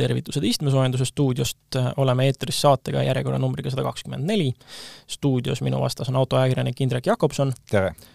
tervitused 0.00 0.44
istmesoojenduse 0.44 1.06
stuudiost, 1.08 1.78
oleme 2.00 2.26
eetris 2.28 2.60
saatega 2.64 3.04
järjekorranumbriga 3.06 3.72
sada 3.72 3.84
kakskümmend 3.86 4.26
neli. 4.28 4.52
stuudios 5.10 5.62
minu 5.62 5.80
vastas 5.80 6.08
on 6.08 6.16
autoajakirjanik 6.16 6.80
Indrek 6.80 7.06
Jakobson. 7.06 7.52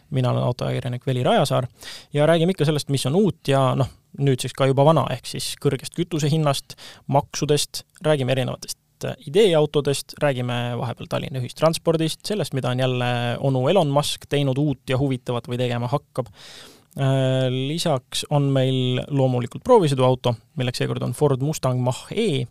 mina 0.09 0.31
olen 0.31 0.43
autoajakirjanik 0.43 1.07
Veli 1.07 1.23
Rajasaar 1.23 1.67
ja 2.13 2.25
räägime 2.25 2.51
ikka 2.51 2.65
sellest, 2.65 2.89
mis 2.89 3.05
on 3.05 3.15
uut 3.15 3.47
ja 3.47 3.75
noh, 3.75 3.89
nüüdseks 4.17 4.53
ka 4.53 4.65
juba 4.65 4.85
vana, 4.85 5.05
ehk 5.11 5.25
siis 5.25 5.53
kõrgest 5.61 5.95
kütusehinnast, 5.95 6.77
maksudest, 7.07 7.83
räägime 8.01 8.31
erinevatest 8.31 8.79
ideeautodest, 9.27 10.15
räägime 10.21 10.77
vahepeal 10.79 11.09
Tallinna 11.09 11.41
ühistranspordist, 11.41 12.21
sellest, 12.25 12.53
mida 12.53 12.71
on 12.71 12.79
jälle 12.79 13.09
onu 13.39 13.67
Elon 13.67 13.91
Musk 13.91 14.25
teinud 14.29 14.57
uut 14.57 14.89
ja 14.89 14.97
huvitavat 14.97 15.49
või 15.51 15.59
tegema 15.59 15.89
hakkab 15.91 16.31
Äh, 16.31 16.74
lisaks 16.95 18.21
on 18.31 18.45
meil 18.55 19.01
loomulikult 19.11 19.65
proovisõiduauto, 19.67 20.31
milleks 20.55 20.79
seekord 20.79 21.03
on 21.03 21.11
Ford 21.17 21.41
Mustang 21.43 21.81
Mach-E 21.83 22.45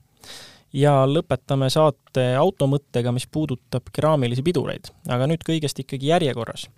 ja 0.75 0.95
lõpetame 1.09 1.69
saate 1.73 2.33
automõttega, 2.39 3.13
mis 3.15 3.27
puudutab 3.31 3.91
keraamilisi 3.95 4.45
pidureid, 4.47 4.91
aga 5.09 5.29
nüüd 5.31 5.45
kõigest 5.47 5.81
ikkagi 5.85 6.11
järjekorras. 6.11 6.69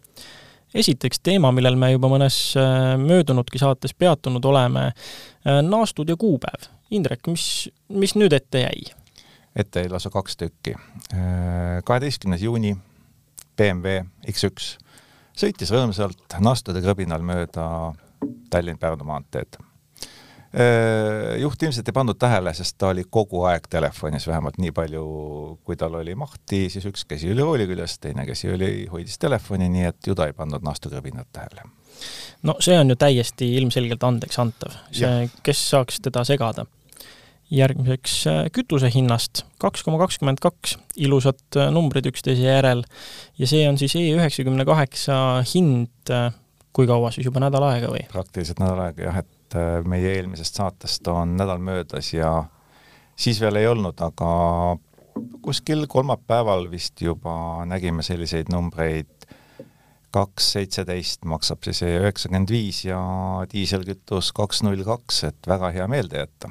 esiteks 0.74 1.20
teema, 1.24 1.52
millel 1.52 1.76
me 1.76 1.92
juba 1.92 2.08
mõnes 2.12 2.36
äh, 2.60 2.96
möödunudki 3.00 3.58
saates 3.58 3.94
peatunud 3.94 4.44
oleme, 4.44 4.90
äh, 4.92 5.62
naastud 5.62 6.08
ja 6.08 6.16
kuupäev. 6.16 6.68
Indrek, 6.90 7.26
mis, 7.26 7.68
mis 7.88 8.14
nüüd 8.14 8.32
ette 8.32 8.60
jäi? 8.66 8.92
ette 9.56 9.80
jäi 9.80 9.90
lausa 9.90 10.10
kaks 10.10 10.36
tükki. 10.36 10.74
kaheteistkümnes 11.84 12.42
juuni 12.42 12.76
BMW 13.56 14.04
X1 14.28 14.76
sõitis 15.36 15.72
rõõmsalt 15.72 16.38
nastude 16.40 16.82
krõbinal 16.84 17.24
mööda 17.24 17.66
Tallinn-Pärnu 18.50 19.06
maanteed. 19.06 19.58
Juht 21.36 21.62
ilmselt 21.66 21.88
ei 21.90 21.92
pannud 21.92 22.16
tähele, 22.16 22.52
sest 22.56 22.78
ta 22.80 22.88
oli 22.94 23.02
kogu 23.12 23.42
aeg 23.44 23.66
telefonis, 23.68 24.24
vähemalt 24.30 24.56
nii 24.62 24.72
palju, 24.72 25.02
kui 25.66 25.76
tal 25.76 25.98
oli 25.98 26.14
mahti, 26.16 26.62
siis 26.72 26.86
üks 26.88 27.04
käsi 27.04 27.28
oli 27.32 27.44
rooli 27.44 27.66
küljes, 27.68 27.98
teine 28.00 28.24
käsi 28.28 28.48
oli, 28.54 28.70
hoidis 28.92 29.18
telefoni, 29.20 29.68
nii 29.72 29.90
et 29.90 30.08
ju 30.08 30.16
ta 30.16 30.30
ei 30.30 30.36
pannud 30.36 30.64
nastukrõbinat 30.64 31.28
tähele. 31.32 31.66
no 32.42 32.56
see 32.60 32.78
on 32.78 32.88
ju 32.92 32.96
täiesti 32.96 33.50
ilmselgelt 33.58 34.04
andeks 34.04 34.38
antav, 34.40 34.72
see, 34.92 35.28
kes 35.42 35.60
saaks 35.70 36.00
teda 36.08 36.24
segada 36.24 36.64
järgmiseks 37.52 38.14
äh, 38.30 38.40
kütuse 38.54 38.90
hinnast, 38.90 39.44
kaks 39.62 39.84
koma 39.86 40.00
kakskümmend 40.02 40.40
kaks, 40.42 40.76
ilusad 40.98 41.58
äh, 41.58 41.70
numbrid 41.74 42.08
üksteise 42.10 42.42
järel, 42.48 42.82
ja 43.38 43.50
see 43.50 43.62
on 43.68 43.78
siis 43.78 43.94
E 43.98 44.08
üheksakümne 44.16 44.66
kaheksa 44.66 45.44
hind, 45.54 46.10
äh, 46.10 46.32
kui 46.76 46.88
kaua 46.90 47.12
siis, 47.14 47.28
juba 47.28 47.42
nädal 47.44 47.68
aega 47.68 47.92
või? 47.92 48.02
praktiliselt 48.10 48.62
nädal 48.62 48.88
aega 48.88 49.06
jah, 49.08 49.22
et 49.22 49.58
meie 49.86 50.16
eelmisest 50.16 50.58
saatest 50.58 51.06
on 51.08 51.36
nädal 51.38 51.62
möödas 51.62 52.10
ja 52.12 52.32
siis 53.14 53.38
veel 53.40 53.62
ei 53.62 53.68
olnud, 53.70 54.00
aga 54.02 54.30
kuskil 55.44 55.86
kolmapäeval 55.88 56.66
vist 56.72 57.00
juba 57.00 57.62
nägime 57.70 58.02
selliseid 58.04 58.50
numbreid, 58.52 59.14
kaks 60.10 60.52
seitseteist 60.56 61.24
maksab 61.30 61.62
siis 61.62 61.84
E 61.86 61.94
üheksakümmend 62.02 62.50
viis 62.50 62.82
ja 62.88 62.98
diiselkütus 63.54 64.34
kaks 64.34 64.66
null 64.66 64.82
kaks, 64.84 65.24
et 65.30 65.46
väga 65.46 65.70
hea 65.78 65.86
meelde 65.94 66.26
jätta 66.26 66.50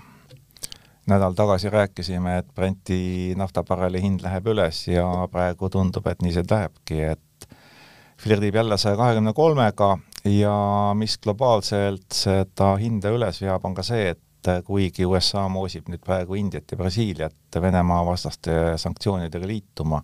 nädal 1.05 1.33
tagasi 1.37 1.69
rääkisime, 1.69 2.37
et 2.37 2.47
Brenti 2.55 3.33
naftabarreli 3.37 4.01
hind 4.01 4.23
läheb 4.25 4.47
üles 4.47 4.87
ja 4.87 5.05
praegu 5.31 5.69
tundub, 5.69 6.07
et 6.07 6.21
nii 6.25 6.33
see 6.33 6.45
lähebki, 6.49 7.01
et 7.13 7.47
flirdib 8.21 8.55
jälle 8.55 8.77
saja 8.77 8.97
kahekümne 8.97 9.33
kolmega 9.33 9.97
ja 10.25 10.55
mis 10.97 11.17
globaalselt 11.17 12.09
seda 12.13 12.75
hinda 12.81 13.11
üles 13.13 13.41
veab, 13.41 13.65
on 13.65 13.75
ka 13.77 13.83
see, 13.85 14.09
et 14.15 14.51
kuigi 14.65 15.05
USA 15.05 15.47
moosib 15.49 15.89
nüüd 15.89 16.03
praegu 16.05 16.37
Indiat 16.37 16.71
ja 16.71 16.77
Brasiiliat 16.77 17.61
Venemaa 17.61 18.03
vastaste 18.05 18.75
sanktsioonidega 18.77 19.47
liituma, 19.47 20.01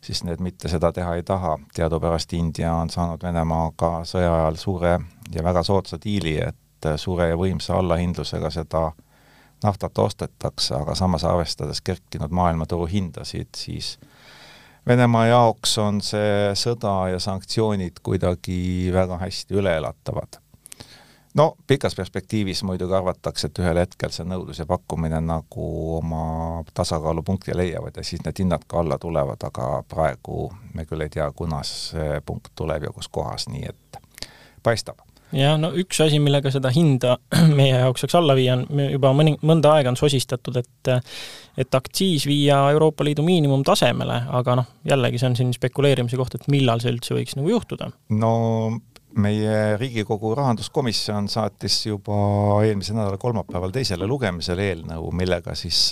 siis 0.00 0.24
need 0.24 0.40
mitte 0.42 0.68
seda 0.68 0.92
teha 0.92 1.14
ei 1.14 1.22
taha. 1.22 1.58
teadupärast 1.74 2.32
India 2.32 2.74
on 2.74 2.90
saanud 2.90 3.22
Venemaaga 3.22 4.00
sõja 4.04 4.32
ajal 4.40 4.56
suure 4.56 4.98
ja 5.34 5.44
väga 5.44 5.62
soodsa 5.62 5.98
diili, 6.04 6.38
et 6.38 6.90
suure 6.96 7.28
ja 7.28 7.36
võimsa 7.36 7.78
allahindlusega 7.78 8.50
seda 8.50 8.90
naftat 9.62 9.98
ostetakse, 9.98 10.74
aga 10.74 10.94
samas 10.94 11.24
arvestades 11.24 11.80
kerkinud 11.80 12.30
maailmaturu 12.30 12.86
hindasid, 12.86 13.48
siis 13.56 13.98
Venemaa 14.86 15.26
jaoks 15.26 15.74
on 15.78 15.98
see 16.00 16.52
sõda 16.56 17.10
ja 17.12 17.18
sanktsioonid 17.20 18.00
kuidagi 18.02 18.88
väga 18.92 19.18
hästi 19.20 19.54
üleelatavad. 19.54 20.40
no 21.34 21.56
pikas 21.66 21.94
perspektiivis 21.94 22.62
muidugi 22.62 22.94
arvatakse, 22.94 23.46
et 23.46 23.58
ühel 23.58 23.78
hetkel 23.78 24.10
see 24.10 24.24
nõudlus 24.24 24.58
ja 24.58 24.66
pakkumine 24.66 25.20
nagu 25.20 25.66
oma 25.98 26.64
tasakaalupunkti 26.74 27.56
leiavad 27.56 27.96
ja 27.96 28.04
siis 28.04 28.24
need 28.24 28.40
hinnad 28.40 28.64
ka 28.66 28.80
alla 28.80 28.98
tulevad, 28.98 29.44
aga 29.46 29.82
praegu 29.88 30.48
me 30.74 30.88
küll 30.88 31.04
ei 31.04 31.12
tea, 31.12 31.28
kunas 31.32 31.76
see 31.92 32.20
punkt 32.26 32.50
tuleb 32.54 32.88
ja 32.88 32.96
kus 32.96 33.08
kohas, 33.08 33.46
nii 33.52 33.68
et 33.68 34.02
paistab 34.62 35.09
jah, 35.36 35.56
no 35.60 35.70
üks 35.78 36.00
asi, 36.04 36.20
millega 36.22 36.52
seda 36.52 36.72
hinda 36.74 37.16
meie 37.58 37.76
jaoks 37.76 38.04
saaks 38.04 38.18
alla 38.20 38.36
viia, 38.38 38.58
on 38.58 38.84
juba 38.86 39.12
mõni, 39.16 39.36
mõnda 39.46 39.76
aega 39.76 39.92
on 39.92 40.00
sosistatud, 40.00 40.60
et 40.60 40.94
et 41.60 41.74
aktsiis 41.76 42.24
viia 42.30 42.60
Euroopa 42.72 43.04
Liidu 43.04 43.24
miinimumtasemele, 43.26 44.20
aga 44.38 44.54
noh, 44.60 44.68
jällegi 44.86 45.18
see 45.20 45.28
on 45.28 45.34
siin 45.36 45.50
spekuleerimise 45.52 46.16
koht, 46.16 46.38
et 46.38 46.46
millal 46.52 46.80
see 46.80 46.92
üldse 46.94 47.16
võiks 47.16 47.36
nagu 47.36 47.50
juhtuda? 47.52 47.90
no 48.16 48.32
meie 49.20 49.76
Riigikogu 49.76 50.34
rahanduskomisjon 50.38 51.26
saatis 51.28 51.80
juba 51.88 52.14
eelmise 52.62 52.94
nädala 52.94 53.18
kolmapäeval 53.18 53.72
teisele 53.74 54.06
lugemisele 54.06 54.68
eelnõu, 54.70 55.10
millega 55.18 55.56
siis 55.58 55.88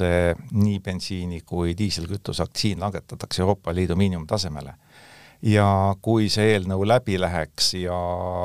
nii 0.54 0.78
bensiini 0.84 1.43
kui 1.47 1.75
diiselkütuse 1.78 2.44
aktsiin 2.47 2.81
langetatakse 2.81 3.43
Euroopa 3.43 3.75
Liidu 3.75 3.98
miinimumtasemele 3.98 4.77
ja 5.43 5.94
kui 6.03 6.28
see 6.32 6.54
eelnõu 6.54 6.87
läbi 6.88 7.19
läheks 7.21 7.75
ja 7.78 7.99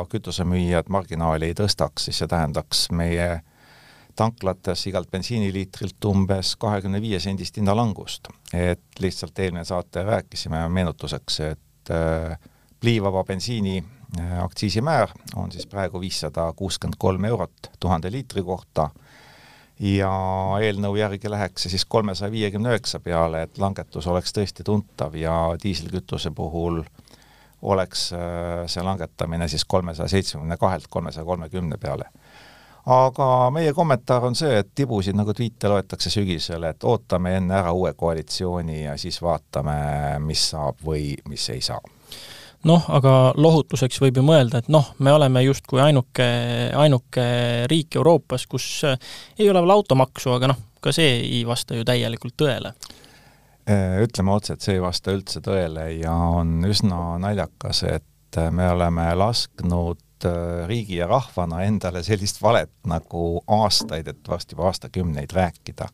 kütusemüüjad 0.09 0.91
marginaali 0.93 1.51
ei 1.51 1.57
tõstaks, 1.57 2.07
siis 2.07 2.21
see 2.21 2.29
tähendaks 2.29 2.87
meie 2.93 3.41
tanklates 4.15 4.85
igalt 4.87 5.09
bensiiniliitrilt 5.11 6.05
umbes 6.05 6.55
kahekümne 6.61 7.01
viie 7.01 7.19
sendist 7.19 7.57
hinnalangust. 7.57 8.27
et 8.53 8.99
lihtsalt 8.99 9.39
eelmine 9.39 9.65
saate 9.65 10.03
rääkisime 10.03 10.69
meenutuseks, 10.69 11.39
et 11.39 11.91
äh, 11.91 12.37
pliivaba 12.79 13.23
bensiini 13.23 13.83
äh, 14.19 14.43
aktsiisimäär 14.43 15.09
on 15.35 15.51
siis 15.51 15.65
praegu 15.67 16.01
viissada 16.01 16.53
kuuskümmend 16.55 16.95
kolm 16.99 17.25
eurot 17.25 17.71
tuhande 17.79 18.11
liitri 18.11 18.43
kohta 18.43 18.89
ja 19.83 20.11
eelnõu 20.63 20.95
järgi 20.95 21.31
läheks 21.31 21.65
see 21.65 21.73
siis 21.73 21.85
kolmesaja 21.85 22.31
viiekümne 22.31 22.71
üheksa 22.71 23.01
peale, 23.03 23.43
et 23.43 23.57
langetus 23.59 24.07
oleks 24.07 24.31
tõesti 24.35 24.63
tuntav 24.63 25.15
ja 25.19 25.33
diiselkütuse 25.63 26.31
puhul 26.31 26.83
oleks 27.61 28.09
äh, 28.13 28.63
see 28.71 28.83
langetamine 28.83 29.47
siis 29.51 29.65
kolmesaja 29.65 30.07
seitsmekümne 30.11 30.57
kahelt 30.57 30.87
kolmesaja 30.89 31.25
kolmekümne 31.25 31.77
peale. 31.77 32.09
aga 32.85 33.49
meie 33.51 33.73
kommentaar 33.73 34.25
on 34.27 34.35
see, 34.35 34.57
et 34.59 34.71
tibusid 34.75 35.15
nagu 35.15 35.33
tweet'e 35.33 35.69
loetakse 35.71 36.09
sügisel, 36.11 36.63
et 36.67 36.83
ootame 36.83 37.37
enne 37.37 37.55
ära 37.55 37.71
uue 37.71 37.93
koalitsiooni 37.93 38.83
ja 38.83 38.97
siis 38.97 39.21
vaatame, 39.21 39.75
mis 40.19 40.49
saab 40.51 40.83
või 40.85 41.13
mis 41.29 41.49
ei 41.49 41.61
saa 41.61 41.79
noh, 42.67 42.85
aga 42.95 43.33
lohutuseks 43.39 43.99
võib 44.03 44.19
ju 44.19 44.25
mõelda, 44.25 44.61
et 44.63 44.69
noh, 44.71 44.93
me 45.03 45.13
oleme 45.13 45.43
justkui 45.45 45.81
ainuke, 45.83 46.27
ainuke 46.79 47.25
riik 47.71 47.97
Euroopas, 47.99 48.47
kus 48.49 48.67
äh, 48.87 48.97
ei 49.39 49.49
ole 49.51 49.63
veel 49.63 49.75
automaksu, 49.75 50.33
aga 50.37 50.53
noh, 50.53 50.61
ka 50.83 50.93
see 50.95 51.17
ei 51.21 51.43
vasta 51.47 51.77
ju 51.77 51.85
täielikult 51.87 52.35
tõele. 52.39 52.73
Äh, 53.69 53.99
ütleme 54.03 54.35
otse, 54.35 54.55
et 54.55 54.65
see 54.65 54.77
ei 54.77 54.83
vasta 54.83 55.15
üldse 55.15 55.43
tõele 55.43 55.89
ja 55.97 56.13
on 56.13 56.63
üsna 56.67 57.19
naljakas, 57.23 57.83
et 57.87 58.39
äh, 58.39 58.51
me 58.51 58.69
oleme 58.71 59.11
lasknud 59.19 59.99
riigi 60.69 61.01
ja 61.01 61.07
rahvana 61.09 61.65
endale 61.65 61.99
sellist 61.99 62.37
valet 62.39 62.71
nagu 62.87 63.41
aastaid, 63.51 64.07
et 64.07 64.29
varsti 64.29 64.55
juba 64.55 64.69
aastakümneid 64.69 65.33
rääkida 65.35 65.89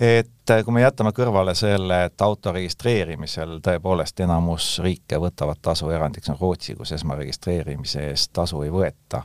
et 0.00 0.50
äh, 0.50 0.64
kui 0.64 0.72
me 0.72 0.80
jätame 0.80 1.12
kõrvale 1.12 1.52
selle, 1.54 2.06
et 2.08 2.22
auto 2.24 2.54
registreerimisel 2.56 3.58
tõepoolest 3.64 4.22
enamus 4.24 4.78
riike 4.80 5.18
võtavad 5.20 5.60
tasu, 5.62 5.90
erandiks 5.92 6.32
on 6.32 6.38
Rootsi, 6.40 6.74
kus 6.78 6.94
esmaregistreerimise 6.96 8.06
eest 8.08 8.32
tasu 8.32 8.62
ei 8.64 8.72
võeta, 8.72 9.20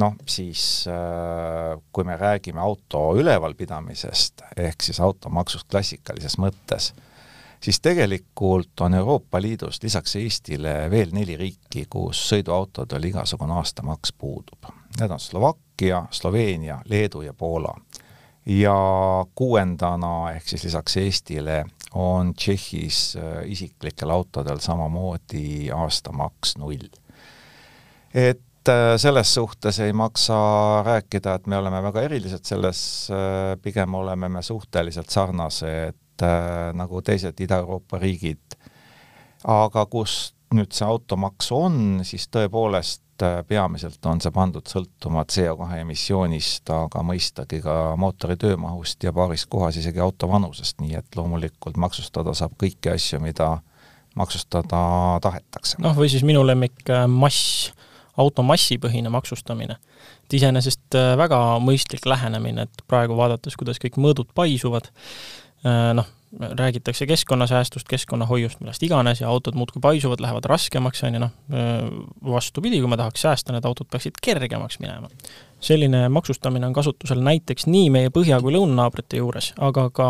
noh, 0.00 0.16
siis 0.24 0.64
äh, 0.88 1.76
kui 1.92 2.08
me 2.08 2.16
räägime 2.16 2.64
auto 2.64 3.10
ülevalpidamisest, 3.20 4.46
ehk 4.56 4.88
siis 4.88 5.04
automaksust 5.04 5.68
klassikalises 5.68 6.38
mõttes, 6.40 6.94
siis 7.60 7.80
tegelikult 7.84 8.80
on 8.80 8.96
Euroopa 8.96 9.42
Liidus 9.42 9.82
lisaks 9.82 10.16
Eestile 10.16 10.78
veel 10.90 11.12
neli 11.12 11.36
riiki, 11.36 11.84
kus 11.92 12.24
sõiduautodel 12.32 13.12
igasugune 13.12 13.60
aastamaks 13.60 14.16
puudub. 14.16 14.72
Need 14.96 15.10
on 15.12 15.20
Slovakkia, 15.20 16.06
Sloveenia, 16.10 16.80
Leedu 16.88 17.20
ja 17.20 17.34
Poola 17.36 17.76
ja 18.46 18.74
kuuendana 19.34 20.32
ehk 20.32 20.48
siis 20.48 20.64
lisaks 20.64 20.96
Eestile 20.96 21.64
on 21.94 22.34
Tšehhis 22.34 23.16
äh, 23.16 23.50
isiklikel 23.50 24.10
autodel 24.10 24.58
samamoodi 24.58 25.70
aastamaks 25.74 26.56
null. 26.58 26.88
et 28.14 28.68
äh, 28.68 28.96
selles 28.96 29.34
suhtes 29.34 29.80
ei 29.80 29.92
maksa 29.92 30.82
rääkida, 30.86 31.34
et 31.34 31.46
me 31.46 31.56
oleme 31.56 31.82
väga 31.82 32.02
erilised, 32.02 32.44
selles 32.44 33.08
äh, 33.10 33.56
pigem 33.62 33.94
oleme 33.94 34.28
me 34.28 34.42
suhteliselt 34.42 35.10
sarnased 35.10 35.96
nagu 36.76 36.98
teised 37.00 37.38
Ida-Euroopa 37.40 37.98
riigid. 37.98 38.56
aga 39.48 39.86
kus 39.86 40.34
nüüd 40.54 40.74
see 40.76 40.84
automaks 40.84 41.48
on, 41.56 42.02
siis 42.04 42.26
tõepoolest 42.28 43.02
peamiselt 43.48 44.06
on 44.06 44.20
see 44.22 44.32
pandud 44.34 44.66
sõltuma 44.68 45.24
CO2 45.28 45.80
emissioonist, 45.82 46.70
aga 46.74 47.02
mõistagi 47.06 47.60
ka 47.64 47.76
mootori 48.00 48.36
töömahust 48.40 49.04
ja 49.04 49.12
paaris 49.16 49.46
kohas 49.50 49.80
isegi 49.80 50.00
auto 50.00 50.28
vanusest, 50.30 50.80
nii 50.80 50.98
et 51.00 51.18
loomulikult 51.18 51.80
maksustada 51.80 52.34
saab 52.36 52.56
kõiki 52.60 52.92
asju, 52.94 53.20
mida 53.24 53.56
maksustada 54.18 54.80
tahetakse. 55.22 55.78
noh, 55.78 55.94
või 55.96 56.10
siis 56.12 56.26
minu 56.26 56.42
lemmik 56.46 56.88
mass 57.08 57.70
auto 58.20 58.42
massipõhine 58.42 59.10
maksustamine. 59.12 59.76
et 60.24 60.38
iseenesest 60.38 60.94
äh, 60.94 61.12
väga 61.18 61.58
mõistlik 61.62 62.06
lähenemine, 62.06 62.66
et 62.66 62.82
praegu 62.88 63.16
vaadates, 63.18 63.56
kuidas 63.58 63.80
kõik 63.82 63.98
mõõdud 64.00 64.30
paisuvad, 64.34 64.90
äh, 65.64 65.90
noh, 65.96 66.08
räägitakse 66.38 67.06
keskkonnasäästust, 67.06 67.88
keskkonnahoiust, 67.88 68.60
millest 68.60 68.82
iganes 68.82 69.20
ja 69.20 69.28
autod 69.28 69.54
muudkui 69.58 69.80
paisuvad, 69.82 70.20
lähevad 70.22 70.46
raskemaks, 70.46 71.02
on 71.04 71.14
ju, 71.14 71.20
noh, 71.20 71.32
äh, 71.50 71.86
vastupidi, 72.24 72.78
kui 72.80 72.90
me 72.90 72.96
tahaks 72.96 73.22
säästa, 73.26 73.52
need 73.52 73.66
autod 73.66 73.90
peaksid 73.90 74.20
kergemaks 74.22 74.78
minema. 74.78 75.08
selline 75.60 76.08
maksustamine 76.08 76.66
on 76.66 76.72
kasutusel 76.72 77.18
näiteks 77.20 77.66
nii 77.66 77.90
meie 77.90 78.08
põhja- 78.08 78.38
kui 78.40 78.52
lõunanaabrite 78.54 79.18
juures, 79.18 79.52
aga 79.58 79.90
ka 79.90 80.06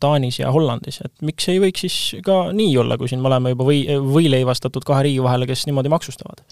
Taanis 0.00 0.38
ja 0.38 0.52
Hollandis, 0.52 1.00
et 1.04 1.12
miks 1.22 1.48
ei 1.48 1.58
võiks 1.58 1.82
siis 1.82 2.22
ka 2.22 2.52
nii 2.52 2.76
olla, 2.78 2.98
kui 2.98 3.08
siin 3.08 3.22
me 3.22 3.26
oleme 3.26 3.50
juba 3.50 3.64
või, 3.64 3.80
võileivastatud 3.88 4.84
kahe 4.86 5.02
riigi 5.02 5.22
vahele, 5.22 5.46
kes 5.46 5.66
niimoodi 5.66 5.88
maksustavad? 5.88 6.44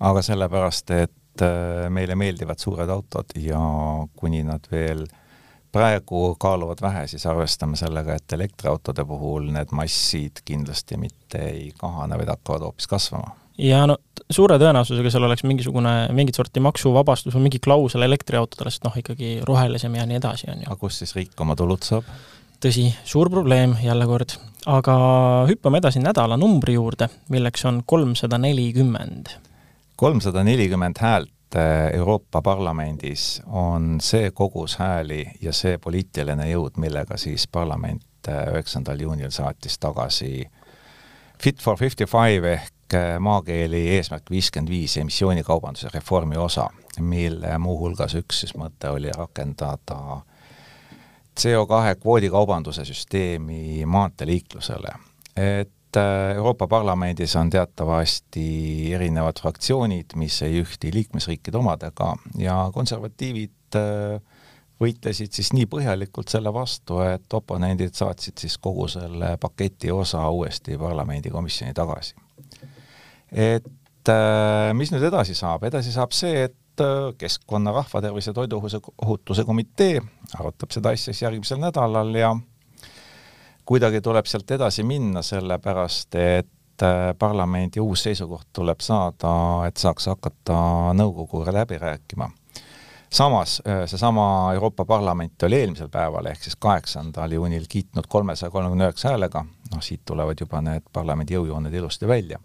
aga 0.00 0.22
sellepärast, 0.22 0.90
et 0.90 1.42
äh, 1.42 1.88
meile 1.90 2.14
meeldivad 2.14 2.58
suured 2.58 2.88
autod 2.88 3.34
ja 3.36 3.58
kuni 4.16 4.44
nad 4.46 4.70
veel 4.70 5.06
praegu 5.72 6.34
kaaluvad 6.40 6.82
vähe, 6.82 7.06
siis 7.06 7.26
arvestame 7.26 7.76
sellega, 7.76 8.16
et 8.16 8.32
elektriautode 8.32 9.04
puhul 9.06 9.50
need 9.54 9.74
massid 9.76 10.42
kindlasti 10.44 10.98
mitte 11.00 11.42
ei 11.52 11.70
kahane, 11.78 12.18
vaid 12.18 12.32
hakkavad 12.32 12.66
hoopis 12.68 12.90
kasvama. 12.90 13.36
ja 13.58 13.84
no 13.86 13.96
suure 14.30 14.58
tõenäosusega 14.58 15.12
seal 15.12 15.26
oleks 15.28 15.44
mingisugune, 15.44 15.94
mingit 16.16 16.38
sorti 16.38 16.62
maksuvabastus 16.64 17.34
või 17.36 17.48
mingi 17.48 17.62
klausel 17.62 18.06
elektriautodele, 18.06 18.70
sest 18.70 18.86
noh, 18.86 18.96
ikkagi 18.96 19.40
rohelisem 19.46 19.94
ja 19.94 20.06
nii 20.06 20.20
edasi, 20.20 20.50
on 20.50 20.64
ju. 20.64 20.70
aga 20.70 20.80
kust 20.80 21.04
siis 21.04 21.14
riik 21.18 21.40
oma 21.40 21.56
tulud 21.58 21.86
saab? 21.86 22.08
tõsi, 22.60 22.90
suur 23.04 23.30
probleem 23.32 23.76
jälle 23.82 24.06
kord, 24.06 24.34
aga 24.68 24.96
hüppame 25.48 25.80
edasi 25.80 26.02
nädalanumbri 26.02 26.74
juurde, 26.76 27.08
milleks 27.32 27.64
on 27.70 27.84
kolmsada 27.86 28.38
nelikümmend 28.38 29.32
kolmsada 30.00 30.44
nelikümmend 30.44 30.96
häält 31.00 31.32
äh, 31.56 31.94
Euroopa 31.94 32.42
Parlamendis 32.42 33.42
on 33.46 33.98
see 34.00 34.30
kogus 34.30 34.76
hääli 34.78 35.26
ja 35.40 35.52
see 35.52 35.78
poliitiline 35.78 36.50
jõud, 36.50 36.76
millega 36.76 37.16
siis 37.16 37.48
parlament 37.48 38.28
äh, 38.28 38.46
üheksandal 38.52 39.00
juunil 39.00 39.30
saatis 39.30 39.78
tagasi 39.78 40.48
Fit 41.40 41.62
for 41.62 41.78
fifty 41.78 42.04
five 42.04 42.52
ehk 42.52 42.94
äh, 42.94 43.18
maakeeli 43.18 43.86
eesmärk 43.96 44.30
viiskümmend 44.30 44.68
viis 44.68 44.96
emissioonikaubanduse 45.00 45.88
reformi 45.94 46.36
osa, 46.36 46.66
mille 47.00 47.58
muuhulgas 47.58 48.14
üks 48.20 48.42
siis 48.42 48.52
mõte 48.60 48.90
oli 48.92 49.08
rakendada 49.16 50.20
CO2 51.40 51.94
kvoodikaubanduse 52.02 52.84
süsteemi 52.84 53.86
maanteeliiklusele. 53.86 54.92
et 55.36 55.72
Äh, 55.96 56.36
Euroopa 56.36 56.66
Parlamendis 56.66 57.36
on 57.36 57.50
teatavasti 57.50 58.94
erinevad 58.94 59.40
fraktsioonid, 59.40 60.14
mis 60.14 60.36
ei 60.46 60.60
ühti 60.62 60.92
liikmesriikide 60.94 61.58
omadega 61.58 62.12
ja 62.38 62.54
konservatiivid 62.74 63.78
äh, 63.78 64.20
võitlesid 64.80 65.34
siis 65.34 65.50
nii 65.56 65.66
põhjalikult 65.70 66.30
selle 66.30 66.52
vastu, 66.54 67.00
et 67.02 67.34
oponendid 67.34 67.98
saatsid 67.98 68.38
siis 68.38 68.54
kogu 68.62 68.86
selle 68.88 69.34
paketi 69.42 69.90
osa 69.90 70.22
uuesti 70.30 70.78
parlamendikomisjoni 70.78 71.74
tagasi. 71.74 72.14
et 73.32 74.14
äh, 74.14 74.70
mis 74.74 74.94
nüüd 74.94 75.08
edasi 75.10 75.34
saab, 75.34 75.66
edasi 75.66 75.92
saab 75.92 76.14
see, 76.14 76.44
et 76.44 76.56
keskkonna, 77.18 77.74
rahvatervise, 77.76 78.32
toiduohutuse 78.32 79.44
komitee 79.44 79.98
arutab 80.38 80.70
seda 80.72 80.94
asja 80.94 81.10
siis 81.10 81.26
järgmisel 81.26 81.58
nädalal 81.60 82.14
ja 82.14 82.30
kuidagi 83.70 84.00
tuleb 84.02 84.26
sealt 84.26 84.50
edasi 84.50 84.82
minna, 84.82 85.22
sellepärast 85.22 86.16
et 86.18 86.82
äh, 86.82 87.12
parlamendi 87.18 87.78
uus 87.80 88.02
seisukoht 88.02 88.48
tuleb 88.58 88.82
saada, 88.82 89.30
et 89.68 89.78
saaks 89.78 90.08
hakata 90.10 90.56
nõukoguga 90.98 91.54
läbi 91.54 91.78
rääkima. 91.78 92.30
samas 93.10 93.62
äh, 93.68 93.84
seesama 93.86 94.52
Euroopa 94.54 94.84
Parlament 94.84 95.42
oli 95.42 95.60
eelmisel 95.60 95.88
päeval, 95.88 96.26
ehk 96.26 96.42
siis 96.42 96.56
kaheksandal 96.58 97.30
juunil 97.32 97.64
kiitnud 97.68 98.06
kolmesaja 98.08 98.50
kolmekümne 98.50 98.88
üheksa 98.88 99.08
häälega, 99.14 99.44
noh 99.74 99.82
siit 99.82 100.02
tulevad 100.04 100.40
juba 100.40 100.60
need 100.66 100.90
parlamendi 100.92 101.38
jõujooned 101.38 101.74
ilusti 101.74 102.08
välja, 102.10 102.40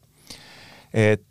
et 0.94 1.26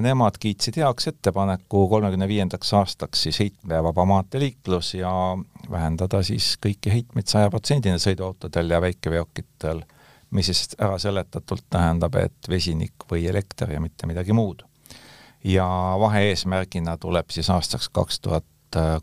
nemad 0.00 0.38
kiitsid 0.40 0.76
heaks 0.76 1.08
ettepaneku 1.08 1.88
kolmekümne 1.88 2.28
viiendaks 2.28 2.72
aastaks 2.74 3.22
siis 3.22 3.38
heitmevaba 3.38 4.04
maanteeliiklus 4.04 4.94
ja 4.94 5.10
vähendada 5.70 6.22
siis 6.22 6.54
kõiki 6.66 6.92
heitmeid 6.92 7.26
saja 7.26 7.50
protsendini 7.50 7.98
sõiduautodel 7.98 8.70
ja 8.70 8.80
väikeveokitel, 8.80 9.82
mis 10.30 10.50
siis 10.50 10.76
ära 10.78 10.98
seletatult 10.98 11.64
tähendab, 11.70 12.14
et 12.20 12.50
vesinik 12.50 13.08
või 13.10 13.26
elekter 13.30 13.72
ja 13.72 13.80
mitte 13.80 14.06
midagi 14.06 14.32
muud. 14.32 14.62
ja 15.44 15.66
vahe-eesmärgina 16.00 16.96
tuleb 16.98 17.30
siis 17.30 17.50
aastaks 17.50 17.88
kaks 17.88 18.20
tuhat 18.20 18.44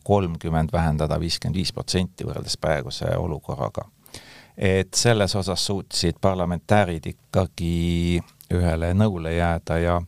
kolmkümmend 0.04 0.70
vähendada 0.74 1.20
viiskümmend 1.20 1.56
viis 1.56 1.74
protsenti 1.74 2.24
võrreldes 2.24 2.58
praeguse 2.58 3.18
olukorraga. 3.18 3.90
et 4.58 4.94
selles 4.94 5.36
osas 5.36 5.66
suutsid 5.66 6.16
parlamentäärid 6.22 7.06
ikkagi 7.06 8.22
ühele 8.54 8.94
nõule 8.94 9.34
jääda 9.34 9.78
ja 9.78 10.02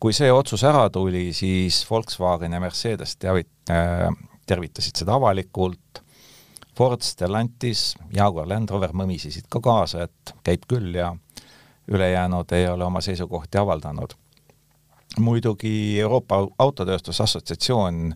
kui 0.00 0.14
see 0.16 0.30
otsus 0.32 0.64
ära 0.64 0.86
tuli, 0.92 1.30
siis 1.36 1.82
Volkswagen 1.90 2.52
ja 2.52 2.60
Mercedes 2.60 3.16
teavit- 3.20 3.70
äh,, 3.70 4.08
tervitasid 4.46 4.96
seda 4.96 5.14
avalikult, 5.14 6.02
Ford, 6.76 7.02
Stellantis, 7.04 7.94
Jaguar 8.16 8.48
Land 8.48 8.70
Rover 8.72 8.94
mõmisesid 8.96 9.50
ka 9.52 9.60
kaasa, 9.60 10.06
et 10.06 10.34
käib 10.46 10.64
küll 10.70 10.94
ja 10.96 11.10
ülejäänud 11.90 12.52
ei 12.56 12.68
ole 12.68 12.84
oma 12.84 13.00
seisukohti 13.00 13.58
avaldanud. 13.58 14.16
muidugi 15.18 16.00
Euroopa 16.00 16.36
Autotööstuse 16.58 17.22
Assotsiatsioon 17.22 18.14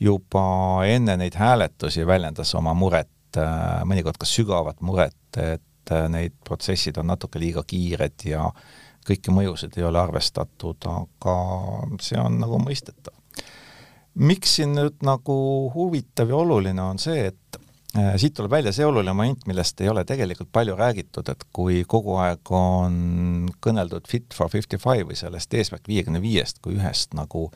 juba 0.00 0.44
enne 0.86 1.16
neid 1.16 1.34
hääletusi 1.34 2.06
väljendas 2.06 2.54
oma 2.54 2.74
muret, 2.74 3.10
äh, 3.36 3.82
mõnikord 3.84 4.16
ka 4.18 4.26
sügavat 4.26 4.80
muret, 4.80 5.36
et 5.36 5.92
äh, 5.92 6.08
need 6.08 6.32
protsessid 6.44 6.96
on 7.02 7.06
natuke 7.06 7.38
liiga 7.42 7.64
kiired 7.66 8.24
ja 8.24 8.46
kõiki 9.06 9.32
mõjusid 9.34 9.78
ei 9.78 9.86
ole 9.88 10.00
arvestatud, 10.00 10.84
aga 10.90 11.36
see 12.02 12.20
on 12.20 12.40
nagu 12.42 12.60
mõistetav 12.62 13.14
miks 14.18 14.56
siin 14.58 14.74
nüüd 14.76 15.02
nagu 15.06 15.34
huvitav 15.74 16.30
ja 16.30 16.38
oluline 16.40 16.82
on 16.82 17.00
see, 17.00 17.30
et 17.30 17.60
äh, 17.96 18.14
siit 18.20 18.34
tuleb 18.36 18.52
välja 18.52 18.72
see 18.74 18.86
oluline 18.86 19.14
moment, 19.16 19.46
millest 19.48 19.80
ei 19.80 19.90
ole 19.92 20.04
tegelikult 20.08 20.50
palju 20.52 20.76
räägitud, 20.78 21.28
et 21.32 21.44
kui 21.54 21.82
kogu 21.88 22.18
aeg 22.22 22.54
on 22.54 23.50
kõneldud 23.62 24.08
Fit 24.10 24.34
for 24.36 24.52
fifty 24.52 24.80
five 24.82 25.08
või 25.08 25.18
sellest 25.18 25.54
eesmärk 25.54 25.88
viiekümne 25.88 26.22
viiest 26.22 26.62
kui 26.64 26.78
ühest 26.78 27.14
nagu 27.18 27.48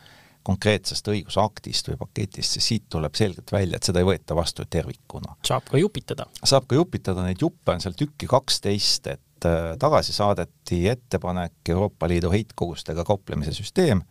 konkreetsest 0.44 1.06
õigusaktist 1.08 1.86
või 1.88 1.96
paketist, 2.02 2.56
siis 2.56 2.66
siit 2.68 2.88
tuleb 2.92 3.14
selgelt 3.16 3.48
välja, 3.52 3.78
et 3.78 3.86
seda 3.88 4.02
ei 4.02 4.08
võeta 4.10 4.36
vastu 4.36 4.66
tervikuna. 4.68 5.38
saab 5.46 5.70
ka 5.70 5.80
jupitada. 5.80 6.26
saab 6.44 6.68
ka 6.68 6.76
jupitada, 6.76 7.24
neid 7.24 7.40
juppe 7.40 7.72
on 7.72 7.80
seal 7.80 7.96
tükki 7.96 8.28
kaksteist, 8.28 9.08
et 9.08 9.23
äh, 9.48 9.74
tagasi 9.78 10.12
saadeti 10.12 10.84
ettepanek 10.88 11.68
Euroopa 11.68 12.08
Liidu 12.08 12.30
heitkogustega 12.30 13.04
kauplemise 13.04 13.52
süsteem 13.52 14.02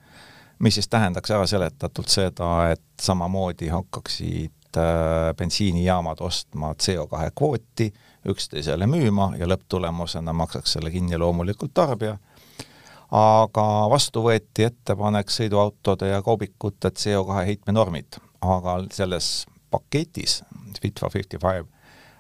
mis 0.60 0.75
siis 0.75 0.88
tähendaks 0.88 1.32
ära 1.32 1.48
seletatult 1.48 2.10
seda, 2.10 2.50
et 2.72 2.84
samamoodi 3.02 3.68
hakkaksid 3.68 4.78
äh, 4.78 5.34
bensiinijaamad 5.38 6.22
ostma 6.24 6.74
CO2 6.74 7.32
kvooti, 7.36 7.90
üksteisele 8.30 8.88
müüma 8.88 9.34
ja 9.40 9.48
lõpptulemusena 9.50 10.34
maksaks 10.34 10.78
selle 10.78 10.92
kinni 10.92 11.20
loomulikult 11.20 11.74
tarbija, 11.75 12.18
aga 13.12 13.66
vastu 13.92 14.24
võeti 14.25 14.68
ettepanek 14.70 15.32
sõiduautode 15.34 16.13
ja 16.13 16.22
kaubikute 16.24 16.94
CO2 16.96 17.46
heitmenormid, 17.50 18.22
aga 18.42 18.80
selles 18.92 19.34
paketis, 19.72 20.44
Fit 20.82 21.00
for 21.00 21.12
fifty 21.13 21.38
five, 21.40 21.63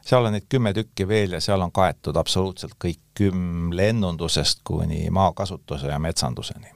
seal 0.03 0.25
on 0.27 0.35
neid 0.35 0.47
kümme 0.49 0.73
tükki 0.75 1.07
veel 1.07 1.37
ja 1.37 1.41
seal 1.43 1.61
on 1.63 1.71
kaetud 1.71 2.17
absoluutselt 2.19 2.77
kõik 2.81 3.01
küm 3.17 3.71
lennundusest 3.75 4.63
kuni 4.67 5.07
maakasutuse 5.13 5.91
ja 5.91 5.99
metsanduseni 5.99 6.73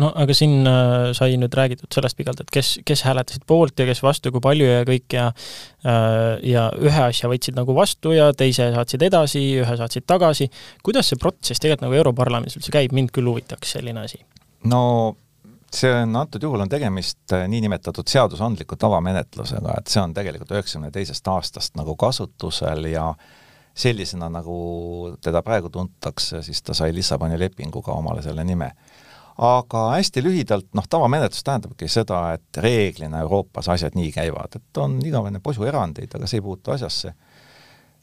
no 0.00 0.08
aga 0.16 0.34
siin 0.36 0.66
äh, 0.68 1.10
sai 1.16 1.36
nüüd 1.40 1.54
räägitud 1.56 1.92
sellest 1.92 2.16
pikalt, 2.16 2.40
et 2.44 2.52
kes, 2.52 2.74
kes 2.88 3.04
hääletasid 3.06 3.44
poolt 3.48 3.78
ja 3.80 3.86
kes 3.88 4.02
vastu 4.04 4.32
kui 4.32 4.42
palju 4.44 4.68
ja 4.68 4.84
kõik 4.88 5.16
ja 5.16 5.26
äh, 5.28 6.38
ja 6.48 6.68
ühe 6.80 7.02
asja 7.08 7.30
võtsid 7.32 7.58
nagu 7.58 7.76
vastu 7.76 8.14
ja 8.16 8.30
teise 8.36 8.70
saatsid 8.74 9.04
edasi, 9.08 9.42
ühe 9.62 9.76
saatsid 9.80 10.06
tagasi. 10.08 10.48
kuidas 10.84 11.12
see 11.12 11.20
protsess 11.20 11.60
tegelikult 11.60 11.86
nagu 11.86 11.98
Europarlamendis 12.00 12.56
üldse 12.60 12.72
käib, 12.74 12.94
mind 12.96 13.12
küll 13.12 13.28
huvitaks 13.28 13.76
selline 13.76 14.06
asi. 14.06 14.22
no 14.64 14.82
see 15.76 15.92
on, 15.92 16.16
antud 16.16 16.42
juhul 16.42 16.60
on 16.60 16.68
tegemist 16.68 17.32
äh, 17.32 17.46
niinimetatud 17.48 18.08
seadusandliku 18.08 18.76
tavamenetlusega, 18.76 19.78
et 19.78 19.92
see 19.92 20.02
on 20.02 20.14
tegelikult 20.14 20.52
üheksakümne 20.52 20.90
teisest 20.94 21.28
aastast 21.28 21.78
nagu 21.80 21.96
kasutusel 21.96 22.90
ja 22.92 23.12
sellisena, 23.74 24.28
nagu 24.28 24.56
teda 25.24 25.40
praegu 25.42 25.70
tuntakse, 25.72 26.42
siis 26.42 26.60
ta 26.62 26.74
sai 26.76 26.92
Lissaboni 26.94 27.38
lepinguga 27.40 27.96
omale 27.96 28.22
selle 28.22 28.44
nime. 28.44 28.72
aga 29.42 29.86
hästi 29.94 30.22
lühidalt, 30.22 30.66
noh, 30.76 30.84
tavamenetlus 30.88 31.44
tähendabki 31.44 31.88
seda, 31.88 32.34
et 32.36 32.58
reeglina 32.60 33.22
Euroopas 33.24 33.70
asjad 33.72 33.96
nii 33.96 34.10
käivad, 34.12 34.58
et 34.60 34.76
on 34.78 34.98
igavene 35.00 35.40
posu 35.40 35.64
erandeid, 35.64 36.12
aga 36.14 36.28
see 36.28 36.36
ei 36.36 36.44
puutu 36.44 36.74
asjasse 36.74 37.14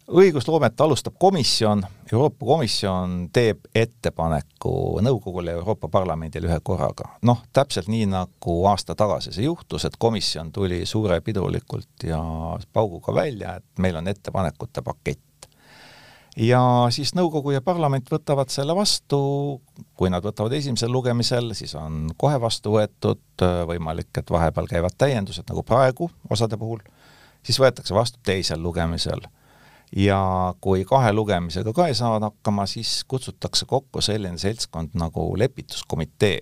õigusloomet 0.10 0.82
alustab 0.82 1.14
komisjon, 1.20 1.84
Euroopa 2.12 2.46
Komisjon 2.46 3.30
teeb 3.34 3.60
ettepaneku 3.76 5.00
nõukogule 5.06 5.54
ja 5.54 5.60
Euroopa 5.60 5.88
Parlamendile 5.88 6.50
ühe 6.50 6.60
korraga. 6.64 7.10
noh, 7.22 7.44
täpselt 7.54 7.88
nii, 7.88 8.08
nagu 8.10 8.56
aasta 8.70 8.96
tagasi 8.96 9.34
see 9.36 9.46
juhtus, 9.46 9.86
et 9.86 9.98
komisjon 9.98 10.52
tuli 10.52 10.86
suurepidulikult 10.86 12.08
ja 12.10 12.20
pauguga 12.74 13.14
välja, 13.14 13.56
et 13.56 13.66
meil 13.78 13.96
on 13.96 14.08
ettepanekute 14.08 14.82
pakett. 14.82 15.50
ja 16.38 16.62
siis 16.90 17.14
nõukogu 17.16 17.52
ja 17.52 17.62
parlament 17.62 18.10
võtavad 18.12 18.50
selle 18.50 18.76
vastu, 18.76 19.62
kui 19.96 20.10
nad 20.10 20.26
võtavad 20.26 20.54
esimesel 20.58 20.92
lugemisel, 20.92 21.54
siis 21.54 21.76
on 21.76 22.10
kohe 22.18 22.42
vastu 22.42 22.74
võetud, 22.78 23.46
võimalik, 23.68 24.10
et 24.18 24.32
vahepeal 24.32 24.68
käivad 24.68 24.98
täiendused, 24.98 25.46
nagu 25.50 25.64
praegu 25.64 26.10
osade 26.30 26.58
puhul, 26.58 26.80
siis 27.44 27.60
võetakse 27.60 27.94
vastu 27.94 28.20
teisel 28.26 28.64
lugemisel 28.64 29.22
ja 29.96 30.54
kui 30.62 30.86
kahe 30.86 31.14
lugemisega 31.14 31.74
ka 31.74 31.88
ei 31.88 31.96
saada 31.98 32.30
hakkama, 32.30 32.66
siis 32.66 33.04
kutsutakse 33.08 33.66
kokku 33.66 34.02
selline 34.02 34.38
seltskond 34.38 34.94
nagu 34.94 35.34
lepituskomitee. 35.38 36.40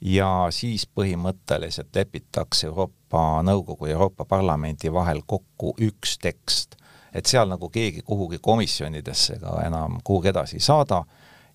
ja 0.00 0.46
siis 0.50 0.84
põhimõtteliselt 0.86 1.96
lepitakse 1.96 2.66
Euroopa 2.66 3.42
Nõukogu 3.42 3.86
ja 3.86 3.92
Euroopa 3.92 4.24
Parlamendi 4.24 4.92
vahel 4.92 5.22
kokku 5.26 5.74
üks 5.80 6.18
tekst. 6.18 6.76
et 7.14 7.26
seal 7.26 7.48
nagu 7.48 7.68
keegi 7.68 8.02
kuhugi 8.02 8.38
komisjonidesse 8.38 9.38
ka 9.38 9.62
enam 9.66 10.00
kuhugi 10.04 10.28
edasi 10.28 10.56
ei 10.56 10.60
saada 10.60 11.04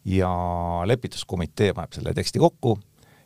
ja 0.05 0.31
lepituskomitee 0.85 1.73
paneb 1.73 1.93
selle 1.93 2.13
teksti 2.13 2.39
kokku 2.39 2.79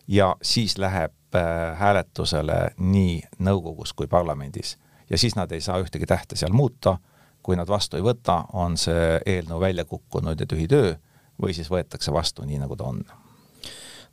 ja 0.07 0.35
siis 0.41 0.77
läheb 0.77 1.35
äh, 1.35 1.77
hääletusele 1.79 2.71
nii 2.77 3.21
nõukogus 3.39 3.93
kui 3.95 4.07
parlamendis. 4.07 4.77
ja 5.09 5.17
siis 5.17 5.35
nad 5.35 5.51
ei 5.51 5.61
saa 5.61 5.79
ühtegi 5.79 6.05
tähte 6.05 6.35
seal 6.35 6.53
muuta 6.53 6.97
kui 7.43 7.57
nad 7.59 7.69
vastu 7.69 8.00
ei 8.00 8.05
võta, 8.05 8.43
on 8.53 8.77
see 8.79 9.19
eelnõu 9.35 9.59
välja 9.63 9.85
kukkunud 9.89 10.39
ja 10.39 10.47
tühi 10.50 10.69
töö 10.71 10.95
või 11.41 11.55
siis 11.55 11.69
võetakse 11.71 12.13
vastu 12.13 12.45
nii, 12.47 12.62
nagu 12.63 12.77
ta 12.79 12.88
on 12.89 13.03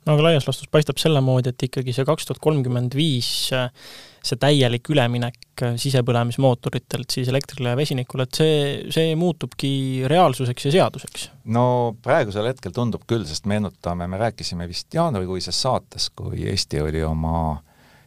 no 0.05 0.15
aga 0.15 0.29
laias 0.29 0.47
laastus 0.47 0.69
paistab 0.71 0.99
selle 1.01 1.21
moodi, 1.23 1.51
et 1.51 1.67
ikkagi 1.67 1.93
see 1.95 2.07
kaks 2.07 2.27
tuhat 2.27 2.41
kolmkümmend 2.43 2.95
viis, 2.97 3.51
see 3.51 4.39
täielik 4.41 4.89
üleminek 4.93 5.63
sisepõlemismootoritelt 5.81 7.13
siis 7.13 7.29
elektrile 7.29 7.73
ja 7.73 7.77
vesinikule, 7.79 8.25
et 8.25 8.39
see, 8.41 8.59
see 8.93 9.15
muutubki 9.19 9.71
reaalsuseks 10.09 10.69
ja 10.69 10.75
seaduseks? 10.77 11.27
no 11.53 11.65
praegusel 12.03 12.49
hetkel 12.49 12.73
tundub 12.75 13.05
küll, 13.09 13.25
sest 13.29 13.49
meenutame, 13.49 14.09
me 14.09 14.21
rääkisime 14.21 14.69
vist 14.69 14.93
jaanuarikuises 14.97 15.61
saates, 15.67 16.09
kui 16.17 16.47
Eesti 16.49 16.81
oli 16.81 17.05
oma 17.05 17.61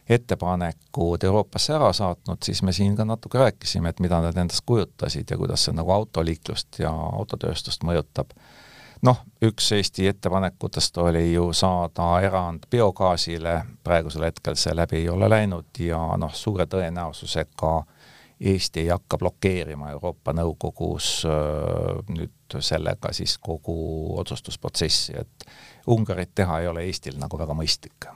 ettepanekud 0.09 1.23
Euroopasse 1.23 1.73
ära 1.73 1.93
saatnud, 1.93 2.37
siis 2.43 2.63
me 2.63 2.73
siin 2.73 2.95
ka 2.95 3.05
natuke 3.05 3.37
rääkisime, 3.37 3.89
et 3.89 3.99
mida 3.99 4.21
nad 4.21 4.37
endast 4.37 4.61
kujutasid 4.65 5.31
ja 5.31 5.37
kuidas 5.37 5.65
see 5.65 5.73
nagu 5.73 5.91
autoliiklust 5.91 6.79
ja 6.79 6.91
autotööstust 6.91 7.83
mõjutab. 7.83 8.35
noh, 9.01 9.17
üks 9.43 9.71
Eesti 9.75 10.07
ettepanekutest 10.07 10.97
oli 10.97 11.33
ju 11.33 11.53
saada 11.53 12.21
erand 12.21 12.63
biogaasile, 12.71 13.61
praegusel 13.83 14.23
hetkel 14.23 14.55
see 14.55 14.75
läbi 14.75 14.97
ei 14.97 15.09
ole 15.09 15.29
läinud 15.29 15.79
ja 15.79 15.99
noh, 16.17 16.33
suure 16.33 16.65
tõenäosusega 16.65 17.83
Eesti 18.39 18.79
ei 18.79 18.87
hakka 18.87 19.17
blokeerima 19.17 19.89
Euroopa 19.91 20.33
Nõukogus 20.33 21.23
nüüd 22.09 22.59
sellega 22.59 23.13
siis 23.13 23.37
kogu 23.37 24.19
otsustusprotsessi, 24.19 25.15
et 25.17 25.49
Ungarit 25.87 26.35
teha 26.35 26.59
ei 26.59 26.67
ole 26.67 26.85
Eestil 26.85 27.17
nagu 27.19 27.39
väga 27.39 27.53
mõistlik 27.57 28.09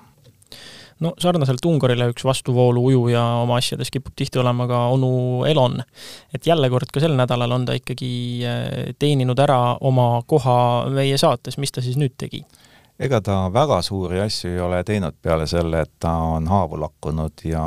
no 1.00 1.14
sarnaselt 1.20 1.66
Ungarile 1.66 2.10
üks 2.12 2.26
vastuvoolu 2.28 2.84
ujuja 2.92 3.24
oma 3.44 3.60
asjades 3.60 3.92
kipub 3.94 4.16
tihti 4.20 4.40
olema 4.40 4.68
ka 4.68 4.86
onu 4.94 5.12
Elon. 5.48 5.82
et 6.34 6.48
jälle 6.48 6.70
kord 6.70 6.92
ka 6.94 7.00
sel 7.00 7.16
nädalal 7.16 7.52
on 7.52 7.66
ta 7.66 7.76
ikkagi 7.78 8.12
eh, 8.46 8.96
teeninud 9.00 9.40
ära 9.40 9.78
oma 9.82 10.22
koha 10.28 10.90
meie 10.94 11.18
saates, 11.18 11.58
mis 11.58 11.72
ta 11.72 11.82
siis 11.82 11.98
nüüd 11.98 12.18
tegi? 12.18 12.44
ega 13.00 13.22
ta 13.22 13.38
väga 13.54 13.82
suuri 13.82 14.20
asju 14.20 14.52
ei 14.52 14.60
ole 14.60 14.84
teinud 14.84 15.16
peale 15.22 15.48
selle, 15.48 15.86
et 15.86 15.94
ta 16.00 16.12
on 16.36 16.48
haavu 16.48 16.82
lakkunud 16.82 17.46
ja 17.48 17.64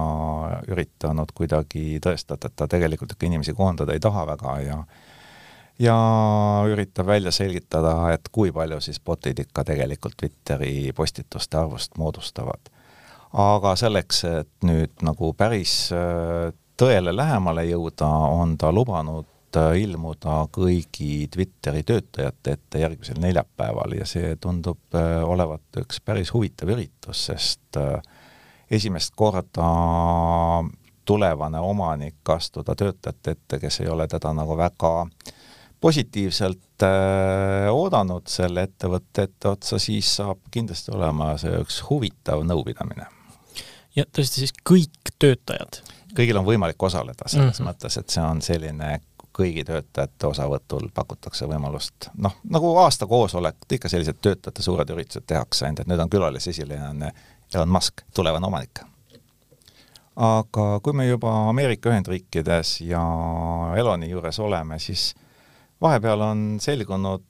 üritanud 0.68 1.32
kuidagi 1.34 2.02
tõestada, 2.04 2.50
et 2.50 2.56
ta 2.56 2.68
tegelikult 2.68 3.16
ikka 3.16 3.26
inimesi 3.26 3.56
koondada 3.56 3.96
ei 3.96 4.00
taha 4.00 4.26
väga 4.34 4.58
ja 4.66 4.82
ja 5.80 5.96
üritab 6.68 7.06
välja 7.08 7.32
selgitada, 7.32 8.12
et 8.12 8.28
kui 8.32 8.52
palju 8.52 8.76
siis 8.84 9.00
botid 9.00 9.40
ikka 9.40 9.64
tegelikult 9.64 10.20
Twitteri 10.20 10.92
postituste 10.94 11.58
arvust 11.58 11.96
moodustavad 11.98 12.68
aga 13.32 13.74
selleks, 13.80 14.24
et 14.28 14.66
nüüd 14.66 15.02
nagu 15.04 15.32
päris 15.36 15.88
äh, 15.96 16.52
tõele 16.78 17.14
lähemale 17.16 17.64
jõuda, 17.70 18.08
on 18.36 18.56
ta 18.60 18.72
lubanud 18.74 19.56
äh, 19.56 19.78
ilmuda 19.82 20.42
kõigi 20.52 21.28
Twitteri 21.32 21.82
töötajate 21.88 22.56
ette 22.58 22.82
järgmisel 22.82 23.20
neljapäeval. 23.24 23.96
Ja 23.96 24.08
see 24.08 24.34
tundub 24.40 24.98
äh, 24.98 25.22
olevat 25.24 25.80
üks 25.80 26.02
päris 26.04 26.32
huvitav 26.34 26.74
üritus, 26.74 27.28
sest 27.30 27.80
esimest 28.72 29.14
korda 29.16 29.68
tulevane 31.08 31.60
omanik 31.60 32.28
astuda 32.30 32.76
töötajate 32.78 33.36
ette, 33.36 33.58
kes 33.60 33.80
ei 33.80 33.88
ole 33.90 34.06
teda 34.08 34.32
nagu 34.36 34.56
väga 34.56 34.92
positiivselt 35.82 36.84
oodanud 37.72 38.30
selle 38.30 38.68
ettevõtte 38.68 39.26
etteotsa, 39.26 39.80
siis 39.82 40.12
saab 40.20 40.44
kindlasti 40.54 40.94
olema 40.94 41.32
see 41.42 41.56
üks 41.58 41.80
huvitav 41.88 42.46
nõupidamine 42.46 43.08
ja 43.96 44.04
tõesti 44.04 44.44
siis 44.44 44.54
kõik 44.68 45.14
töötajad? 45.18 45.82
kõigil 46.16 46.36
on 46.36 46.44
võimalik 46.44 46.82
osaleda 46.82 47.24
selles 47.26 47.60
mm 47.60 47.64
-hmm. 47.64 47.70
mõttes, 47.70 47.96
et 47.96 48.10
see 48.10 48.22
on 48.22 48.42
selline 48.42 49.00
kõigi 49.32 49.64
töötajate 49.64 50.26
osavõtul 50.26 50.88
pakutakse 50.94 51.46
võimalust, 51.48 52.10
noh, 52.14 52.34
nagu 52.44 52.76
aasta 52.78 53.06
koosolek, 53.06 53.56
ikka 53.72 53.88
sellised 53.88 54.20
töötajate 54.20 54.62
suured 54.62 54.90
üritused 54.90 55.24
tehakse, 55.26 55.64
ainult 55.66 55.80
et 55.80 55.86
nüüd 55.86 56.00
on 56.04 56.10
külalisesineja 56.10 57.12
Elon 57.54 57.68
Musk, 57.68 58.04
tulevane 58.14 58.46
omanik. 58.46 58.80
aga 60.16 60.80
kui 60.84 60.92
me 60.92 61.06
juba 61.06 61.48
Ameerika 61.48 61.88
Ühendriikides 61.88 62.80
ja 62.84 63.02
Eloni 63.76 64.10
juures 64.10 64.38
oleme, 64.38 64.78
siis 64.78 65.14
vahepeal 65.80 66.20
on 66.20 66.60
selgunud, 66.60 67.24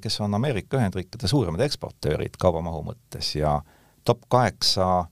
kes 0.00 0.20
on 0.20 0.34
Ameerika 0.34 0.76
Ühendriikide 0.76 1.28
suuremad 1.28 1.60
eksportöörid 1.60 2.36
kaubamahu 2.38 2.82
mõttes 2.82 3.34
ja 3.38 3.62
top 4.04 4.28
kaheksa 4.28 5.06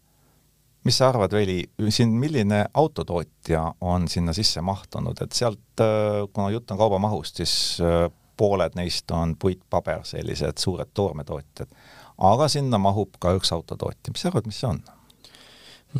mis 0.84 0.98
sa 0.98 1.08
arvad, 1.08 1.32
Veli, 1.32 1.62
siin 1.88 2.12
milline 2.20 2.64
autotootja 2.74 3.64
on 3.80 4.08
sinna 4.08 4.32
sisse 4.36 4.60
mahtunud, 4.60 5.20
et 5.24 5.32
sealt, 5.32 5.80
äh, 5.80 6.24
kuna 6.32 6.50
jutt 6.52 6.70
on 6.70 6.80
kaubamahust, 6.80 7.40
siis 7.40 7.54
äh, 7.80 8.08
pooled 8.36 8.76
neist 8.76 9.10
on 9.14 9.36
puitpaber, 9.40 10.04
sellised 10.04 10.60
suured 10.60 10.92
toormetootjad. 10.94 11.70
aga 12.18 12.48
sinna 12.48 12.78
mahub 12.78 13.16
ka 13.18 13.34
üks 13.38 13.52
autotootja, 13.52 14.12
mis 14.12 14.22
sa 14.22 14.30
arvad, 14.30 14.46
mis 14.46 14.60
see 14.60 14.70
on? 14.70 14.82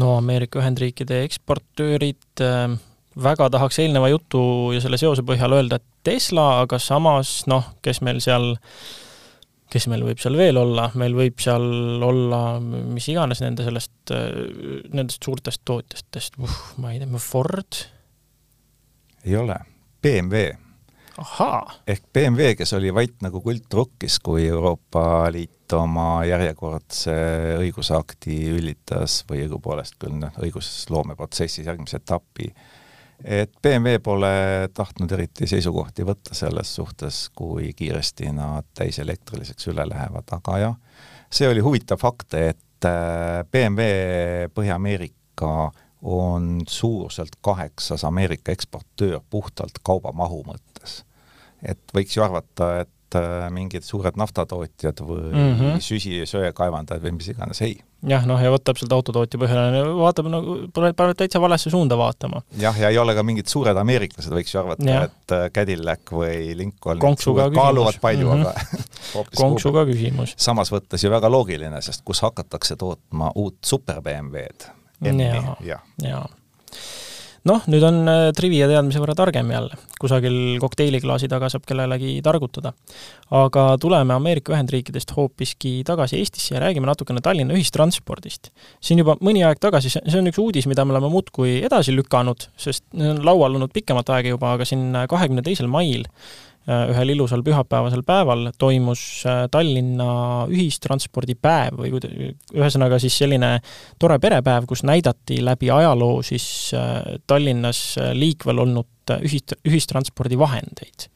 no 0.01 0.17
Ameerika 0.19 0.61
Ühendriikide 0.61 1.23
eksportöörid 1.25 2.45
äh, 2.45 2.77
väga 3.23 3.49
tahaks 3.51 3.79
eelneva 3.79 4.09
jutu 4.13 4.73
ja 4.75 4.83
selle 4.85 4.99
seose 5.01 5.23
põhjal 5.23 5.57
öelda, 5.57 5.81
et 5.81 5.91
Tesla, 6.05 6.61
aga 6.67 6.79
samas 6.79 7.45
noh, 7.51 7.73
kes 7.83 8.03
meil 8.05 8.21
seal 8.21 8.53
äh, 8.53 9.04
kes 9.75 9.89
meil 9.91 10.05
võib 10.07 10.21
seal 10.23 10.37
veel 10.39 10.59
olla, 10.61 10.89
meil 11.01 11.17
võib 11.17 11.41
seal 11.43 11.65
olla 12.07 12.43
mis 12.63 13.09
iganes 13.11 13.43
nende 13.43 13.67
sellest, 13.67 14.13
nendest 14.95 15.27
suurtest 15.27 15.65
tootjatest, 15.67 16.39
ma 16.83 16.95
ei 16.95 17.01
tea, 17.03 17.23
Ford? 17.23 17.81
ei 19.25 19.35
ole, 19.41 19.57
BMW. 20.05 20.53
ehk 21.91 22.07
BMW, 22.15 22.55
kes 22.59 22.75
oli 22.79 22.93
vait 22.95 23.19
nagu 23.25 23.43
kultrukkis, 23.43 24.21
kui 24.23 24.47
Euroopa 24.49 25.27
Liit 25.35 25.75
oma 25.75 26.25
järjekordse 26.29 27.15
õigusakti 27.63 28.39
ülitas 28.55 29.23
või 29.31 29.45
õigupoolest 29.47 29.99
küll 30.03 30.19
noh, 30.21 30.35
õigusloomeprotsessis 30.45 31.67
järgmise 31.67 32.03
etapi 32.03 32.51
äh, 32.51 32.74
et 33.25 33.53
BMW 33.63 34.01
pole 34.03 34.33
tahtnud 34.75 35.13
eriti 35.17 35.47
seisukohti 35.47 36.07
võtta 36.07 36.35
selles 36.35 36.75
suhtes, 36.75 37.29
kui 37.37 37.73
kiiresti 37.77 38.33
nad 38.35 38.67
täiselektriliseks 38.75 39.71
üle 39.73 39.87
lähevad, 39.89 40.29
aga 40.37 40.59
jah, 40.59 40.77
see 41.31 41.49
oli 41.49 41.63
huvitav 41.65 42.01
fakt, 42.03 42.35
et 42.35 42.89
äh, 42.89 43.45
BMW 43.51 44.51
Põhja-Ameerika 44.55 45.71
on 46.05 46.61
suuruselt 46.69 47.39
kaheksas 47.41 48.05
Ameerika 48.05 48.53
eksportöör 48.53 49.23
puhtalt 49.31 49.81
kaubamahu 49.83 50.43
mõttes. 50.45 51.05
et 51.63 51.81
võiks 51.97 52.17
ju 52.17 52.23
arvata, 52.23 52.85
et 52.85 52.91
mingid 53.55 53.85
suured 53.87 54.17
naftatootjad 54.19 55.01
või 55.07 55.31
mm 55.31 55.51
-hmm. 55.59 55.83
süsisöekaevandajad 55.85 57.03
või 57.05 57.13
mis 57.19 57.29
iganes, 57.31 57.61
ei. 57.63 57.77
jah, 58.03 58.27
noh 58.27 58.41
ja 58.43 58.51
vot 58.51 58.65
täpselt 58.65 58.93
autotootja 58.93 59.41
põhjal 59.41 59.91
vaatab 59.99 60.31
nagu, 60.33 60.57
paneb 60.75 61.17
täitsa 61.17 61.41
valesse 61.41 61.71
suunda 61.71 61.99
vaatama. 61.99 62.43
jah, 62.59 62.79
ja 62.81 62.89
ei 62.89 62.99
ole 62.99 63.15
ka 63.15 63.23
mingid 63.23 63.47
suured 63.47 63.77
ameeriklased, 63.77 64.33
võiks 64.33 64.55
ju 64.55 64.61
arvata, 64.61 65.05
et 65.05 65.37
äh, 65.37 65.51
Cadillac 65.55 66.11
või 66.11 66.57
Lincoln 66.57 67.01
kaaluvad 67.55 68.01
palju 68.01 68.31
mm, 68.31 68.43
-hmm. 68.43 69.21
aga 69.21 69.25
konksuga 69.43 69.85
küsimus. 69.87 70.35
samas 70.37 70.73
võttes 70.73 71.05
ju 71.05 71.11
väga 71.11 71.31
loogiline, 71.31 71.83
sest 71.83 72.03
kus 72.05 72.23
hakatakse 72.23 72.77
tootma 72.77 73.31
uut 73.35 73.59
super 73.65 74.03
BMW-d. 74.03 74.73
jaa, 75.63 75.83
jaa 76.03 76.29
noh, 77.49 77.65
nüüd 77.71 77.85
on 77.87 78.01
äh, 78.09 78.29
trivia 78.37 78.69
teadmise 78.71 79.01
võrra 79.03 79.17
targem 79.19 79.51
jälle, 79.53 79.79
kusagil 80.01 80.37
kokteiliklaasi 80.63 81.29
taga 81.33 81.51
saab 81.53 81.67
kellelegi 81.69 82.17
targutada. 82.25 82.73
aga 83.35 83.67
tuleme 83.81 84.15
Ameerika 84.15 84.55
Ühendriikidest 84.55 85.15
hoopiski 85.17 85.83
tagasi 85.87 86.19
Eestisse 86.21 86.55
ja 86.55 86.63
räägime 86.65 86.89
natukene 86.89 87.21
Tallinna 87.25 87.55
ühistranspordist. 87.55 88.51
siin 88.81 89.03
juba 89.03 89.17
mõni 89.21 89.45
aeg 89.47 89.61
tagasi, 89.61 89.93
see 89.93 90.19
on 90.21 90.33
üks 90.33 90.41
uudis, 90.41 90.69
mida 90.71 90.85
me 90.85 90.97
oleme 90.97 91.13
muudkui 91.13 91.61
edasi 91.65 91.95
lükanud, 91.97 92.49
sest 92.57 92.85
laual 92.95 93.55
olnud 93.55 93.73
pikemat 93.73 94.11
aega 94.17 94.35
juba, 94.37 94.55
aga 94.57 94.65
siin 94.69 94.93
kahekümne 95.09 95.45
teisel 95.45 95.69
mail 95.69 96.09
ühel 96.65 97.13
ilusal 97.13 97.43
pühapäevasel 97.45 98.03
päeval 98.07 98.49
toimus 98.59 99.25
äh, 99.29 99.45
Tallinna 99.53 100.47
ühistranspordipäev 100.49 101.77
või 101.77 101.93
ühesõnaga 102.57 102.99
siis 103.03 103.19
selline 103.21 103.59
tore 104.01 104.19
perepäev, 104.23 104.65
kus 104.69 104.85
näidati 104.87 105.43
läbi 105.45 105.71
ajaloo 105.71 106.23
siis 106.25 106.47
äh, 106.77 107.19
Tallinnas 107.27 107.99
liikvel 108.17 108.65
olnud 108.65 109.17
ühist-, 109.21 109.59
ühistranspordivahendeid 109.69 111.09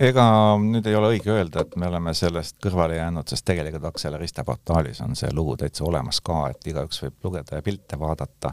ega 0.00 0.24
nüüd 0.60 0.86
ei 0.88 0.96
ole 0.96 1.14
õige 1.14 1.32
öelda, 1.34 1.64
et 1.64 1.76
me 1.80 1.88
oleme 1.90 2.14
sellest 2.16 2.56
kõrvale 2.64 2.96
jäänud, 2.96 3.28
sest 3.28 3.44
tegelikult 3.48 3.84
Akseleriste 3.90 4.44
portaalis 4.48 5.02
on 5.04 5.16
see 5.18 5.28
lugu 5.36 5.58
täitsa 5.60 5.84
olemas 5.88 6.22
ka, 6.24 6.46
et 6.52 6.72
igaüks 6.72 7.02
võib 7.04 7.28
lugeda 7.28 7.58
ja 7.58 7.64
pilte 7.64 7.98
vaadata. 8.00 8.52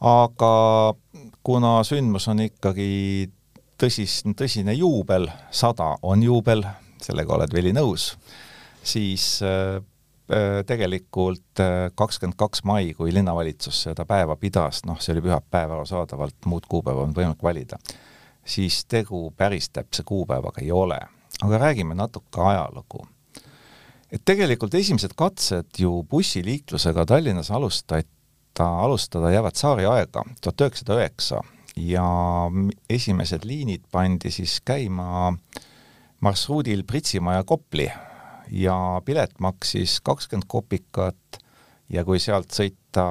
aga 0.00 0.52
kuna 1.42 1.76
sündmus 1.86 2.28
on 2.28 2.40
ikkagi 2.46 3.30
tõsis, 3.80 4.22
tõsine 4.36 4.74
juubel, 4.76 5.28
sada 5.50 5.94
on 6.02 6.22
juubel, 6.22 6.64
sellega 7.02 7.36
oled 7.36 7.54
Veli 7.54 7.72
nõus, 7.74 8.12
siis 8.84 9.26
äh, 9.44 9.76
äh, 10.30 10.60
tegelikult 10.66 11.62
äh, 11.62 11.90
kakskümmend 11.96 12.38
kaks 12.40 12.64
mai, 12.68 12.92
kui 12.96 13.12
linnavalitsus 13.14 13.84
seda 13.88 14.06
päeva 14.08 14.36
pidas, 14.40 14.84
noh, 14.88 15.00
see 15.00 15.14
oli 15.14 15.24
pühapäev 15.26 15.76
arusaadavalt, 15.76 16.38
muud 16.50 16.68
kuupäeva 16.70 17.04
on 17.04 17.16
võimalik 17.16 17.42
valida, 17.44 17.80
siis 18.44 18.84
tegu 18.90 19.26
päris 19.36 19.70
täpse 19.72 20.04
kuupäevaga 20.06 20.64
ei 20.64 20.72
ole. 20.72 21.00
aga 21.42 21.58
räägime 21.58 21.94
natuke 21.94 22.40
ajalugu. 22.40 23.06
et 24.12 24.22
tegelikult 24.24 24.74
esimesed 24.74 25.12
katsed 25.16 25.66
ju 25.78 26.02
bussiliiklusega 26.10 27.06
Tallinnas 27.06 27.50
alustati, 27.50 28.08
alustada 28.58 29.30
jäävad 29.30 29.52
tsaariaega, 29.52 30.22
tuhat 30.40 30.60
üheksasada 30.60 31.00
üheksa 31.00 31.40
ja 31.76 32.06
esimesed 32.90 33.44
liinid 33.44 33.86
pandi 33.92 34.30
siis 34.30 34.60
käima 34.64 35.32
marsruudil 36.20 36.84
Pritsimaa 36.86 37.34
ja 37.34 37.44
Kopli 37.44 37.88
ja 38.50 38.76
pilet 39.04 39.40
maksis 39.40 40.00
kakskümmend 40.00 40.46
kopikat 40.48 41.40
ja 41.90 42.04
kui 42.04 42.20
sealt 42.22 42.52
sõita 42.54 43.06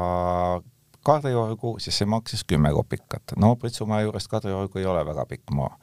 Kadriorgu, 1.04 1.76
siis 1.84 1.98
see 2.00 2.08
maksis 2.08 2.46
kümme 2.48 2.72
kopikat. 2.72 3.36
no 3.38 3.56
Pritsumaa 3.60 4.02
juurest 4.02 4.32
Kadriorgu 4.32 4.80
ei 4.80 4.86
ole 4.88 5.06
väga 5.06 5.26
pikk 5.28 5.52
maa. 5.52 5.76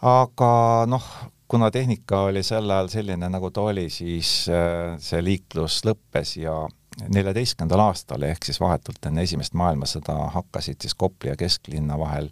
aga 0.00 0.50
noh, 0.88 1.04
kuna 1.48 1.70
tehnika 1.70 2.24
oli 2.30 2.42
sel 2.42 2.70
ajal 2.70 2.88
selline, 2.88 3.28
nagu 3.28 3.50
ta 3.50 3.68
oli, 3.68 3.90
siis 3.90 4.48
äh, 4.48 4.96
see 4.98 5.20
liiklus 5.24 5.82
lõppes 5.84 6.38
ja 6.40 6.56
neljateistkümnendal 7.02 7.82
aastal 7.88 8.22
ehk 8.22 8.46
siis 8.46 8.60
vahetult 8.62 9.06
enne 9.08 9.24
esimest 9.26 9.54
maailmasõda 9.58 10.14
hakkasid 10.36 10.80
siis 10.84 10.94
Kopli 10.94 11.32
ja 11.32 11.36
kesklinna 11.36 11.98
vahel 11.98 12.30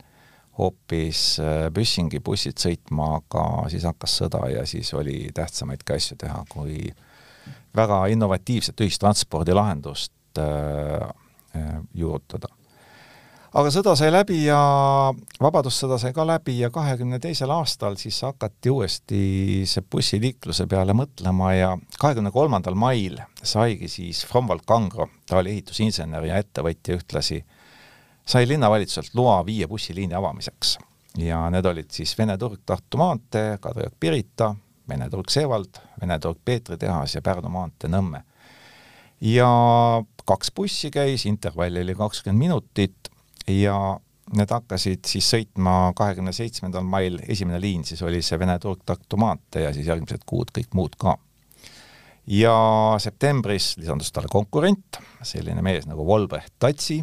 hoopis 0.58 1.40
äh, 1.40 1.66
Büssingi 1.74 2.20
bussid 2.20 2.60
sõitma, 2.60 3.16
aga 3.20 3.68
siis 3.72 3.86
hakkas 3.88 4.18
sõda 4.22 4.44
ja 4.52 4.66
siis 4.68 4.92
oli 4.94 5.24
tähtsamaidki 5.34 5.96
asju 5.96 6.18
teha, 6.20 6.42
kui 6.52 6.90
väga 7.76 8.04
innovatiivset 8.12 8.80
ühistranspordilahendust 8.84 10.42
äh, 10.42 11.08
äh, 11.56 11.78
juurutada 11.94 12.52
aga 13.52 13.70
sõda 13.72 13.92
sai 13.98 14.08
läbi 14.12 14.38
ja 14.46 14.58
Vabadussõda 15.42 15.98
sai 16.00 16.14
ka 16.16 16.24
läbi 16.26 16.54
ja 16.60 16.70
kahekümne 16.72 17.18
teisel 17.20 17.52
aastal 17.52 17.98
siis 18.00 18.22
hakati 18.24 18.72
uuesti 18.72 19.20
see 19.68 19.84
bussiliikluse 19.92 20.66
peale 20.70 20.94
mõtlema 20.96 21.50
ja 21.56 21.72
kahekümne 22.00 22.32
kolmandal 22.32 22.78
mail 22.78 23.18
saigi 23.42 23.90
siis 23.92 24.24
Fromvald 24.28 24.64
Kangro, 24.66 25.08
ta 25.28 25.42
oli 25.42 25.52
ehitusinsener 25.56 26.24
ja 26.30 26.40
ettevõtja 26.40 26.96
ühtlasi, 26.96 27.42
sai 28.24 28.48
linnavalitsuselt 28.48 29.12
loa 29.18 29.42
viie 29.46 29.68
bussiliini 29.68 30.16
avamiseks. 30.16 30.78
ja 31.18 31.44
need 31.50 31.66
olid 31.66 31.90
siis 31.92 32.16
Vene 32.18 32.38
turg 32.38 32.62
Tartu 32.66 32.96
maantee, 32.96 33.58
Kadriorg 33.60 33.94
Pirita, 34.00 34.54
Vene 34.88 35.10
turg 35.10 35.28
Seevald, 35.28 35.76
Vene 36.00 36.18
turg 36.18 36.38
Peetri 36.44 36.78
tehas 36.78 37.14
ja 37.14 37.22
Pärnu 37.22 37.52
maantee 37.52 37.90
Nõmme. 37.90 38.22
ja 39.20 39.48
kaks 40.24 40.50
bussi 40.56 40.90
käis, 40.90 41.26
intervall 41.26 41.76
oli 41.76 41.94
kakskümmend 41.94 42.38
minutit 42.38 43.11
ja 43.48 43.76
need 44.36 44.52
hakkasid 44.54 45.04
siis 45.08 45.28
sõitma 45.34 45.92
kahekümne 45.98 46.32
seitsmendal 46.32 46.84
mail, 46.86 47.18
esimene 47.28 47.60
liin 47.60 47.84
siis 47.84 48.02
oli 48.06 48.22
see 48.22 48.38
Vene 48.40 48.58
turg 48.62 48.84
Tartu 48.86 49.18
maantee 49.20 49.66
ja 49.66 49.72
siis 49.74 49.88
järgmised 49.90 50.24
kuud 50.26 50.52
kõik 50.54 50.74
muud 50.78 50.96
ka. 50.98 51.16
ja 52.26 52.54
septembris 53.02 53.76
lisandus 53.78 54.12
talle 54.12 54.30
konkurent, 54.30 55.00
selline 55.22 55.62
mees 55.62 55.88
nagu 55.90 56.06
Volbrecht 56.06 56.54
Tatsi, 56.58 57.02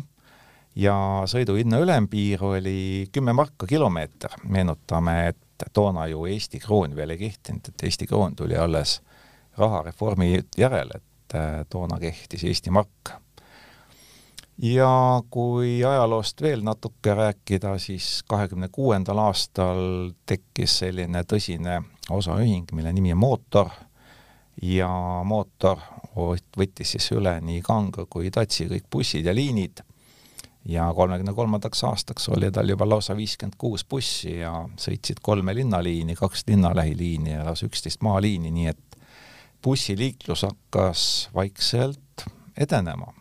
ja 0.80 0.96
sõiduhinna 1.28 1.82
ülempiir 1.84 2.44
oli 2.44 3.10
kümme 3.12 3.34
marka 3.34 3.68
kilomeeter, 3.68 4.40
meenutame, 4.44 5.34
et 5.34 5.70
toona 5.74 6.08
ju 6.08 6.26
Eesti 6.30 6.60
kroon 6.64 6.96
veel 6.96 7.16
ei 7.16 7.26
kehtinud, 7.26 7.68
et 7.68 7.84
Eesti 7.84 8.08
kroon 8.08 8.36
tuli 8.36 8.58
alles 8.58 9.00
rahareformi 9.60 10.38
järel, 10.58 10.94
et 10.96 11.36
äh, 11.36 11.66
toona 11.70 12.00
kehtis 12.00 12.46
Eesti 12.48 12.72
mark 12.72 13.18
ja 14.62 15.22
kui 15.32 15.80
ajaloost 15.86 16.42
veel 16.42 16.64
natuke 16.64 17.14
rääkida, 17.16 17.78
siis 17.78 18.24
kahekümne 18.28 18.68
kuuendal 18.72 19.18
aastal 19.24 20.12
tekkis 20.26 20.80
selline 20.84 21.24
tõsine 21.24 21.82
osaühing, 22.10 22.72
mille 22.76 22.94
nimi 22.94 23.14
on 23.16 23.22
Mootor. 23.24 23.70
Ja 24.62 24.90
Mootor 25.26 25.80
võttis 26.58 26.96
siis 26.96 27.12
üle 27.16 27.38
nii 27.42 27.62
Kanga 27.64 28.04
kui 28.10 28.32
Tatsi 28.32 28.68
kõik 28.68 28.90
bussid 28.92 29.26
ja 29.26 29.36
liinid. 29.36 29.80
Ja 30.70 30.90
kolmekümne 30.94 31.34
kolmandaks 31.34 31.84
aastaks 31.88 32.28
oli 32.30 32.50
tal 32.52 32.68
juba 32.70 32.90
lausa 32.90 33.16
viiskümmend 33.16 33.56
kuus 33.58 33.86
bussi 33.88 34.42
ja 34.42 34.52
sõitsid 34.78 35.22
kolme 35.24 35.56
linnaliini, 35.56 36.18
kaks 36.20 36.44
linnalähiliini 36.52 37.32
ja 37.38 37.46
lausa 37.48 37.70
üksteist 37.70 38.04
maaliini, 38.04 38.52
nii 38.52 38.68
et 38.74 39.00
bussiliiklus 39.64 40.44
hakkas 40.44 41.30
vaikselt 41.36 42.28
edenema 42.60 43.14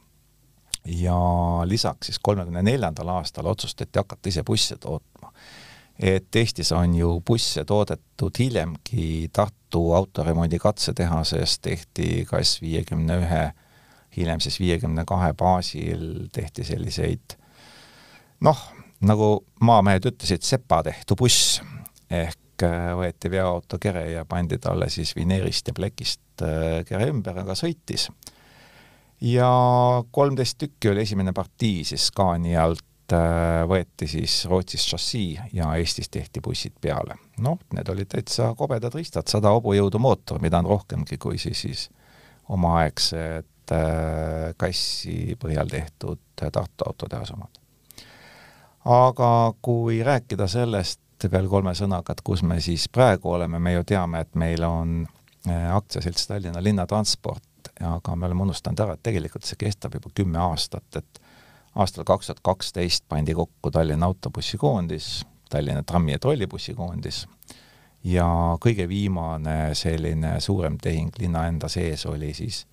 ja 0.89 1.19
lisaks 1.65 2.07
siis 2.07 2.19
kolmekümne 2.23 2.63
neljandal 2.63 3.09
aastal 3.19 3.47
otsustati 3.47 3.99
hakata 3.99 4.29
ise 4.29 4.43
busse 4.43 4.77
tootma. 4.77 5.33
et 5.99 6.37
Eestis 6.37 6.73
on 6.73 6.95
ju 6.95 7.21
busse 7.27 7.65
toodetud 7.65 8.39
hiljemgi 8.39 9.29
Tartu 9.33 9.93
autoremondi 9.93 10.59
katsetehases 10.59 11.59
tehti 11.59 12.25
kas 12.31 12.61
viiekümne 12.63 13.19
ühe, 13.19 13.43
hiljem 14.17 14.41
siis 14.41 14.61
viiekümne 14.61 15.05
kahe 15.05 15.33
baasil 15.35 16.29
tehti 16.33 16.65
selliseid 16.65 17.37
noh, 18.41 18.61
nagu 19.01 19.31
maamehed 19.61 20.07
ütlesid, 20.13 20.43
sepa 20.47 20.83
tehtu 20.87 21.17
buss 21.19 21.59
ehk 22.11 22.65
äh, 22.65 22.91
võeti 22.99 23.31
veoauto 23.31 23.79
kere 23.83 24.07
ja 24.13 24.25
pandi 24.29 24.59
talle 24.63 24.89
siis 24.91 25.15
vineerist 25.17 25.69
ja 25.69 25.77
plekist 25.77 26.43
äh, 26.43 26.85
kere 26.89 27.11
ümber, 27.13 27.43
aga 27.43 27.59
sõitis 27.59 28.09
ja 29.21 29.51
kolmteist 30.11 30.59
tükki 30.59 30.91
oli 30.91 31.01
esimene 31.01 31.33
partii 31.33 31.85
siis 31.85 32.07
Scania 32.07 32.65
alt, 32.65 33.13
äh, 33.13 33.65
võeti 33.69 34.07
siis 34.07 34.45
Rootsis 34.51 34.87
šassii 34.91 35.39
ja 35.53 35.75
Eestis 35.77 36.09
tehti 36.09 36.41
bussid 36.45 36.77
peale. 36.81 37.19
noh, 37.39 37.59
need 37.73 37.89
olid 37.89 38.09
täitsa 38.09 38.55
kobedad 38.59 38.95
riistad, 38.95 39.27
sada 39.27 39.51
hobujõudu 39.55 39.99
mootor, 39.99 40.41
mida 40.43 40.59
on 40.59 40.67
rohkemgi 40.67 41.19
kui 41.19 41.39
siis, 41.39 41.61
siis 41.61 41.89
omaaegsed 42.49 43.73
äh, 43.73 44.55
kassi 44.57 45.37
põhjal 45.41 45.69
tehtud 45.71 46.19
Tartu 46.39 46.87
autotehase 46.87 47.35
omad. 47.35 47.59
aga 48.85 49.55
kui 49.63 50.03
rääkida 50.03 50.47
sellest 50.47 51.01
veel 51.33 51.49
kolme 51.51 51.75
sõnaga, 51.75 52.15
et 52.15 52.23
kus 52.23 52.45
me 52.47 52.61
siis 52.63 52.87
praegu 52.89 53.33
oleme, 53.35 53.59
me 53.59 53.73
ju 53.73 53.85
teame, 53.85 54.21
et 54.21 54.35
meil 54.39 54.63
on 54.63 55.01
äh, 55.49 55.75
aktsiaselts 55.75 56.27
Tallinna 56.31 56.63
Linnatransport, 56.63 57.48
aga 57.85 58.17
me 58.17 58.27
oleme 58.27 58.43
unustanud 58.43 58.81
ära, 58.81 58.95
et 58.95 59.03
tegelikult 59.03 59.47
see 59.47 59.59
kestab 59.61 59.95
juba 59.95 60.11
kümme 60.15 60.39
aastat, 60.43 60.87
et 60.97 61.21
aastal 61.79 62.05
kaks 62.05 62.31
tuhat 62.31 62.41
kaksteist 62.43 63.05
pandi 63.09 63.35
kokku 63.39 63.71
Tallinna 63.71 64.07
autobussikoondis, 64.07 65.27
Tallinna 65.51 65.83
trammi- 65.83 66.13
ja 66.13 66.19
trollibussikoondis 66.19 67.27
ja 68.05 68.27
kõige 68.61 68.89
viimane 68.89 69.75
selline 69.75 70.41
suurem 70.41 70.79
tehing 70.83 71.15
linna 71.19 71.47
enda 71.49 71.69
sees 71.69 72.07
oli 72.07 72.35
siis 72.35 72.67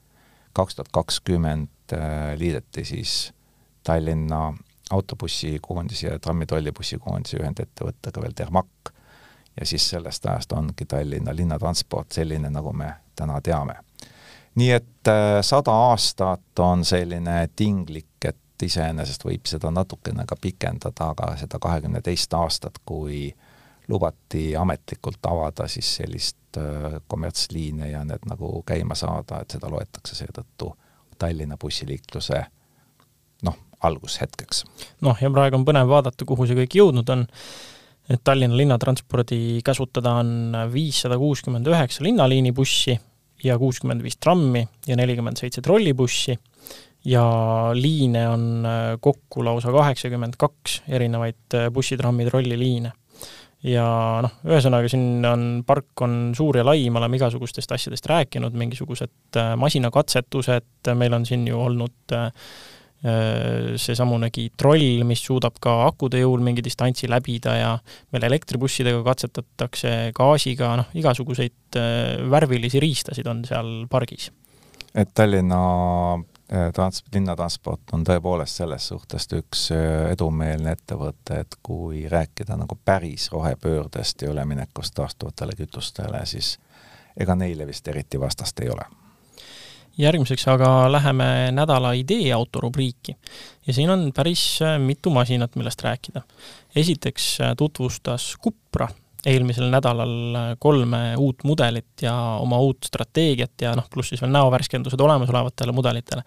kaks 0.54 0.76
tuhat 0.76 0.92
kakskümmend 0.92 1.96
liideti 2.38 2.86
siis 2.86 3.34
Tallinna 3.84 4.54
autobussikoondise 4.92 6.08
ja 6.08 6.20
trammitrollibussikoondise 6.20 7.38
ühendettevõttega 7.42 8.22
veel 8.22 8.38
Dermak 8.38 8.94
ja 9.60 9.66
siis 9.66 9.90
sellest 9.90 10.26
ajast 10.26 10.52
ongi 10.52 10.86
Tallinna 10.86 11.36
linnatransport 11.36 12.12
selline, 12.12 12.50
nagu 12.50 12.74
me 12.74 12.94
täna 13.16 13.42
teame. 13.42 13.85
Nii 14.56 14.72
et 14.72 15.08
äh, 15.12 15.40
sada 15.42 15.74
aastat 15.90 16.60
on 16.60 16.86
selline 16.86 17.48
tinglik, 17.56 18.16
et 18.26 18.64
iseenesest 18.64 19.26
võib 19.28 19.48
seda 19.50 19.72
natukene 19.72 20.26
ka 20.28 20.38
pikendada, 20.42 21.12
aga 21.12 21.34
seda 21.40 21.60
kahekümne 21.62 22.02
teist 22.02 22.34
aastat, 22.34 22.80
kui 22.86 23.28
lubati 23.92 24.56
ametlikult 24.58 25.28
avada 25.30 25.68
siis 25.70 25.92
sellist 26.00 26.58
äh, 26.58 26.98
kommertsliine 27.08 27.92
ja 27.92 28.04
need 28.08 28.26
nagu 28.30 28.62
käima 28.68 28.96
saada, 28.96 29.42
et 29.42 29.58
seda 29.58 29.70
loetakse 29.72 30.18
seetõttu 30.18 30.72
Tallinna 31.20 31.56
bussiliikluse 31.60 32.42
noh, 33.48 33.58
algushetkeks. 33.88 34.66
noh, 35.06 35.18
ja 35.22 35.32
praegu 35.32 35.60
on 35.60 35.66
põnev 35.68 35.92
vaadata, 35.92 36.28
kuhu 36.28 36.48
see 36.48 36.58
kõik 36.64 36.80
jõudnud 36.80 37.12
on, 37.14 37.28
et 38.10 38.24
Tallinna 38.24 38.58
linnatranspordi 38.58 39.62
käsutada 39.66 40.16
on 40.24 40.56
viissada 40.72 41.20
kuuskümmend 41.20 41.68
üheksa 41.68 42.04
linnaliini 42.04 42.56
bussi 42.56 42.98
ja 43.46 43.58
kuuskümmend 43.62 44.04
viis 44.04 44.18
trammi 44.22 44.66
ja 44.88 44.98
nelikümmend 44.98 45.40
seitse 45.40 45.64
trollibussi. 45.66 46.38
Ja 47.06 47.24
liine 47.78 48.24
on 48.32 48.46
kokku 49.02 49.44
lausa 49.46 49.70
kaheksakümmend 49.70 50.40
kaks 50.42 50.80
erinevaid 50.90 51.58
bussi, 51.74 51.98
trammi, 52.00 52.26
trolliliine. 52.26 52.92
Ja 53.66 53.86
noh, 54.26 54.34
ühesõnaga 54.46 54.90
siin 54.90 55.26
on, 55.26 55.46
park 55.66 56.02
on 56.06 56.34
suur 56.38 56.58
ja 56.58 56.66
lai, 56.66 56.84
me 56.90 57.00
oleme 57.02 57.18
igasugustest 57.18 57.72
asjadest 57.78 58.10
rääkinud, 58.10 58.58
mingisugused 58.58 59.40
masinakatsetused, 59.62 60.90
meil 60.98 61.18
on 61.18 61.26
siin 61.30 61.46
ju 61.50 61.62
olnud 61.62 62.14
äh, 62.14 62.30
Äh, 62.30 62.75
seesamunegi 63.78 64.48
troll, 64.58 65.04
mis 65.06 65.22
suudab 65.26 65.60
ka 65.62 65.76
akude 65.86 66.22
jõul 66.22 66.42
mingi 66.46 66.64
distantsi 66.66 67.10
läbida 67.12 67.54
ja 67.58 67.74
meil 68.14 68.26
elektribussidega 68.30 69.04
katsetatakse 69.06 69.92
gaasiga, 70.16 70.72
noh, 70.82 70.90
igasuguseid 70.98 71.78
äh, 71.78 72.16
värvilisi 72.32 72.82
riistasid 72.82 73.28
on 73.30 73.44
seal 73.46 73.86
pargis. 73.92 74.32
et 74.96 75.14
Tallinna 75.14 75.62
äh, 76.16 76.72
trans-, 76.74 77.04
linnatransport 77.14 77.94
on 77.94 78.08
tõepoolest 78.08 78.64
selles 78.64 78.90
suhtes 78.90 79.30
üks 79.38 79.70
edumeelne 80.10 80.74
ettevõte, 80.74 81.44
et 81.46 81.58
kui 81.62 82.08
rääkida 82.10 82.58
nagu 82.58 82.78
päris 82.86 83.30
rohepöördest 83.32 84.26
ja 84.26 84.34
üleminekust 84.34 84.98
taastuvatele 84.98 85.58
kütustele, 85.58 86.26
siis 86.26 86.56
ega 87.18 87.36
neile 87.36 87.68
vist 87.68 87.88
eriti 87.88 88.20
vastast 88.20 88.60
ei 88.66 88.74
ole 88.74 89.05
järgmiseks 89.98 90.48
aga 90.52 90.70
läheme 90.92 91.28
nädala 91.56 91.94
ideeauto 91.96 92.62
rubriiki 92.62 93.16
ja 93.68 93.74
siin 93.74 93.90
on 93.90 94.12
päris 94.16 94.60
äh, 94.62 94.78
mitu 94.80 95.10
masinat, 95.10 95.56
millest 95.56 95.82
rääkida. 95.84 96.22
esiteks 96.76 97.42
äh, 97.42 97.54
tutvustas 97.58 98.36
Cupra 98.44 98.88
eelmisel 99.26 99.70
nädalal 99.74 100.36
äh, 100.36 100.52
kolme 100.60 101.16
uut 101.18 101.44
mudelit 101.44 102.02
ja 102.02 102.16
oma 102.42 102.60
uut 102.60 102.86
strateegiat 102.86 103.62
ja 103.62 103.76
noh, 103.76 103.88
pluss 103.90 104.14
siis 104.14 104.22
veel 104.22 104.34
näovärskendused 104.36 105.02
olemasolevatele 105.02 105.72
mudelitele 105.72 106.24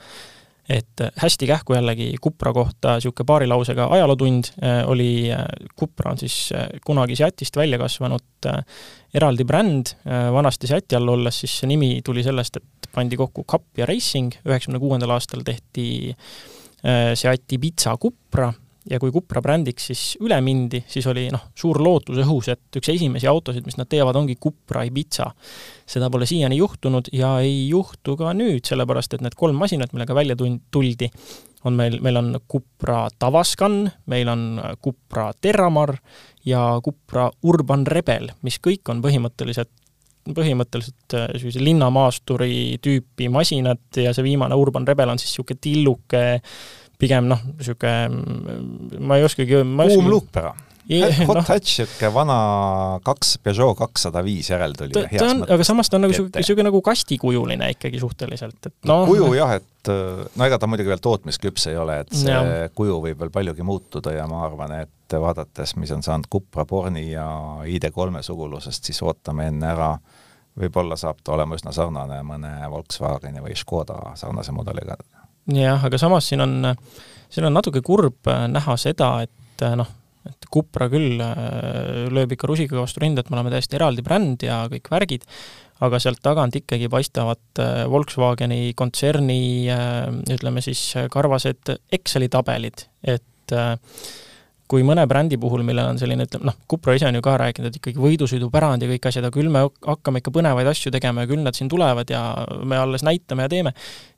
et 0.68 1.00
hästi 1.16 1.46
kähku 1.48 1.74
jällegi 1.74 2.10
Cupra 2.22 2.52
kohta 2.52 2.98
niisugune 2.98 3.26
paari 3.26 3.46
lausega 3.48 3.86
ajalootund 3.96 4.50
oli, 4.86 5.30
Cupra 5.80 6.12
on 6.12 6.18
siis 6.20 6.50
kunagi 6.84 7.16
Seatist 7.16 7.56
välja 7.56 7.78
kasvanud 7.80 8.48
eraldi 9.14 9.44
bränd, 9.48 9.94
vanasti 10.32 10.68
Seati 10.68 10.96
all 10.98 11.08
olles, 11.08 11.40
siis 11.40 11.54
see 11.60 11.70
nimi 11.70 11.90
tuli 12.04 12.22
sellest, 12.26 12.60
et 12.60 12.78
pandi 12.94 13.16
kokku 13.16 13.44
Cup 13.48 13.78
ja 13.78 13.86
Racing, 13.88 14.34
üheksakümne 14.44 14.80
kuuendal 14.82 15.12
aastal 15.16 15.44
tehti 15.46 15.88
äh, 16.12 17.12
Seati 17.18 17.58
Pitsa 17.58 17.96
Cupra 18.00 18.52
ja 18.90 18.98
kui 19.00 19.12
Cupra 19.12 19.42
brändiks 19.44 19.88
siis 19.90 20.02
üle 20.24 20.38
mindi, 20.44 20.80
siis 20.88 21.06
oli 21.10 21.26
noh, 21.32 21.48
suur 21.58 21.80
lootus 21.82 22.20
õhus, 22.22 22.50
et 22.52 22.78
üks 22.80 22.90
esimesi 22.94 23.28
autosid, 23.30 23.66
mis 23.68 23.78
nad 23.78 23.88
teevad, 23.90 24.16
ongi 24.16 24.38
Cupra 24.40 24.84
Ibiza. 24.88 25.30
seda 25.88 26.10
pole 26.12 26.26
siiani 26.28 26.58
juhtunud 26.58 27.08
ja 27.12 27.38
ei 27.40 27.68
juhtu 27.68 28.16
ka 28.20 28.34
nüüd, 28.36 28.64
sellepärast 28.68 29.14
et 29.14 29.24
need 29.24 29.36
kolm 29.38 29.56
masinat, 29.56 29.92
millega 29.92 30.16
välja 30.16 30.36
tund-, 30.36 30.64
tuldi, 30.70 31.10
on 31.68 31.76
meil, 31.76 31.98
meil 32.04 32.20
on 32.20 32.34
Cupra 32.50 33.06
Tavascan, 33.18 33.90
meil 34.06 34.28
on 34.28 34.60
Cupra 34.84 35.30
Terramar 35.40 35.96
ja 36.44 36.78
Cupra 36.84 37.28
Urban 37.42 37.86
Rebel, 37.86 38.32
mis 38.42 38.60
kõik 38.62 38.88
on 38.92 39.04
põhimõtteliselt 39.04 39.72
põhimõtteliselt 40.28 41.14
sellise 41.14 41.60
äh, 41.60 41.64
linnamaasturi 41.64 42.78
tüüpi 42.84 43.30
masinad 43.32 43.96
ja 43.96 44.12
see 44.12 44.26
viimane 44.26 44.56
Urban 44.58 44.86
Rebel 44.88 45.08
on 45.08 45.20
siis 45.20 45.32
niisugune 45.32 45.62
tilluke, 45.64 46.24
pigem 46.98 47.28
noh, 47.30 47.42
niisugune, 47.58 48.96
ma 49.00 49.18
ei 49.18 49.26
oskagi 49.26 49.62
kuum 49.62 50.10
luukpera 50.10 50.54
Hot 50.88 51.36
no, 51.36 51.42
Hatch, 51.44 51.82
niisugune 51.82 52.08
vana 52.14 52.36
kaks, 53.04 53.34
Peugeot 53.44 53.76
kakssada 53.76 54.22
viis 54.24 54.48
järeltulija, 54.48 55.04
heas 55.10 55.34
mõttes. 55.36 55.50
aga 55.52 55.66
samas 55.68 55.90
ta 55.90 55.98
on 55.98 56.06
nagu 56.06 56.14
niisugune, 56.16 56.64
nagu 56.70 56.80
kastikujuline 56.84 57.68
ikkagi 57.74 58.00
suhteliselt, 58.00 58.56
et 58.70 58.88
noh 58.88 59.02
no, 59.04 59.10
kuju 59.10 59.34
jah, 59.36 59.52
et 59.58 59.90
no 59.92 60.46
ega 60.46 60.56
ta 60.60 60.70
muidugi 60.70 60.88
veel 60.88 61.02
tootmisküps 61.04 61.68
ei 61.68 61.76
ole, 61.76 61.98
et 62.06 62.14
see 62.16 62.32
ja. 62.32 62.70
kuju 62.72 63.02
võib 63.04 63.20
veel 63.20 63.34
paljugi 63.34 63.66
muutuda 63.68 64.16
ja 64.16 64.24
ma 64.30 64.40
arvan, 64.46 64.78
et 64.86 65.18
vaadates, 65.20 65.76
mis 65.76 65.92
on 65.92 66.04
saanud 66.04 66.28
Cupra, 66.32 66.64
Borni 66.68 67.10
ja 67.10 67.28
ID3 67.68 68.24
sugulusest, 68.24 68.88
siis 68.88 69.04
ootame 69.04 69.50
enne 69.52 69.68
ära 69.74 69.92
võib-olla 70.58 70.96
saab 70.98 71.20
ta 71.22 71.36
olema 71.36 71.58
üsna 71.58 71.72
sarnane 71.76 72.22
mõne 72.26 72.54
Volkswageni 72.72 73.44
või 73.44 73.54
Škoda 73.58 74.16
sarnase 74.18 74.56
mudeliga. 74.56 74.96
Jah, 75.54 75.84
aga 75.84 76.00
samas 76.00 76.28
siin 76.28 76.44
on, 76.44 76.58
siin 77.30 77.48
on 77.48 77.56
natuke 77.56 77.82
kurb 77.84 78.28
näha 78.28 78.76
seda, 78.80 79.14
et 79.24 79.64
noh, 79.78 79.94
et 80.28 80.48
Cupra 80.52 80.88
küll 80.92 81.20
äh, 81.22 82.04
lööb 82.12 82.34
ikka 82.34 82.48
rusikaga 82.50 82.82
vastu 82.82 83.02
rinda, 83.02 83.22
et 83.22 83.30
me 83.30 83.38
oleme 83.38 83.52
täiesti 83.54 83.78
eraldi 83.78 84.04
bränd 84.04 84.44
ja 84.44 84.60
kõik 84.70 84.90
värgid, 84.92 85.26
aga 85.84 86.00
sealt 86.02 86.20
tagant 86.24 86.56
ikkagi 86.58 86.90
paistavad 86.92 87.62
äh, 87.62 87.84
Volkswageni 87.90 88.72
kontserni 88.78 89.40
äh, 89.72 90.08
ütleme 90.34 90.64
siis 90.64 90.82
karvased 91.12 91.76
Exceli 91.94 92.30
tabelid, 92.32 92.86
et 93.06 93.56
äh, 93.56 93.76
kui 94.68 94.84
mõne 94.86 95.04
brändi 95.08 95.38
puhul, 95.40 95.62
millel 95.66 95.92
on 95.92 96.00
selline, 96.00 96.26
ütleme 96.28 96.50
noh, 96.50 96.56
Cupra 96.70 96.94
ise 96.96 97.08
on 97.08 97.16
ju 97.16 97.22
ka 97.24 97.36
rääkinud, 97.40 97.70
et 97.70 97.78
ikkagi 97.80 98.02
võidusõidupärand 98.02 98.84
ja 98.84 98.90
kõik 98.90 99.08
asjad, 99.10 99.24
aga 99.24 99.36
küll 99.38 99.52
me 99.52 99.64
hakkame 99.64 100.22
ikka 100.22 100.32
põnevaid 100.34 100.68
asju 100.68 100.92
tegema 100.94 101.24
ja 101.24 101.30
küll 101.30 101.44
nad 101.44 101.56
siin 101.56 101.70
tulevad 101.72 102.12
ja 102.12 102.22
me 102.68 102.76
alles 102.80 103.04
näitame 103.06 103.46
ja 103.46 103.52
teeme. 103.52 103.72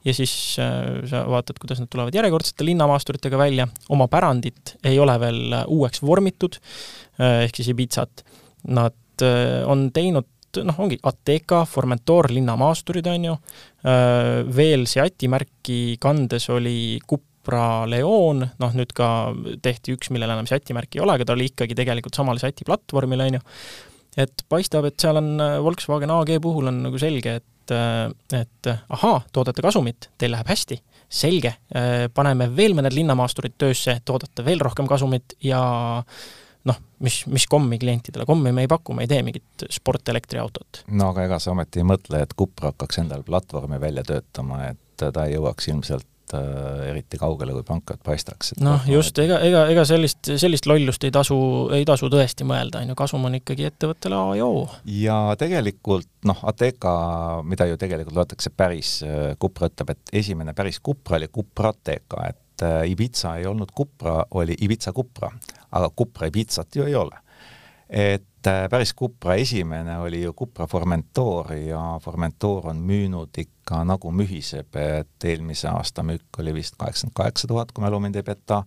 ja 0.04 0.14
siis 0.16 0.32
äh, 0.62 1.04
sa 1.10 1.22
vaatad, 1.30 1.60
kuidas 1.62 1.82
nad 1.82 1.90
tulevad 1.92 2.14
järjekordsete 2.16 2.66
linnamaasturitega 2.66 3.38
välja, 3.38 3.68
oma 3.88 4.08
pärandit 4.10 4.76
ei 4.84 4.98
ole 4.98 5.16
veel 5.20 5.56
uueks 5.66 6.02
vormitud 6.02 6.58
äh,, 6.58 7.46
ehk 7.46 7.56
siis 7.56 7.70
Ibizat. 7.74 8.24
Nad 8.68 9.22
äh, 9.22 9.62
on 9.70 9.90
teinud 9.94 10.28
noh, 10.58 10.78
ongi 10.82 10.98
Ateca, 11.06 11.62
Formentor 11.68 12.30
linnamaasturid, 12.34 13.06
on 13.10 13.30
ju, 13.30 13.36
äh, 13.86 14.40
veel 14.56 14.86
Seati 14.90 15.30
märki 15.30 15.80
kandes 16.02 16.48
oli 16.50 16.98
Cup 17.06 17.22
Cupra 17.40 17.86
Leon, 17.88 18.42
noh 18.60 18.74
nüüd 18.76 18.90
ka 18.92 19.32
tehti 19.64 19.94
üks, 19.96 20.10
millel 20.12 20.28
enam 20.28 20.48
säti 20.48 20.74
märki 20.76 20.98
ei 20.98 21.04
ole, 21.06 21.14
aga 21.16 21.24
ta 21.24 21.32
oli 21.32 21.46
ikkagi 21.48 21.76
tegelikult 21.78 22.18
samale 22.18 22.42
säti 22.42 22.66
platvormil, 22.68 23.22
on 23.24 23.38
ju. 23.38 23.40
et 24.20 24.44
paistab, 24.52 24.84
et 24.84 25.00
seal 25.00 25.16
on 25.16 25.40
äh, 25.40 25.56
Volkswagen 25.64 26.12
AG 26.12 26.34
puhul 26.42 26.68
on 26.68 26.82
nagu 26.84 27.00
selge, 27.00 27.38
et, 27.40 27.72
äh, 27.72 28.12
et 28.36 28.68
ahaa, 28.68 29.22
toodate 29.32 29.64
kasumit, 29.64 30.10
teil 30.20 30.34
läheb 30.34 30.52
hästi, 30.52 30.82
selge, 31.08 31.54
äh, 31.72 32.10
paneme 32.12 32.50
veel 32.52 32.76
mõned 32.76 32.92
linnamaasturid 32.92 33.56
töösse, 33.56 33.96
toodate 34.04 34.44
veel 34.44 34.60
rohkem 34.60 34.90
kasumit 34.90 35.38
ja 35.40 35.62
noh, 36.68 36.84
mis, 37.00 37.22
mis 37.32 37.48
kommi 37.48 37.80
klientidele, 37.80 38.28
kommi 38.28 38.52
me 38.52 38.68
ei 38.68 38.70
paku, 38.70 38.92
me 38.92 39.08
ei 39.08 39.14
tee 39.14 39.24
mingit 39.24 39.64
sportelektriautot. 39.80 40.84
no 40.92 41.08
aga 41.14 41.24
ega 41.24 41.40
sa 41.40 41.54
ometi 41.56 41.80
ei 41.80 41.88
mõtle, 41.88 42.20
et 42.20 42.36
Cupra 42.36 42.74
hakkaks 42.74 43.00
endale 43.00 43.24
platvormi 43.24 43.80
välja 43.80 44.04
töötama, 44.12 44.66
et 44.74 44.86
ta 45.00 45.24
jõuaks 45.24 45.72
ilmselt 45.72 46.04
äh, 46.04 46.19
eriti 46.34 47.18
kaugele, 47.20 47.54
kui 47.56 47.64
pankad 47.66 48.00
paistaks. 48.04 48.54
noh, 48.60 48.84
just, 48.90 49.18
ega, 49.22 49.40
ega, 49.46 49.64
ega 49.72 49.84
sellist, 49.88 50.32
sellist 50.40 50.68
lollust 50.70 51.04
ei 51.06 51.14
tasu, 51.14 51.38
ei 51.76 51.86
tasu 51.88 52.10
tõesti 52.12 52.46
mõelda, 52.48 52.82
on 52.82 52.92
ju, 52.92 52.98
kasum 52.98 53.24
on 53.28 53.38
ikkagi 53.40 53.68
ettevõttele 53.70 54.18
A 54.18 54.36
ja 54.38 54.48
O. 54.48 54.66
ja 55.00 55.18
tegelikult 55.40 56.08
noh, 56.28 56.44
Ateca, 56.50 56.92
mida 57.46 57.66
ju 57.70 57.80
tegelikult 57.80 58.16
loetakse 58.16 58.52
päris, 58.54 58.98
äh, 59.06 59.32
Cupra 59.40 59.70
ütleb, 59.70 59.94
et 59.96 60.14
esimene 60.22 60.54
päris 60.56 60.80
Cupra 60.84 61.20
oli 61.20 61.30
Cupra 61.32 61.74
Ateca, 61.74 62.28
et 62.28 62.66
äh, 62.66 62.84
Ibiza 62.92 63.36
ei 63.40 63.48
olnud 63.50 63.72
Cupra, 63.76 64.20
oli 64.38 64.58
Ibiza 64.60 64.94
Cupra, 64.96 65.32
aga 65.70 65.90
Cupra 65.96 66.30
Ibizat 66.30 66.76
ju 66.76 66.88
ei 66.88 66.96
ole 66.98 67.24
et 67.90 68.46
äh, 68.46 68.68
päris 68.70 68.94
Cupra 68.94 69.34
esimene 69.40 69.98
oli 69.98 70.22
ju 70.22 70.32
Cupra 70.38 70.66
Formentor 70.70 71.52
ja 71.58 71.82
Formentor 72.02 72.70
on 72.70 72.80
müünud 72.86 73.34
ikka 73.42 73.82
nagu 73.84 74.12
mühiseb, 74.14 74.70
et 74.78 75.26
eelmise 75.26 75.68
aasta 75.72 76.04
müük 76.06 76.38
oli 76.38 76.54
vist 76.60 76.78
kaheksakümmend 76.78 77.16
kaheksa 77.18 77.50
tuhat, 77.50 77.74
kui 77.74 77.84
mälu 77.84 78.00
mind 78.00 78.20
ei 78.20 78.26
peta, 78.26 78.62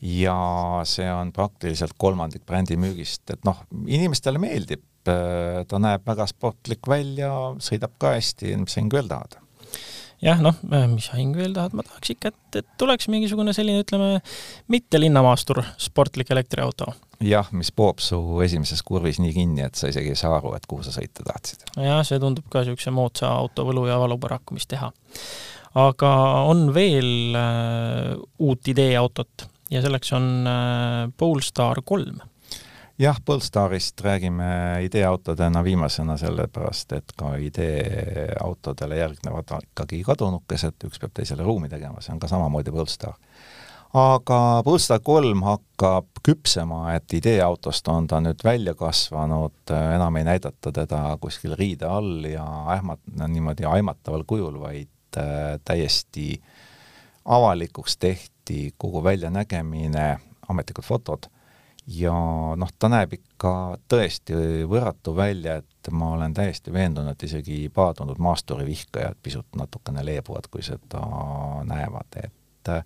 ja 0.00 0.38
see 0.88 1.06
on 1.12 1.32
praktiliselt 1.32 1.94
kolmandik 1.98 2.46
brändi 2.46 2.76
müügist, 2.80 3.28
et 3.30 3.44
noh, 3.44 3.62
inimestele 3.86 4.40
meeldib 4.42 4.82
ta 5.04 5.78
näeb 5.78 6.06
väga 6.08 6.24
sportlik 6.24 6.88
välja, 6.88 7.30
sõidab 7.60 7.92
ka 8.00 8.14
hästi, 8.16 8.54
mis 8.62 8.80
hingu 8.80 8.96
veel 8.96 9.10
tahad 9.10 9.43
jah, 10.24 10.40
noh, 10.42 10.56
mis 10.90 11.08
sa 11.08 11.18
hingu 11.18 11.40
veel 11.42 11.54
tahad, 11.56 11.74
ma 11.76 11.84
tahaks 11.86 12.14
ikka, 12.14 12.32
et, 12.32 12.58
et 12.60 12.68
tuleks 12.80 13.08
mingisugune 13.12 13.54
selline, 13.56 13.84
ütleme, 13.84 14.20
mitte 14.72 15.00
linnamaastur 15.00 15.60
sportlik 15.80 16.32
elektriauto. 16.34 16.92
jah, 17.24 17.48
mis 17.56 17.70
poob 17.72 18.02
su 18.04 18.18
esimeses 18.44 18.82
kurvis 18.86 19.20
nii 19.22 19.34
kinni, 19.36 19.64
et 19.66 19.78
sa 19.78 19.90
isegi 19.92 20.14
ei 20.14 20.18
saa 20.18 20.36
aru, 20.38 20.54
et 20.56 20.68
kuhu 20.70 20.84
sa 20.86 20.94
sõita 20.94 21.26
tahtsid. 21.26 21.66
jah, 21.76 22.02
see 22.06 22.20
tundub 22.22 22.48
ka 22.52 22.64
niisuguse 22.64 22.94
moodsa 22.94 23.32
auto 23.32 23.66
võlu 23.68 23.88
ja 23.90 23.98
valu 24.02 24.18
paraku, 24.20 24.56
mis 24.58 24.68
teha. 24.70 24.90
aga 25.80 26.12
on 26.50 26.68
veel 26.74 27.36
äh, 27.38 28.14
uut 28.38 28.72
ideeautot 28.72 29.48
ja 29.72 29.82
selleks 29.84 30.14
on 30.16 30.30
äh, 30.48 31.10
Polestar 31.18 31.82
kolm 31.84 32.22
jah, 32.98 33.16
Polestarist 33.24 34.00
räägime 34.00 34.78
ideeautodena 34.82 35.64
viimasena, 35.64 36.16
sellepärast 36.16 36.92
et 36.92 37.12
ka 37.16 37.34
ideeautodele 37.36 38.98
järgnevad 38.98 39.50
ikkagi 39.62 40.02
kadunukesed, 40.06 40.78
üks 40.86 41.02
peab 41.02 41.14
teisele 41.14 41.42
ruumi 41.42 41.68
tegema, 41.68 42.02
see 42.04 42.14
on 42.14 42.22
ka 42.22 42.30
samamoodi 42.30 42.72
Polestar. 42.74 43.16
aga 43.94 44.38
Polestar 44.64 45.00
kolm 45.02 45.42
hakkab 45.42 46.06
küpsema, 46.22 46.94
et 46.94 47.12
ideeautost 47.14 47.88
on 47.88 48.06
ta 48.06 48.20
nüüd 48.20 48.42
välja 48.44 48.74
kasvanud, 48.74 49.70
enam 49.70 50.16
ei 50.16 50.24
näidata 50.24 50.72
teda 50.72 51.18
kuskil 51.20 51.54
riide 51.58 51.86
all 51.86 52.24
ja 52.30 52.46
ähmat-, 52.78 53.28
niimoodi 53.28 53.64
aimataval 53.64 54.24
kujul, 54.26 54.60
vaid 54.60 55.18
äh, 55.18 55.58
täiesti 55.64 56.42
avalikuks 57.24 57.96
tehti 57.96 58.74
kogu 58.78 59.04
väljanägemine, 59.04 60.18
ametlikud 60.48 60.84
fotod 60.84 61.33
ja 61.86 62.14
noh, 62.56 62.70
ta 62.78 62.88
näeb 62.88 63.12
ikka 63.18 63.52
tõesti 63.90 64.64
võrratu 64.68 65.14
välja, 65.16 65.58
et 65.60 65.90
ma 65.92 66.14
olen 66.16 66.34
täiesti 66.34 66.72
veendunud, 66.72 67.12
et 67.12 67.26
isegi 67.28 67.58
paadunud 67.74 68.18
maasturivihkajad 68.24 69.20
pisut 69.22 69.58
natukene 69.58 70.04
leebuvad, 70.06 70.48
kui 70.50 70.64
seda 70.64 71.02
näevad, 71.68 72.20
et 72.24 72.72
äh, 72.72 72.84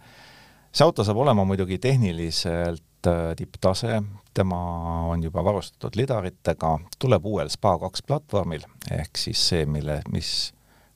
see 0.72 0.87
auto 0.87 1.06
saab 1.06 1.22
olema 1.22 1.46
muidugi 1.46 1.78
tehniliselt 1.82 3.06
äh, 3.06 3.32
tipptase, 3.38 4.02
tema 4.34 4.61
on 5.08 5.22
juba 5.22 5.44
varustatud 5.44 5.96
lidaritega, 5.98 6.78
tuleb 6.98 7.26
uuel 7.26 7.50
SPA2 7.54 8.06
platvormil, 8.06 8.66
ehk 8.90 9.18
siis 9.18 9.42
see, 9.52 9.66
mille, 9.66 10.00
mis 10.12 10.52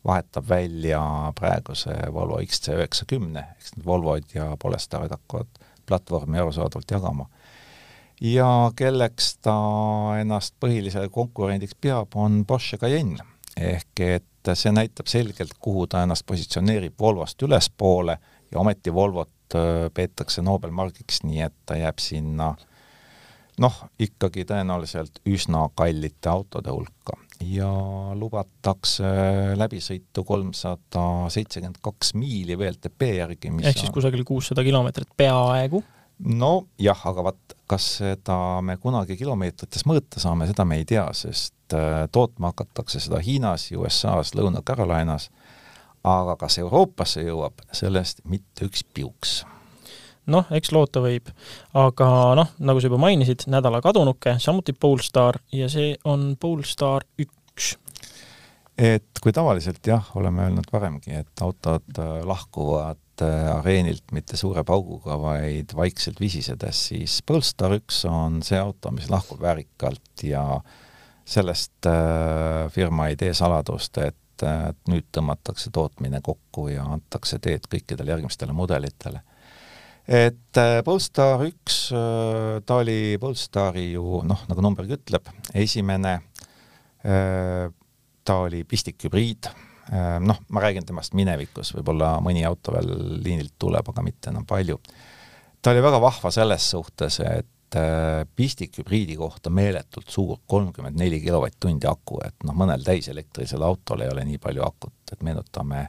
vahetab 0.07 0.49
välja 0.49 1.01
praeguse 1.39 1.95
Volvo 2.11 2.41
XC90, 2.43 3.45
eks 3.55 3.77
need 3.77 3.87
Volvod 3.87 4.35
ja 4.35 4.49
Polestarid 4.59 5.15
hakkavad 5.15 5.63
platvormi 5.87 6.39
arusaadavalt 6.43 6.91
jagama 6.91 7.29
ja 8.23 8.49
kelleks 8.77 9.37
ta 9.43 9.55
ennast 10.21 10.55
põhilisele 10.63 11.11
konkurendiks 11.13 11.75
peab, 11.81 12.15
on 12.15 12.45
Porsche 12.47 12.79
Cayenne. 12.79 13.25
ehk 13.59 14.01
et 14.01 14.53
see 14.57 14.73
näitab 14.73 15.11
selgelt, 15.11 15.59
kuhu 15.61 15.87
ta 15.87 16.03
ennast 16.03 16.25
positsioneerib 16.27 16.95
Volvost 17.01 17.43
ülespoole 17.43 18.17
ja 18.51 18.59
ometi 18.59 18.95
Volvot 18.95 19.57
peetakse 19.95 20.43
Nobelmargiks, 20.43 21.21
nii 21.27 21.43
et 21.45 21.55
ta 21.67 21.77
jääb 21.77 22.01
sinna 22.01 22.55
noh, 23.61 23.83
ikkagi 24.01 24.47
tõenäoliselt 24.49 25.21
üsna 25.29 25.67
kallite 25.77 26.31
autode 26.33 26.73
hulka 26.73 27.19
ja 27.43 27.69
lubatakse 28.17 29.05
läbisõitu 29.59 30.25
kolmsada 30.25 31.29
seitsekümmend 31.35 31.83
kaks 31.83 32.15
miili 32.15 32.57
VLTP 32.59 33.11
järgi, 33.19 33.51
mis 33.51 33.67
ehk 33.69 33.83
siis 33.83 33.93
kusagil 33.95 34.25
kuussada 34.25 34.65
kilomeetrit 34.65 35.11
peaaegu 35.17 35.83
nojah, 36.25 37.07
aga 37.11 37.27
vaat, 37.29 37.57
kas 37.71 37.87
seda 38.01 38.37
me 38.65 38.77
kunagi 38.81 39.17
kilomeetrites 39.19 39.87
mõõta 39.89 40.23
saame, 40.23 40.47
seda 40.51 40.67
me 40.69 40.79
ei 40.81 40.87
tea, 40.89 41.07
sest 41.17 41.77
äh, 41.77 42.05
tootma 42.13 42.53
hakatakse 42.53 43.01
seda 43.03 43.23
Hiinas, 43.23 43.71
USA-s, 43.77 44.37
Lõuna-Carolinas, 44.39 45.31
aga 46.07 46.37
kas 46.41 46.59
Euroopasse 46.63 47.25
jõuab, 47.27 47.65
sellest 47.75 48.25
mitte 48.29 48.69
üks 48.69 48.85
piuks 48.95 49.43
noh, 50.31 50.47
eks 50.55 50.73
loota 50.75 51.03
võib. 51.03 51.31
aga 51.75 52.09
noh, 52.39 52.51
nagu 52.63 52.81
sa 52.81 52.91
juba 52.91 53.01
mainisid, 53.03 53.47
nädala 53.51 53.83
kadunuke, 53.83 54.37
samuti 54.43 54.73
Polestar 54.73 55.41
ja 55.53 55.69
see 55.73 55.97
on 56.05 56.35
Polestar 56.41 57.07
üks. 57.19 57.77
Et 58.79 59.23
kui 59.23 59.33
tavaliselt 59.33 59.87
jah, 59.87 60.11
oleme 60.17 60.47
öelnud 60.47 60.69
varemgi, 60.73 61.13
et 61.23 61.45
autod 61.45 61.99
äh, 61.99 62.21
lahkuvad 62.27 63.03
Äh, 63.23 63.49
areenilt 63.53 64.13
mitte 64.15 64.39
suure 64.41 64.63
pauguga, 64.65 65.19
vaid 65.21 65.75
vaikselt 65.77 66.21
visisedes, 66.23 66.79
siis 66.89 67.19
Polestar 67.27 67.75
üks 67.77 68.03
on 68.09 68.41
see 68.47 68.59
auto, 68.59 68.91
mis 68.95 69.11
lahkub 69.13 69.43
väärikalt 69.43 70.25
ja 70.27 70.43
sellest 71.29 71.87
äh, 71.91 72.71
firma 72.73 73.11
ei 73.11 73.19
tee 73.21 73.35
saladust, 73.37 74.01
et, 74.03 74.19
nüüd 74.91 75.07
tõmmatakse 75.15 75.71
tootmine 75.71 76.19
kokku 76.25 76.65
ja 76.73 76.83
antakse 76.97 77.37
teed 77.39 77.69
kõikidele 77.71 78.11
järgmistele 78.11 78.57
mudelitele. 78.57 79.21
et 80.09 80.59
Polestar 80.85 81.45
üks, 81.47 81.77
ta 82.67 82.79
oli 82.81 83.21
Polestari 83.23 83.93
ju 83.93 84.25
noh, 84.27 84.43
nagu 84.51 84.65
numbergi 84.67 84.97
ütleb, 84.97 85.31
esimene, 85.55 86.17
ta 88.25 88.43
oli 88.47 88.65
pistikhübriid 88.65 89.51
Äh, 89.91 90.21
noh, 90.21 90.39
ma 90.49 90.61
räägin 90.61 90.87
temast 90.87 91.15
minevikus, 91.19 91.73
võib-olla 91.75 92.15
mõni 92.23 92.45
auto 92.47 92.73
veel 92.73 92.93
liinilt 93.25 93.57
tuleb, 93.59 93.89
aga 93.91 94.05
mitte 94.07 94.31
enam 94.31 94.47
palju. 94.47 94.79
ta 95.63 95.71
oli 95.71 95.83
väga 95.83 95.99
vahva 96.01 96.31
selles 96.31 96.69
suhtes, 96.71 97.19
et 97.21 97.77
äh, 97.77 98.23
pistikhübriidi 98.37 99.17
kohta 99.19 99.51
meeletult 99.51 100.09
suur, 100.09 100.39
kolmkümmend 100.47 100.99
neli 100.99 101.21
kilovatt-tundi 101.21 101.91
aku, 101.91 102.21
et 102.25 102.47
noh, 102.47 102.55
mõnel 102.55 102.85
täiselektrisel 102.87 103.63
autol 103.63 104.07
ei 104.07 104.13
ole 104.15 104.25
nii 104.25 104.39
palju 104.39 104.63
akut, 104.63 105.03
et 105.13 105.23
meenutame, 105.23 105.89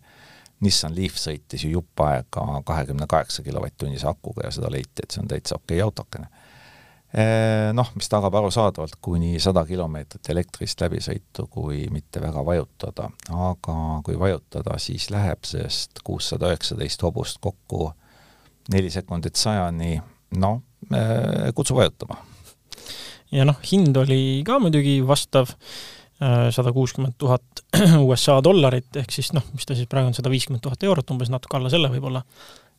Nissan 0.63 0.95
Leaf 0.95 1.17
sõitis 1.19 1.65
ju 1.65 1.73
jupp 1.73 1.99
aega 1.99 2.61
kahekümne 2.65 3.05
kaheksa 3.07 3.43
kilovatt-tunnise 3.43 4.07
akuga 4.07 4.47
ja 4.47 4.51
seda 4.55 4.71
leiti, 4.71 5.03
et 5.03 5.11
see 5.11 5.21
on 5.21 5.27
täitsa 5.27 5.57
okei 5.59 5.77
okay 5.77 5.85
autokene 5.85 6.29
noh, 7.77 7.89
mis 7.93 8.07
tagab 8.09 8.33
arusaadavalt 8.39 8.95
kuni 9.05 9.35
sada 9.41 9.61
kilomeetrit 9.69 10.31
elektrist 10.33 10.81
läbisõitu, 10.81 11.45
kui 11.45 11.83
mitte 11.93 12.21
väga 12.23 12.41
vajutada, 12.45 13.11
aga 13.29 13.75
kui 14.05 14.17
vajutada, 14.17 14.79
siis 14.81 15.11
läheb, 15.13 15.45
sest 15.45 16.01
kuussada 16.03 16.49
üheksateist 16.49 17.05
hobust 17.05 17.37
kokku 17.43 17.91
neli 18.71 18.91
sekundit 18.93 19.35
sajani, 19.39 19.97
noh, 20.39 20.61
eh, 20.93 21.51
kutsu 21.55 21.75
vajutama. 21.75 22.17
ja 23.33 23.45
noh, 23.45 23.57
hind 23.71 23.97
oli 23.97 24.43
ka 24.45 24.59
muidugi 24.61 24.99
vastav, 25.05 25.53
eh, 26.21 26.49
sada 26.51 26.73
kuuskümmend 26.73 27.17
tuhat 27.17 27.63
USA 28.07 28.39
dollarit, 28.43 28.89
ehk 28.95 29.11
siis 29.11 29.33
noh, 29.33 29.43
mis 29.53 29.65
ta 29.65 29.75
siis 29.75 29.89
praegu 29.89 30.11
on, 30.11 30.17
sada 30.17 30.31
viiskümmend 30.33 30.63
tuhat 30.63 30.83
eurot, 30.83 31.09
umbes 31.11 31.31
natuke 31.33 31.57
alla 31.57 31.71
selle 31.73 31.91
võib-olla 31.91 32.23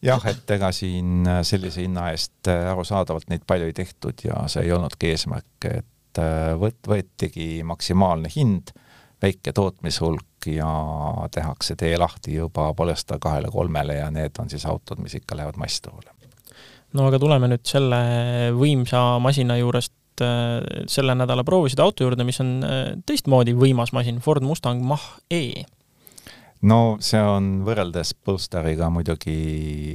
jah, 0.04 0.24
et 0.30 0.54
ega 0.57 0.70
siin 0.74 1.26
äh, 1.28 1.40
sellise 1.46 1.85
hinna 1.85 2.09
eest 2.12 2.50
äh, 2.50 2.68
arusaadavalt 2.72 3.28
neid 3.33 3.44
palju 3.46 3.68
ei 3.70 3.76
tehtud 3.76 4.24
ja 4.26 4.44
see 4.50 4.66
ei 4.66 4.72
olnudki 4.74 5.12
eesmärk, 5.12 5.68
et 5.70 6.20
äh, 6.22 6.52
võt-, 6.61 6.83
võetigi 6.90 7.48
maksimaalne 7.66 8.30
hind, 8.35 8.74
väike 9.24 9.54
tootmishulk 9.57 10.48
ja 10.50 10.68
tehakse 11.33 11.76
tee 11.80 11.94
lahti 12.00 12.35
juba 12.37 12.68
Polestar 12.76 13.20
kahele-kolmele 13.22 14.00
ja 14.00 14.11
need 14.12 14.37
on 14.42 14.50
siis 14.52 14.66
autod, 14.68 15.00
mis 15.00 15.14
ikka 15.16 15.38
lähevad 15.38 15.57
massturule. 15.61 16.12
no 16.92 17.09
aga 17.09 17.18
tuleme 17.22 17.48
nüüd 17.54 17.64
selle 17.66 18.00
võimsa 18.57 19.14
masina 19.24 19.57
juurest 19.61 19.94
selle 20.14 21.14
nädala 21.18 21.42
proovisõidu 21.42 21.83
auto 21.83 22.04
juurde, 22.04 22.22
mis 22.22 22.37
on 22.38 22.61
teistmoodi 23.07 23.50
võimas 23.59 23.90
masin, 23.96 24.20
Ford 24.22 24.44
Mustang 24.46 24.85
Mach-E 24.87 25.64
no 26.68 26.81
see 27.05 27.20
on 27.20 27.62
võrreldes 27.66 28.14
Polestariga 28.24 28.88
muidugi 28.92 29.37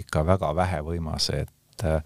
ikka 0.04 0.24
väga 0.28 0.52
vähevõimas, 0.58 1.30
et 1.36 1.86
äh, 1.86 2.02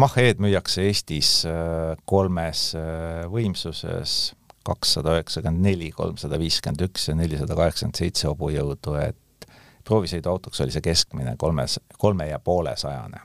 Mach-E-d 0.00 0.42
müüakse 0.42 0.88
Eestis 0.88 1.44
äh, 1.46 1.94
kolmes 2.08 2.72
äh, 2.78 3.24
võimsuses, 3.30 4.34
kakssada 4.66 5.18
üheksakümmend 5.18 5.62
neli, 5.68 5.90
kolmsada 5.94 6.38
viiskümmend 6.40 6.86
üks 6.88 7.10
ja 7.10 7.14
nelisada 7.18 7.56
kaheksakümmend 7.58 8.00
seitse 8.00 8.30
hobujõudu, 8.30 8.96
et 9.02 9.48
proovisõiduautoks 9.84 10.64
oli 10.64 10.72
see 10.72 10.84
keskmine 10.84 11.36
kolmes, 11.38 11.78
kolme 12.00 12.30
ja 12.30 12.40
poole 12.40 12.72
sajane. 12.80 13.20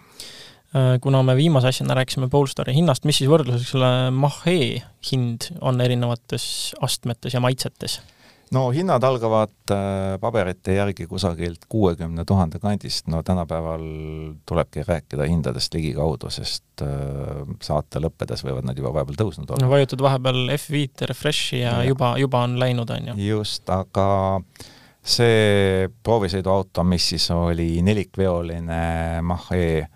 kuna 1.02 1.24
me 1.24 1.34
viimase 1.36 1.72
asjana 1.72 1.96
rääkisime 1.98 2.28
Polestari 2.30 2.76
hinnast, 2.76 3.08
mis 3.08 3.18
siis 3.18 3.30
võrdluseks 3.32 3.72
selle 3.72 4.12
Mach-E 4.14 4.84
hind 5.10 5.48
on 5.62 5.82
erinevates 5.82 6.76
astmetes 6.86 7.34
ja 7.34 7.42
maitsetes? 7.42 8.02
No 8.52 8.70
hinnad 8.74 9.04
algavad 9.04 9.74
äh, 9.74 10.16
paberite 10.22 10.74
järgi 10.74 11.08
kusagilt 11.08 11.66
kuuekümne 11.70 12.26
tuhande 12.26 12.60
kandist, 12.60 13.08
no 13.08 13.22
tänapäeval 13.24 13.84
tulebki 14.50 14.84
rääkida 14.88 15.28
hindadest 15.30 15.74
ligikaudu, 15.74 16.32
sest 16.34 16.84
äh, 16.86 17.44
saate 17.62 18.02
lõppedes 18.04 18.44
võivad 18.46 18.68
nad 18.70 18.78
juba 18.78 18.94
vahepeal 18.96 19.20
tõusnud 19.22 19.54
olla. 19.54 19.66
no 19.66 19.72
vajutad 19.74 20.04
vahepeal 20.06 20.42
F5 20.58 21.08
refresh'i 21.12 21.62
ja, 21.64 21.80
ja 21.80 21.92
juba, 21.92 22.16
juba 22.22 22.44
on 22.48 22.58
läinud, 22.62 22.90
on 22.96 23.14
ju. 23.14 23.18
just, 23.30 23.70
aga 23.70 24.10
see 25.00 25.88
proovisõiduauto, 26.04 26.84
mis 26.88 27.14
siis 27.14 27.30
oli 27.36 27.72
nelikveoline 27.86 28.82
Mach-E, 29.26 29.88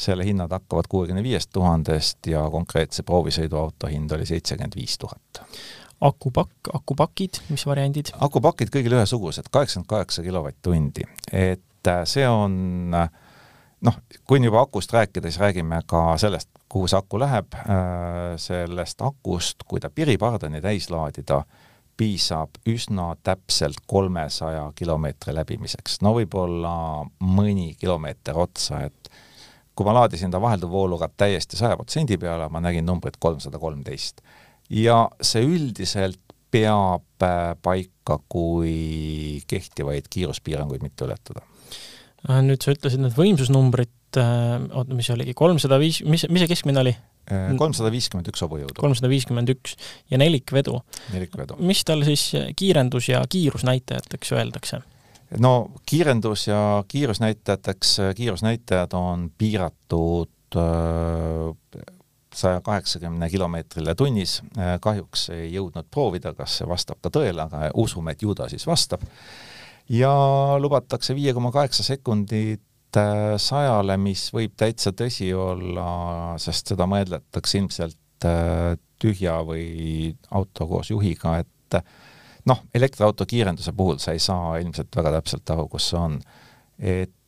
selle 0.00 0.24
hinnad 0.24 0.52
hakkavad 0.54 0.88
kuuekümne 0.88 1.22
viiest 1.22 1.50
tuhandest 1.52 2.26
ja 2.32 2.46
konkreetse 2.50 3.04
proovisõiduauto 3.04 3.90
hind 3.90 4.12
oli 4.16 4.26
seitsekümmend 4.26 4.78
viis 4.78 4.96
tuhat 4.98 5.42
akupakk, 6.00 6.70
akupakid, 6.72 7.42
mis 7.52 7.66
variandid? 7.68 8.12
akupakid 8.18 8.72
kõigil 8.72 8.98
ühesugused, 8.98 9.50
kaheksakümmend 9.52 9.90
kaheksa 9.90 10.24
kilovatt-tundi, 10.26 11.08
et 11.32 11.90
äh, 11.92 12.04
see 12.08 12.28
on 12.28 12.56
noh, 13.80 13.98
kui 14.28 14.40
juba 14.44 14.64
akust 14.64 14.92
rääkida, 14.92 15.30
siis 15.30 15.40
räägime 15.40 15.82
ka 15.88 16.16
sellest, 16.20 16.48
kuhu 16.70 16.88
see 16.88 16.98
aku 16.98 17.18
läheb, 17.20 17.56
sellest 18.38 19.02
akust, 19.02 19.64
kui 19.68 19.80
ta 19.80 19.90
piripardani 19.90 20.60
täis 20.62 20.90
laadida, 20.92 21.42
piisab 22.00 22.56
üsna 22.70 23.10
täpselt 23.22 23.82
kolmesaja 23.86 24.70
kilomeetri 24.76 25.34
läbimiseks, 25.36 25.98
no 26.04 26.14
võib-olla 26.16 26.72
mõni 27.20 27.74
kilomeeter 27.80 28.38
otsa, 28.40 28.84
et 28.88 29.10
kui 29.76 29.88
ma 29.88 29.94
laadisin 29.98 30.32
ta 30.32 30.40
vahelduvvooluga 30.40 31.10
täiesti 31.16 31.60
saja 31.60 31.76
protsendi 31.76 32.16
peale, 32.20 32.48
ma 32.48 32.62
nägin 32.64 32.86
numbrit 32.88 33.18
kolmsada 33.20 33.58
kolmteist. 33.58 34.22
Ja 34.70 35.04
see 35.22 35.44
üldiselt 35.46 36.20
peab 36.50 37.24
äh, 37.24 37.54
paika, 37.62 38.18
kui 38.30 39.40
kehtivaid 39.50 40.10
kiiruspiiranguid 40.10 40.82
mitte 40.84 41.06
ületada. 41.06 41.44
Äh, 42.26 42.40
nüüd 42.46 42.62
sa 42.62 42.74
ütlesid 42.74 43.02
need 43.04 43.14
võimsusnumbrid, 43.16 44.18
äh, 44.18 44.56
oota, 44.68 44.96
mis 44.96 45.08
see 45.08 45.16
oligi, 45.16 45.36
kolmsada 45.38 45.78
viis, 45.82 46.02
mis, 46.06 46.26
mis 46.30 46.44
see 46.44 46.52
keskmine 46.54 46.84
oli? 46.84 46.96
kolmsada 47.30 47.92
viiskümmend 47.94 48.26
üks 48.26 48.40
hobujõudu. 48.42 48.74
kolmsada 48.80 49.06
viiskümmend 49.06 49.52
üks 49.52 49.76
ja 50.10 50.18
nelikvedu. 50.18 50.80
nelikvedu. 51.12 51.60
mis 51.62 51.84
tal 51.86 52.02
siis 52.02 52.24
kiirendus- 52.58 53.06
ja 53.12 53.20
kiirusnäitajateks 53.30 54.32
öeldakse? 54.34 54.80
no 55.38 55.52
kiirendus 55.86 56.48
ja 56.48 56.82
kiirusnäitajateks, 56.90 57.92
kiirusnäitajad 58.18 58.96
on 58.98 59.28
piiratud 59.38 60.58
saja 62.34 62.60
kaheksakümne 62.64 63.28
kilomeetrile 63.30 63.94
tunnis, 63.98 64.40
kahjuks 64.80 65.28
ei 65.34 65.48
jõudnud 65.54 65.88
proovida, 65.90 66.34
kas 66.38 66.60
see 66.60 66.68
vastab 66.68 67.00
ka 67.02 67.12
tõele, 67.14 67.46
aga 67.46 67.70
usume, 67.80 68.14
et 68.14 68.22
ju 68.22 68.34
ta 68.38 68.48
siis 68.50 68.66
vastab. 68.66 69.02
ja 69.90 70.12
lubatakse 70.58 71.14
viie 71.14 71.34
koma 71.34 71.50
kaheksa 71.52 71.82
sekundit 71.82 72.62
sajale, 73.38 73.96
mis 73.96 74.28
võib 74.34 74.54
täitsa 74.58 74.92
tõsi 74.92 75.32
olla, 75.34 76.36
sest 76.38 76.72
seda 76.72 76.86
mõeldakse 76.90 77.58
ilmselt 77.58 78.26
tühja 79.00 79.40
või 79.46 80.14
auto 80.30 80.66
koos 80.66 80.90
juhiga, 80.90 81.38
et 81.38 81.78
noh, 82.48 82.62
elektriauto 82.74 83.26
kiirenduse 83.28 83.72
puhul 83.76 83.98
sa 84.02 84.14
ei 84.14 84.22
saa 84.22 84.58
ilmselt 84.62 84.96
väga 84.96 85.14
täpselt 85.18 85.50
aru, 85.54 85.68
kus 85.72 85.90
see 85.92 86.00
on. 86.00 86.20
et 86.78 87.10
äh, 87.10 87.19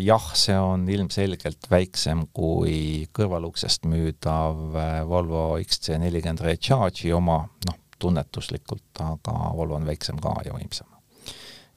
jah, 0.00 0.26
see 0.36 0.56
on 0.58 0.86
ilmselgelt 0.90 1.68
väiksem 1.70 2.26
kui 2.36 3.06
kõrvaluksest 3.16 3.86
müüdav 3.88 4.76
äh, 4.76 5.00
Volvo 5.08 5.56
XC40 5.62 6.44
Recharge'i 6.44 7.12
oma, 7.16 7.40
noh, 7.68 7.78
tunnetuslikult, 7.98 8.88
aga 9.00 9.34
Volvo 9.56 9.78
on 9.78 9.88
väiksem 9.88 10.20
ka 10.22 10.34
ja 10.46 10.54
võimsam. 10.56 10.88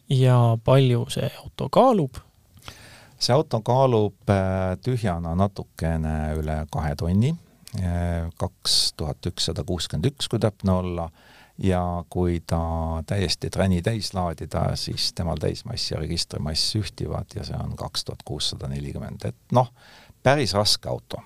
ja 0.10 0.38
palju 0.64 1.06
see 1.14 1.30
auto 1.44 1.70
kaalub? 1.70 2.20
see 3.20 3.34
auto 3.36 3.62
kaalub 3.66 4.30
äh, 4.30 4.76
tühjana 4.84 5.36
natukene 5.36 6.18
üle 6.38 6.64
kahe 6.72 6.96
tonni, 6.96 7.36
kaks 8.38 8.78
tuhat 8.98 9.28
ükssada 9.30 9.64
kuuskümmend 9.68 10.08
üks, 10.10 10.30
kui 10.32 10.40
täpne 10.42 10.72
olla 10.80 11.10
ja 11.64 12.04
kui 12.10 12.42
ta 12.48 12.60
täiesti 13.08 13.50
träni 13.50 13.82
täis 13.82 14.14
laadida, 14.14 14.76
siis 14.76 15.12
temal 15.14 15.40
täismass 15.42 15.92
ja 15.92 16.00
registrimass 16.00 16.76
ühtivad 16.78 17.34
ja 17.36 17.46
see 17.48 17.58
on 17.58 17.76
kaks 17.76 18.06
tuhat 18.06 18.22
kuussada 18.26 18.70
nelikümmend, 18.70 19.26
et 19.26 19.58
noh, 19.58 19.72
päris 20.24 20.54
raske 20.54 20.90
auto. 20.90 21.24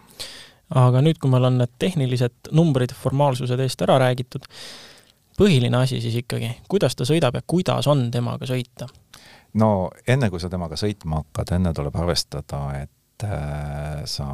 aga 0.76 1.02
nüüd, 1.04 1.20
kui 1.20 1.32
meil 1.32 1.50
on 1.50 1.60
need 1.60 1.76
tehnilised 1.80 2.54
numbrid, 2.56 2.94
formaalsused 2.96 3.60
eest 3.60 3.84
ära 3.84 4.00
räägitud, 4.00 4.48
põhiline 5.38 5.78
asi 5.84 6.02
siis 6.02 6.16
ikkagi, 6.24 6.54
kuidas 6.72 6.96
ta 6.96 7.08
sõidab 7.08 7.36
ja 7.36 7.44
kuidas 7.48 7.88
on 7.92 8.08
temaga 8.12 8.48
sõita? 8.48 8.88
no 9.54 9.90
enne, 10.08 10.30
kui 10.32 10.40
sa 10.40 10.50
temaga 10.50 10.80
sõitma 10.80 11.24
hakkad, 11.26 11.58
enne 11.58 11.74
tuleb 11.76 11.96
arvestada, 12.00 12.64
et 12.80 13.28
äh, 13.28 14.04
sa 14.06 14.28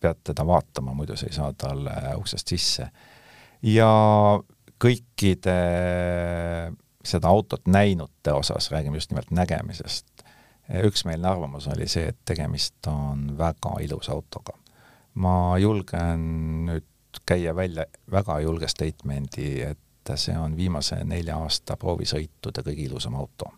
pead 0.00 0.24
teda 0.24 0.44
vaatama, 0.46 0.94
muidu 0.96 1.16
sa 1.16 1.28
ei 1.28 1.36
saa 1.36 1.52
talle 1.52 1.92
uksest 2.16 2.48
sisse. 2.48 2.88
ja 3.62 3.90
kõikide 4.82 5.56
seda 7.06 7.30
autot 7.30 7.66
näinute 7.70 8.32
osas, 8.32 8.70
räägime 8.70 8.98
just 8.98 9.10
nimelt 9.12 9.30
nägemisest, 9.30 10.06
üksmeelne 10.82 11.28
arvamus 11.28 11.68
oli 11.70 11.88
see, 11.88 12.08
et 12.10 12.18
tegemist 12.26 12.86
on 12.90 13.28
väga 13.38 13.76
ilusa 13.86 14.12
autoga. 14.12 14.56
ma 15.16 15.56
julgen 15.58 16.24
nüüd 16.66 17.20
käia 17.26 17.54
välja 17.56 17.86
väga 18.10 18.40
julge 18.40 18.68
statement'i, 18.68 19.62
et 19.62 20.12
see 20.14 20.36
on 20.38 20.56
viimase 20.56 20.98
nelja 21.04 21.38
aasta 21.40 21.76
proovisõitude 21.76 22.62
kõige 22.66 22.82
ilusam 22.82 23.14
auto. 23.14 23.52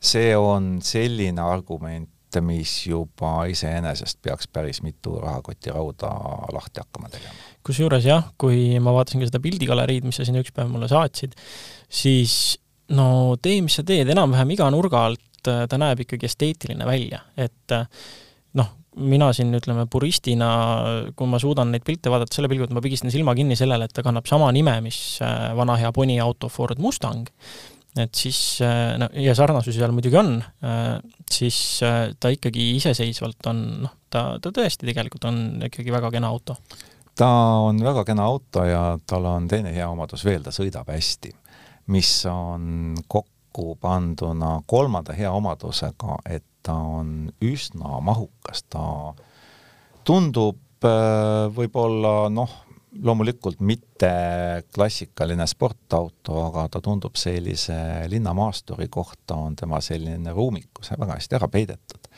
see 0.00 0.36
on 0.36 0.78
selline 0.82 1.42
argument, 1.42 2.10
mis 2.44 2.72
juba 2.88 3.46
iseenesest 3.50 4.20
peaks 4.22 4.48
päris 4.52 4.82
mitu 4.84 5.16
rahakotirauda 5.22 6.10
lahti 6.54 6.82
hakkama 6.82 7.10
tegema. 7.12 7.34
kusjuures 7.66 8.04
jah, 8.04 8.30
kui 8.40 8.78
ma 8.82 8.94
vaatasin 8.96 9.22
ka 9.22 9.30
seda 9.30 9.42
pildigaleriid, 9.44 10.06
mis 10.08 10.20
sa 10.20 10.26
siin 10.26 10.40
üks 10.40 10.54
päev 10.56 10.70
mulle 10.72 10.88
saatsid, 10.90 11.36
siis 11.88 12.58
no 12.96 13.36
tee, 13.42 13.60
mis 13.64 13.78
sa 13.80 13.84
teed, 13.86 14.08
enam-vähem 14.14 14.56
iga 14.56 14.68
nurga 14.72 15.04
alt 15.10 15.50
äh, 15.50 15.64
ta 15.68 15.80
näeb 15.80 16.04
ikkagi 16.04 16.28
esteetiline 16.28 16.88
välja, 16.88 17.22
et 17.36 17.76
äh, 17.76 17.88
noh, 18.60 18.74
mina 18.98 19.30
siin 19.36 19.52
ütleme 19.54 19.86
puristina, 19.90 20.50
kui 21.16 21.28
ma 21.30 21.40
suudan 21.42 21.72
neid 21.72 21.84
pilte 21.86 22.10
vaadata 22.12 22.34
selle 22.34 22.50
pilguga, 22.50 22.70
et 22.70 22.78
ma 22.78 22.84
pigistan 22.84 23.12
silma 23.14 23.36
kinni 23.38 23.56
sellele, 23.58 23.86
et 23.88 23.94
ta 23.94 24.04
kannab 24.06 24.26
sama 24.30 24.50
nime, 24.54 24.78
mis 24.84 25.18
äh, 25.24 25.50
vana 25.58 25.76
hea 25.80 25.92
Boni 25.94 26.18
auto 26.22 26.50
Ford 26.52 26.80
Mustang, 26.82 27.28
et 28.02 28.14
siis 28.14 28.60
no 28.98 29.08
ja 29.18 29.34
sarnasusi 29.36 29.78
seal 29.78 29.94
muidugi 29.94 30.18
on, 30.20 30.36
siis 31.30 31.58
ta 32.20 32.32
ikkagi 32.34 32.70
iseseisvalt 32.76 33.48
on 33.50 33.64
noh, 33.84 33.94
ta, 34.10 34.22
ta 34.42 34.52
tõesti 34.54 34.88
tegelikult 34.88 35.28
on 35.30 35.40
ikkagi 35.68 35.92
väga 35.94 36.12
kena 36.14 36.30
auto. 36.32 36.58
ta 37.18 37.28
on 37.66 37.80
väga 37.84 38.04
kena 38.08 38.28
auto 38.30 38.64
ja 38.68 38.82
tal 39.06 39.26
on 39.30 39.48
teine 39.50 39.74
hea 39.74 39.88
omadus 39.90 40.24
veel, 40.26 40.44
ta 40.44 40.54
sõidab 40.54 40.90
hästi, 40.92 41.32
mis 41.94 42.12
on 42.30 42.96
kokku 43.08 43.74
panduna 43.80 44.58
kolmanda 44.66 45.16
hea 45.18 45.32
omadusega, 45.32 46.20
et 46.30 46.46
ta 46.62 46.76
on 47.00 47.30
üsna 47.44 47.98
mahukas, 48.04 48.64
ta 48.70 49.14
tundub 50.06 50.58
võib-olla 51.54 52.28
noh, 52.30 52.52
loomulikult 53.02 53.60
mitte 53.60 54.10
klassikaline 54.74 55.46
sportauto, 55.46 56.38
aga 56.46 56.66
ta 56.72 56.80
tundub 56.84 57.16
sellise 57.20 57.76
linnamaasturi 58.08 58.88
kohta 58.90 59.36
on 59.36 59.56
tema 59.56 59.80
selline 59.84 60.32
ruumikus 60.32 60.92
väga 60.96 61.18
hästi 61.18 61.38
ära 61.38 61.48
peidetud. 61.48 62.08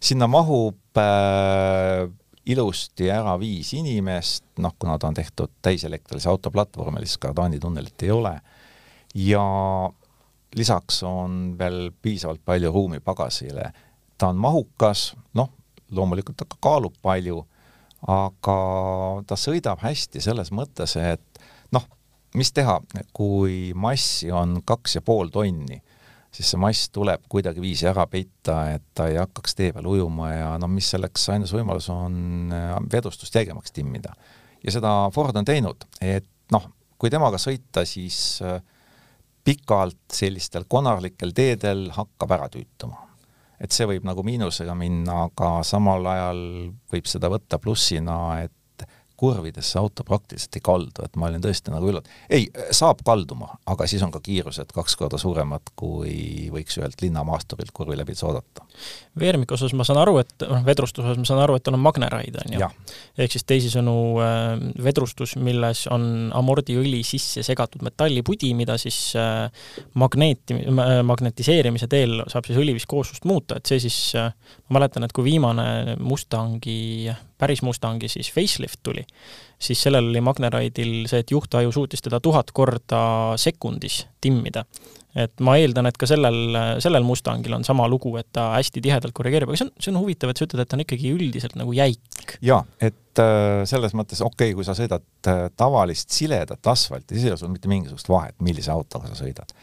sinna 0.00 0.26
mahub 0.26 0.98
äh, 1.00 2.08
ilusti 2.46 3.10
ära 3.10 3.36
viis 3.40 3.72
inimest, 3.74 4.44
noh, 4.58 4.74
kuna 4.78 4.98
ta 4.98 5.08
on 5.08 5.14
tehtud 5.14 5.50
täiselektrilise 5.62 6.28
auto 6.30 6.50
platvormil, 6.50 7.04
siis 7.04 7.18
kardaanitunnelit 7.18 8.02
ei 8.02 8.10
ole, 8.10 8.34
ja 9.14 9.44
lisaks 10.56 11.02
on 11.02 11.56
veel 11.58 11.90
piisavalt 12.02 12.40
palju 12.44 12.72
ruumi 12.72 13.00
pagasile. 13.00 13.72
ta 14.18 14.28
on 14.28 14.36
mahukas, 14.36 15.12
noh, 15.34 15.50
loomulikult 15.90 16.36
ta 16.36 16.44
ka 16.48 16.56
kaalub 16.60 16.94
palju 17.02 17.44
aga 18.06 18.56
ta 19.26 19.38
sõidab 19.38 19.82
hästi 19.82 20.22
selles 20.22 20.52
mõttes, 20.54 20.94
et 21.00 21.42
noh, 21.74 21.84
mis 22.38 22.52
teha, 22.54 22.78
kui 23.16 23.72
massi 23.74 24.30
on 24.30 24.60
kaks 24.66 24.98
ja 24.98 25.02
pool 25.02 25.32
tonni, 25.34 25.80
siis 26.30 26.52
see 26.52 26.60
mass 26.60 26.90
tuleb 26.94 27.24
kuidagiviisi 27.30 27.88
ära 27.90 28.06
peita, 28.10 28.60
et 28.76 28.84
ta 28.94 29.08
ei 29.10 29.18
hakkaks 29.18 29.56
tee 29.58 29.72
peal 29.74 29.88
ujuma 29.90 30.30
ja 30.34 30.50
no 30.60 30.68
mis 30.70 30.90
selleks 30.94 31.28
ainus 31.34 31.54
võimalus 31.56 31.88
on 31.92 32.52
äh, 32.54 32.74
vedustust 32.92 33.34
jäigemaks 33.34 33.74
timmida. 33.74 34.14
ja 34.62 34.74
seda 34.74 34.94
Ford 35.14 35.36
on 35.36 35.48
teinud, 35.48 35.88
et 36.00 36.28
noh, 36.52 36.70
kui 36.98 37.10
temaga 37.10 37.40
sõita, 37.40 37.86
siis 37.88 38.38
äh, 38.44 38.60
pikalt 39.44 40.12
sellistel 40.12 40.68
konarlikel 40.68 41.32
teedel 41.34 41.88
hakkab 41.96 42.36
ära 42.36 42.50
tüütuma 42.52 43.07
et 43.60 43.74
see 43.74 43.88
võib 43.90 44.06
nagu 44.06 44.22
miinusega 44.26 44.74
minna, 44.78 45.24
aga 45.28 45.58
samal 45.66 46.06
ajal 46.06 46.42
võib 46.92 47.10
seda 47.10 47.30
võtta 47.32 47.58
plussina, 47.62 48.18
et 48.44 48.54
kurvides 49.18 49.72
see 49.72 49.80
auto 49.80 50.04
praktiliselt 50.06 50.58
ei 50.58 50.64
kaldu, 50.64 51.04
et 51.04 51.18
ma 51.18 51.28
olin 51.28 51.42
tõesti 51.42 51.74
nagu 51.74 51.90
üllatunud. 51.90 52.24
ei, 52.30 52.48
saab 52.74 53.02
kalduma, 53.06 53.50
aga 53.66 53.88
siis 53.90 54.04
on 54.06 54.14
ka 54.14 54.22
kiirused 54.24 54.72
kaks 54.74 54.96
korda 55.00 55.20
suuremad, 55.20 55.74
kui 55.78 56.48
võiks 56.54 56.78
ühelt 56.80 57.02
linnamaasturilt 57.02 57.74
kurvi 57.74 57.98
läbi 57.98 58.16
oodata 58.22 58.66
veermiku 59.18 59.56
osas 59.56 59.74
ma 59.76 59.84
saan 59.86 60.00
aru, 60.02 60.18
et 60.22 60.44
noh, 60.46 60.62
vedrustuse 60.66 61.06
osas 61.06 61.20
ma 61.20 61.26
saan 61.28 61.42
aru, 61.42 61.56
et 61.58 61.64
tal 61.66 61.76
on 61.76 61.82
Magneraid, 61.82 62.38
on 62.42 62.54
ju. 62.54 62.68
ehk 63.18 63.34
siis 63.34 63.46
teisisõnu 63.48 63.94
äh, 64.22 64.46
vedrustus, 64.84 65.34
milles 65.42 65.84
on 65.94 66.28
amordiõli 66.36 67.02
sisse 67.06 67.42
segatud 67.46 67.82
metallipudi, 67.86 68.52
mida 68.58 68.78
siis 68.80 68.98
äh, 69.18 69.48
magneeti 69.98 70.58
äh,, 70.60 70.94
magnetiseerimise 71.08 71.90
teel 71.90 72.22
saab 72.30 72.48
siis 72.48 72.60
õliviskooslust 72.60 73.26
muuta, 73.28 73.58
et 73.58 73.70
see 73.70 73.82
siis 73.88 73.98
ma 74.14 74.78
mäletan, 74.78 75.06
et 75.06 75.14
kui 75.16 75.26
viimane 75.26 75.96
Mustangi, 75.98 77.10
päris 77.38 77.62
Mustangi 77.66 78.10
siis 78.12 78.30
facelift 78.34 78.82
tuli, 78.86 79.04
siis 79.58 79.80
sellel 79.82 80.10
oli 80.12 80.22
Magneraidil 80.22 81.08
see, 81.10 81.24
et 81.24 81.34
juhtaju 81.34 81.72
suutis 81.74 82.04
teda 82.04 82.20
tuhat 82.22 82.52
korda 82.54 83.00
sekundis 83.40 84.04
timmida 84.20 84.64
et 85.18 85.42
ma 85.44 85.54
eeldan, 85.58 85.88
et 85.88 85.96
ka 85.98 86.06
sellel, 86.08 86.56
sellel 86.82 87.06
Mustangil 87.06 87.54
on 87.56 87.64
sama 87.66 87.86
lugu, 87.90 88.12
et 88.20 88.28
ta 88.34 88.50
hästi 88.54 88.82
tihedalt 88.84 89.14
korrigeerib, 89.16 89.50
aga 89.50 89.60
see 89.60 89.66
on, 89.66 89.72
see 89.80 89.92
on 89.92 90.00
huvitav, 90.02 90.32
et 90.32 90.40
sa 90.40 90.46
ütled, 90.46 90.62
et 90.62 90.70
ta 90.70 90.76
on 90.76 90.84
ikkagi 90.84 91.12
üldiselt 91.14 91.56
nagu 91.58 91.74
jäik. 91.76 92.36
jaa, 92.44 92.60
et 92.84 93.22
äh, 93.22 93.64
selles 93.68 93.96
mõttes 93.98 94.20
okei 94.24 94.50
okay,, 94.50 94.56
kui 94.58 94.66
sa 94.68 94.76
sõidad 94.78 95.04
äh, 95.30 95.46
tavalist 95.58 96.14
siledat 96.14 96.72
asfalti, 96.74 97.16
siis 97.16 97.26
ei 97.26 97.34
ole 97.34 97.40
sul 97.40 97.52
mitte 97.54 97.70
mingisugust 97.72 98.10
vahet, 98.12 98.36
millise 98.44 98.72
autoga 98.74 99.10
sa 99.10 99.18
sõidad. 99.18 99.56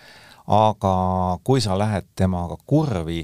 aga 0.55 0.95
kui 1.45 1.63
sa 1.63 1.77
lähed 1.77 2.09
temaga 2.17 2.57
kurvi, 2.65 3.23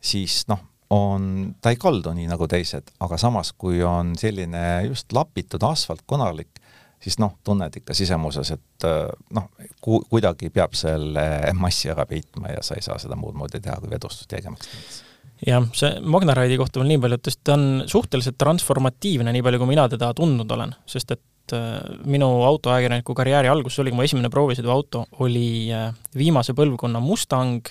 siis 0.00 0.42
noh, 0.50 0.64
on, 0.90 1.54
ta 1.60 1.72
ei 1.72 1.80
kaldu 1.80 2.14
nii 2.16 2.28
nagu 2.30 2.48
teised, 2.48 2.92
aga 3.04 3.18
samas, 3.20 3.52
kui 3.52 3.82
on 3.84 4.14
selline 4.18 4.64
just 4.88 5.12
lapitud 5.12 5.64
asfalt, 5.68 6.04
konarlik, 6.08 6.60
siis 7.02 7.18
noh, 7.22 7.36
tunned 7.44 7.76
ikka 7.80 7.94
sisemuses, 7.96 8.54
et 8.56 8.86
äh, 8.88 9.04
noh, 9.36 9.50
ku-, 9.84 10.02
kuidagi 10.10 10.50
peab 10.54 10.74
selle 10.78 11.52
massi 11.58 11.92
ära 11.92 12.06
peitma 12.08 12.54
ja 12.54 12.64
sa 12.64 12.78
ei 12.78 12.84
saa 12.84 12.98
seda 13.00 13.18
muud 13.18 13.36
moodi 13.38 13.60
teha, 13.62 13.78
kui 13.82 13.92
vedustust 13.92 14.30
tegemaks 14.32 15.04
jah, 15.46 15.66
see 15.76 15.92
Magnaraidi 16.02 16.58
kohta 16.58 16.80
veel 16.80 16.94
nii 16.94 17.02
palju, 17.04 17.18
et 17.20 17.42
ta 17.46 17.54
on 17.54 17.66
suhteliselt 17.86 18.38
transformatiivne, 18.40 19.32
nii 19.34 19.44
palju 19.46 19.62
kui 19.62 19.70
mina 19.70 19.86
teda 19.92 20.10
tundnud 20.16 20.50
olen, 20.56 20.74
sest 20.88 21.14
et 21.14 21.54
äh, 21.54 21.78
minu 22.08 22.26
autoajakirjaniku 22.48 23.14
karjääri 23.14 23.52
alguses 23.52 23.84
oli, 23.84 23.92
kui 23.92 24.00
mu 24.00 24.08
esimene 24.08 24.32
proovisõiduauto 24.32 25.04
oli 25.22 25.68
äh, 25.70 25.92
viimase 26.16 26.56
põlvkonna 26.58 27.02
Mustang, 27.04 27.68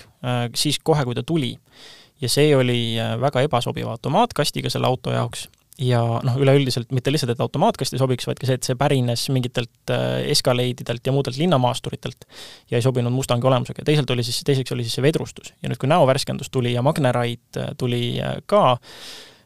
siis 0.56 0.80
kohe, 0.82 1.04
kui 1.06 1.14
ta 1.14 1.22
tuli. 1.26 1.52
Ja 2.20 2.28
see 2.28 2.56
oli 2.56 2.80
väga 3.20 3.44
ebasobiva 3.46 3.94
automaatkastiga 3.94 4.70
selle 4.70 4.86
auto 4.90 5.12
jaoks 5.14 5.48
ja 5.78 6.00
noh, 6.26 6.36
üleüldiselt 6.42 6.90
mitte 6.94 7.12
lihtsalt, 7.14 7.32
et 7.34 7.42
automaatkasti 7.42 8.00
sobiks, 8.00 8.26
vaid 8.28 8.40
ka 8.40 8.48
see, 8.48 8.58
et 8.58 8.66
see 8.66 8.76
pärines 8.78 9.28
mingitelt 9.34 9.92
äh, 9.94 10.24
eskaleididelt 10.34 11.06
ja 11.06 11.14
muudelt 11.14 11.38
linnamaasturitelt 11.38 12.26
ja 12.72 12.80
ei 12.80 12.84
sobinud 12.84 13.14
Mustangi 13.14 13.46
olemusega 13.46 13.84
ja 13.84 13.88
teisalt 13.92 14.10
oli 14.14 14.26
siis, 14.26 14.40
teiseks 14.46 14.74
oli 14.74 14.86
siis 14.86 14.98
see 14.98 15.06
vedrustus. 15.06 15.52
ja 15.62 15.70
nüüd, 15.70 15.78
kui 15.80 15.90
näovärskendus 15.90 16.50
tuli 16.50 16.74
ja 16.74 16.82
Magneraid 16.82 17.60
äh, 17.62 17.72
tuli 17.78 18.18
äh, 18.18 18.40
ka, 18.46 18.78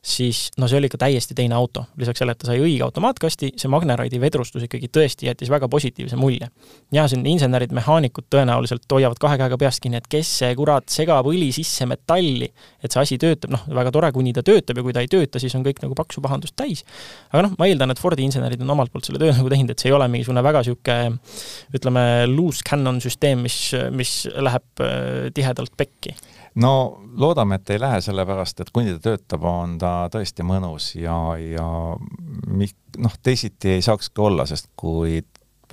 siis 0.03 0.49
no 0.59 0.67
see 0.67 0.81
oli 0.81 0.89
ikka 0.91 0.99
täiesti 0.99 1.35
teine 1.39 1.55
auto. 1.55 1.85
lisaks 1.97 2.19
sellele, 2.19 2.35
et 2.35 2.41
ta 2.43 2.49
sai 2.49 2.59
õige 2.63 2.83
automaatkasti, 2.83 3.53
see 3.61 3.71
Magneraidi 3.71 4.19
vedrustus 4.21 4.65
ikkagi 4.67 4.89
tõesti 4.91 5.29
jättis 5.29 5.51
väga 5.51 5.69
positiivse 5.71 6.19
mulje. 6.19 6.49
ja 6.93 7.07
siin 7.09 7.23
insenerid, 7.27 7.71
mehaanikud 7.73 8.27
tõenäoliselt 8.35 8.91
hoiavad 8.91 9.21
kahe 9.23 9.39
käega 9.39 9.59
peast 9.59 9.83
kinni, 9.83 10.01
et 10.03 10.09
kes 10.11 10.33
see 10.41 10.57
kurat 10.59 10.91
segab 10.91 11.29
õli 11.31 11.53
sisse 11.55 11.87
metalli, 11.87 12.51
et 12.83 12.91
see 12.91 13.03
asi 13.03 13.19
töötab, 13.23 13.55
noh, 13.55 13.63
väga 13.71 13.95
tore, 13.95 14.11
kuni 14.13 14.35
ta 14.35 14.43
töötab 14.47 14.81
ja 14.81 14.87
kui 14.87 14.97
ta 14.97 15.07
ei 15.07 15.11
tööta, 15.13 15.39
siis 15.43 15.55
on 15.55 15.63
kõik 15.67 15.85
nagu 15.85 15.95
paksu 15.99 16.25
pahandust 16.25 16.57
täis. 16.59 16.83
aga 17.31 17.47
noh, 17.47 17.57
ma 17.59 17.71
eeldan, 17.71 17.95
et 17.95 18.03
Fordi 18.03 18.25
insenerid 18.27 18.61
on 18.65 18.75
omalt 18.75 18.91
poolt 18.91 19.07
selle 19.07 19.23
töö 19.23 19.31
nagu 19.39 19.49
teinud, 19.49 19.71
et 19.71 19.79
see 19.79 19.93
ei 19.93 19.95
ole 19.95 20.09
mingisugune 20.11 20.43
väga 20.43 20.65
niisugune 20.67 21.79
ütleme, 21.79 22.05
loose 22.27 22.67
cannon 22.67 22.99
süsteem, 23.03 23.47
mis, 23.47 23.59
mis 23.95 24.25
läheb 24.35 24.83
äh, 24.83 25.31
tihedalt 25.35 25.79
pekki 25.79 26.17
no 26.61 27.01
loodame, 27.17 27.57
et 27.61 27.71
ei 27.71 27.81
lähe, 27.81 28.01
sellepärast 28.05 28.61
et 28.61 28.71
kuni 28.75 28.95
ta 28.97 29.01
töötab, 29.11 29.47
on 29.49 29.79
ta 29.81 29.93
tõesti 30.13 30.45
mõnus 30.47 30.93
ja, 30.99 31.17
ja 31.41 31.67
noh, 31.97 33.19
teisiti 33.23 33.77
ei 33.77 33.85
saakski 33.85 34.25
olla, 34.25 34.47
sest 34.49 34.73
kui 34.77 35.23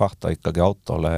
tahta 0.00 0.32
ikkagi 0.32 0.62
autole 0.64 1.14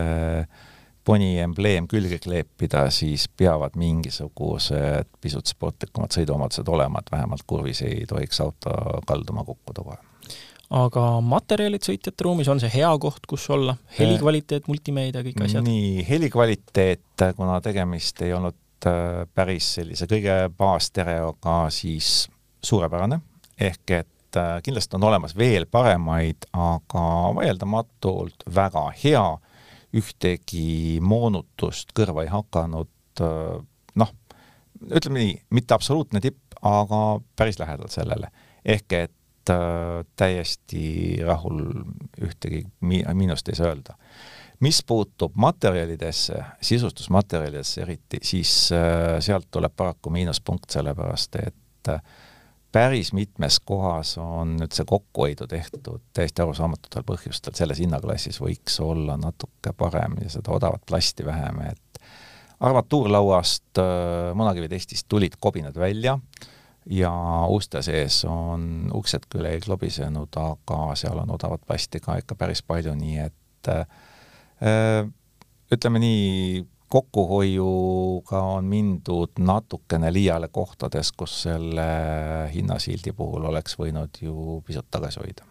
poni 1.06 1.36
embleem 1.42 1.88
külge 1.90 2.18
kleepida, 2.22 2.86
siis 2.94 3.28
peavad 3.28 3.74
mingisugused 3.78 5.10
pisut 5.22 5.50
sportlikumad 5.50 6.14
sõiduomadused 6.14 6.68
olema, 6.70 7.02
et 7.02 7.10
vähemalt 7.14 7.46
kurvis 7.46 7.82
ei 7.86 8.06
tohiks 8.08 8.40
auto 8.42 8.74
kalduma 9.06 9.46
kukkuda 9.46 9.86
kohe 9.86 10.00
aga 10.72 11.02
materjalid 11.20 11.84
sõitjate 11.84 12.24
ruumis, 12.24 12.48
on 12.48 12.60
see 12.62 12.70
hea 12.72 12.90
koht, 13.02 13.26
kus 13.28 13.44
olla, 13.52 13.74
helikvaliteet, 13.98 14.68
multimeedia, 14.70 15.20
kõik 15.26 15.42
asjad? 15.44 15.66
nii, 15.66 16.00
helikvaliteet, 16.08 17.26
kuna 17.36 17.58
tegemist 17.64 18.22
ei 18.24 18.32
olnud 18.32 18.56
päris 19.35 19.68
sellise 19.76 20.07
kõige 20.11 20.35
baastereoga, 20.59 21.66
siis 21.70 22.28
suurepärane, 22.64 23.20
ehk 23.61 23.95
et 23.97 24.39
äh, 24.39 24.57
kindlasti 24.64 24.97
on 24.99 25.07
olemas 25.11 25.37
veel 25.39 25.66
paremaid, 25.70 26.49
aga 26.53 27.07
vaieldamatult 27.39 28.47
väga 28.55 28.85
hea, 29.05 29.24
ühtegi 29.93 30.99
moonutust 31.05 31.93
kõrva 31.97 32.24
ei 32.24 32.33
hakanud, 32.33 32.93
äh, 33.20 33.57
noh, 34.03 34.14
ütleme 34.89 35.24
nii, 35.24 35.35
mitte 35.59 35.76
absoluutne 35.76 36.22
tipp, 36.24 36.41
aga 36.62 37.20
päris 37.37 37.59
lähedal 37.59 37.91
sellele. 37.91 38.30
ehk 38.64 38.93
et 38.93 39.11
täiesti 40.16 41.18
rahul, 41.26 41.64
ühtegi 42.22 42.61
miinust 42.80 43.49
ei 43.51 43.57
saa 43.59 43.72
öelda 43.72 43.97
mis 44.62 44.82
puutub 44.86 45.34
materjalidesse, 45.34 46.38
sisustusmaterjalidesse 46.62 47.82
eriti, 47.82 48.20
siis 48.22 48.70
äh, 48.72 49.18
sealt 49.20 49.48
tuleb 49.50 49.72
paraku 49.76 50.10
miinuspunkt, 50.14 50.70
sellepärast 50.70 51.38
et 51.42 51.90
äh, 51.90 52.02
päris 52.72 53.12
mitmes 53.12 53.58
kohas 53.60 54.14
on 54.22 54.56
nüüd 54.60 54.72
see 54.72 54.86
kokkuhoidu 54.88 55.46
tehtud 55.50 56.04
täiesti 56.14 56.44
arusaamatutel 56.44 57.04
põhjustel, 57.08 57.56
selles 57.58 57.82
hinnaklassis 57.82 58.38
võiks 58.40 58.78
olla 58.84 59.18
natuke 59.20 59.74
parem 59.76 60.16
ja 60.22 60.30
seda 60.32 60.54
odavat 60.54 60.86
plasti 60.88 61.26
vähem, 61.26 61.60
et 61.72 62.02
armatuurlauast 62.62 63.82
äh, 63.82 64.30
munakivitestist 64.38 65.08
tulid 65.08 65.36
kobinad 65.40 65.76
välja 65.78 66.18
ja 66.86 67.12
uste 67.50 67.82
sees 67.82 68.22
on 68.30 68.90
uksed 68.94 69.26
küll 69.30 69.50
ei 69.50 69.60
klobisenud, 69.60 70.38
aga 70.38 70.94
seal 70.98 71.18
on 71.22 71.34
odavat 71.34 71.66
plasti 71.66 72.00
ka 72.02 72.16
ikka 72.22 72.38
päris 72.38 72.62
palju, 72.62 72.94
nii 72.98 73.18
et 73.26 73.74
äh, 73.74 73.86
ütleme 75.72 75.98
nii, 75.98 76.62
kokkuhoiuga 76.92 78.40
on 78.42 78.64
mindud 78.64 79.38
natukene 79.38 80.12
liiale 80.12 80.48
kohtades, 80.52 81.12
kus 81.16 81.38
selle 81.46 81.86
hinnasildi 82.52 83.14
puhul 83.16 83.46
oleks 83.48 83.78
võinud 83.80 84.20
ju 84.20 84.58
pisut 84.66 84.90
tagasi 84.92 85.22
hoida. 85.22 85.46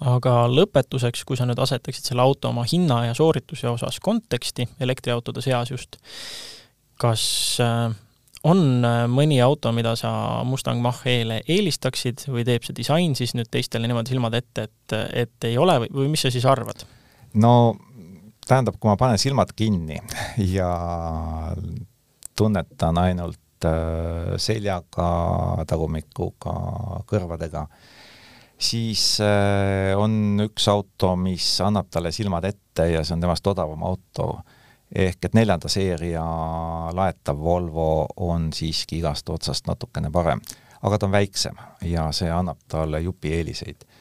aga 0.00 0.32
lõpetuseks, 0.50 1.22
kui 1.24 1.38
sa 1.38 1.46
nüüd 1.46 1.62
asetaksid 1.62 2.10
selle 2.10 2.26
auto 2.26 2.50
oma 2.50 2.66
hinna 2.72 3.04
ja 3.06 3.14
soorituse 3.14 3.70
osas 3.70 4.00
konteksti, 4.02 4.66
elektriautode 4.80 5.44
seas 5.46 5.70
just, 5.70 5.96
kas 6.98 7.22
äh, 7.62 7.94
on 8.50 8.84
äh, 8.84 9.06
mõni 9.06 9.38
auto, 9.44 9.70
mida 9.72 9.94
sa 9.96 10.10
Mustang 10.44 10.82
Mach-E-le 10.82 11.44
eelistaksid 11.46 12.26
või 12.26 12.42
teeb 12.48 12.66
see 12.66 12.74
disain 12.82 13.14
siis 13.14 13.38
nüüd 13.38 13.48
teistele 13.50 13.86
niimoodi 13.86 14.16
silmad 14.16 14.34
ette, 14.34 14.66
et, 14.66 15.00
et 15.22 15.48
ei 15.48 15.54
ole 15.58 15.84
või, 15.84 15.94
või 16.02 16.14
mis 16.16 16.26
sa 16.26 16.34
siis 16.34 16.50
arvad? 16.50 16.82
no 17.38 17.76
tähendab, 18.46 18.78
kui 18.78 18.90
ma 18.90 18.96
panen 19.00 19.18
silmad 19.18 19.52
kinni 19.56 19.98
ja 20.54 20.70
tunnetan 22.36 22.98
ainult 22.98 23.66
äh, 23.66 24.34
seljaga, 24.40 25.08
tagumikuga, 25.68 26.54
kõrvadega, 27.08 27.66
siis 28.58 29.16
äh, 29.24 29.94
on 29.98 30.38
üks 30.46 30.68
auto, 30.72 31.14
mis 31.20 31.48
annab 31.64 31.90
talle 31.90 32.12
silmad 32.14 32.46
ette 32.48 32.90
ja 32.92 33.02
see 33.04 33.16
on 33.16 33.26
temast 33.26 33.46
odavam 33.54 33.82
auto. 33.86 34.36
ehk 34.94 35.24
et 35.26 35.34
neljanda 35.34 35.68
seeria 35.68 36.22
laetav 36.94 37.38
Volvo 37.42 38.06
on 38.22 38.52
siiski 38.54 39.00
igast 39.00 39.28
otsast 39.28 39.66
natukene 39.66 40.12
parem, 40.14 40.40
aga 40.82 40.98
ta 40.98 41.06
on 41.06 41.12
väiksem 41.12 41.56
ja 41.82 42.12
see 42.12 42.30
annab 42.30 42.60
talle 42.70 43.00
jupi 43.02 43.32
eeliseid 43.34 43.82
Mm, 43.82 43.95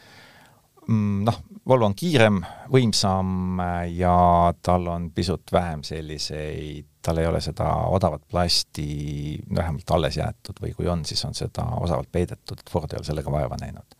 noh, 0.87 1.41
Volvo 1.65 1.87
on 1.87 1.95
kiirem, 1.97 2.43
võimsam 2.69 3.57
äh, 3.57 3.87
ja 3.97 4.53
tal 4.61 4.85
on 4.91 5.07
pisut 5.15 5.49
vähem 5.51 5.81
selliseid, 5.83 6.85
tal 7.01 7.17
ei 7.17 7.25
ole 7.25 7.39
seda 7.41 7.71
odavat 7.89 8.21
plasti 8.29 9.39
vähemalt 9.49 9.91
alles 9.91 10.19
jäetud 10.19 10.61
või 10.61 10.75
kui 10.77 10.89
on, 10.89 11.01
siis 11.05 11.25
on 11.25 11.33
seda 11.33 11.65
osavalt 11.81 12.11
peidetud, 12.11 12.59
et 12.61 12.69
Ford 12.69 12.93
ei 12.93 12.99
ole 13.01 13.07
sellega 13.07 13.33
vaeva 13.33 13.57
näinud. 13.61 13.97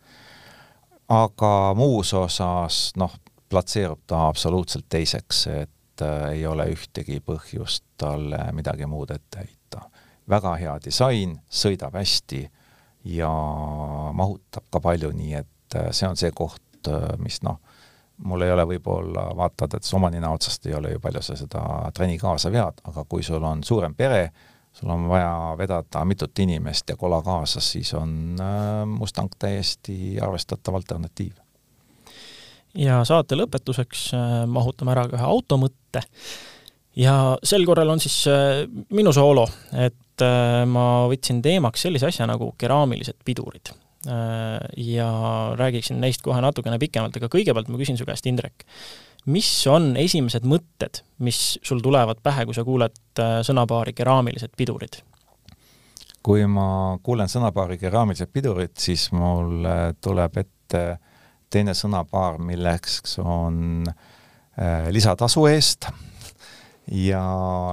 aga 1.08 1.74
muus 1.74 2.14
osas 2.14 2.92
noh, 2.96 3.18
platseerub 3.48 4.00
ta 4.06 4.28
absoluutselt 4.28 4.86
teiseks, 4.88 5.46
et 5.46 6.02
äh, 6.02 6.30
ei 6.38 6.46
ole 6.46 6.68
ühtegi 6.70 7.18
põhjust 7.20 7.84
talle 7.98 8.52
midagi 8.52 8.86
muud 8.86 9.10
ette 9.10 9.42
heita. 9.42 9.88
väga 10.28 10.54
hea 10.54 10.78
disain, 10.84 11.38
sõidab 11.50 11.94
hästi 11.94 12.44
ja 13.04 13.30
mahutab 14.12 14.66
ka 14.70 14.80
palju, 14.80 15.10
nii 15.14 15.34
et 15.34 15.78
äh, 15.78 15.90
see 15.90 16.08
on 16.08 16.16
see 16.16 16.30
koht, 16.30 16.62
mis 17.22 17.40
noh, 17.46 17.60
mul 18.24 18.42
ei 18.46 18.52
ole 18.52 18.64
võib-olla, 18.72 19.28
vaatad, 19.36 19.76
et 19.76 19.88
oma 19.94 20.10
nina 20.12 20.30
otsast 20.32 20.66
ei 20.66 20.74
ole 20.76 20.94
ju 20.94 21.00
palju 21.02 21.22
sa 21.22 21.36
seda 21.36 21.62
trenni 21.94 22.18
kaasa 22.18 22.50
vead, 22.52 22.80
aga 22.88 23.04
kui 23.08 23.24
sul 23.26 23.44
on 23.44 23.62
suurem 23.64 23.94
pere, 23.94 24.30
sul 24.76 24.90
on 24.92 25.06
vaja 25.08 25.54
vedada 25.58 26.04
mitut 26.04 26.38
inimest 26.44 26.90
ja 26.90 26.96
kola 26.96 27.22
kaasas, 27.24 27.70
siis 27.76 27.92
on 27.96 28.36
Mustang 28.96 29.32
täiesti 29.38 30.16
arvestatav 30.22 30.80
alternatiiv. 30.80 31.32
ja 32.76 33.04
saate 33.04 33.36
lõpetuseks 33.36 34.10
mahutame 34.46 34.92
ära 34.92 35.06
ka 35.08 35.16
ühe 35.16 35.30
automõtte 35.36 36.02
ja 36.96 37.36
sel 37.44 37.64
korral 37.66 37.92
on 37.92 38.00
siis 38.00 38.24
minu 38.92 39.12
soolo, 39.12 39.46
et 39.72 40.24
ma 40.66 41.06
võtsin 41.08 41.42
teemaks 41.44 41.82
sellise 41.84 42.08
asja 42.08 42.28
nagu 42.28 42.54
keraamilised 42.58 43.20
pidurid 43.24 43.72
ja 44.06 45.06
räägiksin 45.58 45.96
neist 45.98 46.22
kohe 46.22 46.38
natukene 46.44 46.76
pikemalt, 46.78 47.16
aga 47.18 47.30
kõigepealt 47.32 47.70
ma 47.72 47.78
küsin 47.80 47.96
su 47.98 48.04
käest, 48.06 48.28
Indrek, 48.30 48.62
mis 49.30 49.48
on 49.70 49.94
esimesed 49.98 50.46
mõtted, 50.46 51.02
mis 51.24 51.58
sul 51.66 51.82
tulevad 51.84 52.20
pähe, 52.24 52.46
kui 52.46 52.54
sa 52.56 52.64
kuuled 52.66 52.96
äh, 53.22 53.38
sõnapaari 53.46 53.96
keraamilised 53.96 54.56
pidurid? 54.58 55.02
kui 56.26 56.42
ma 56.50 56.96
kuulen 57.06 57.30
sõnapaari 57.30 57.76
keraamilised 57.78 58.32
pidurid, 58.34 58.72
siis 58.82 59.12
mul 59.14 59.62
äh, 59.62 59.82
tuleb 60.02 60.40
ette 60.42 60.82
teine 61.54 61.74
sõnapaar, 61.78 62.40
milleks 62.42 63.14
on 63.22 63.86
äh, 63.86 64.88
lisatasu 64.90 65.46
eest 65.52 65.86
ja 66.90 67.22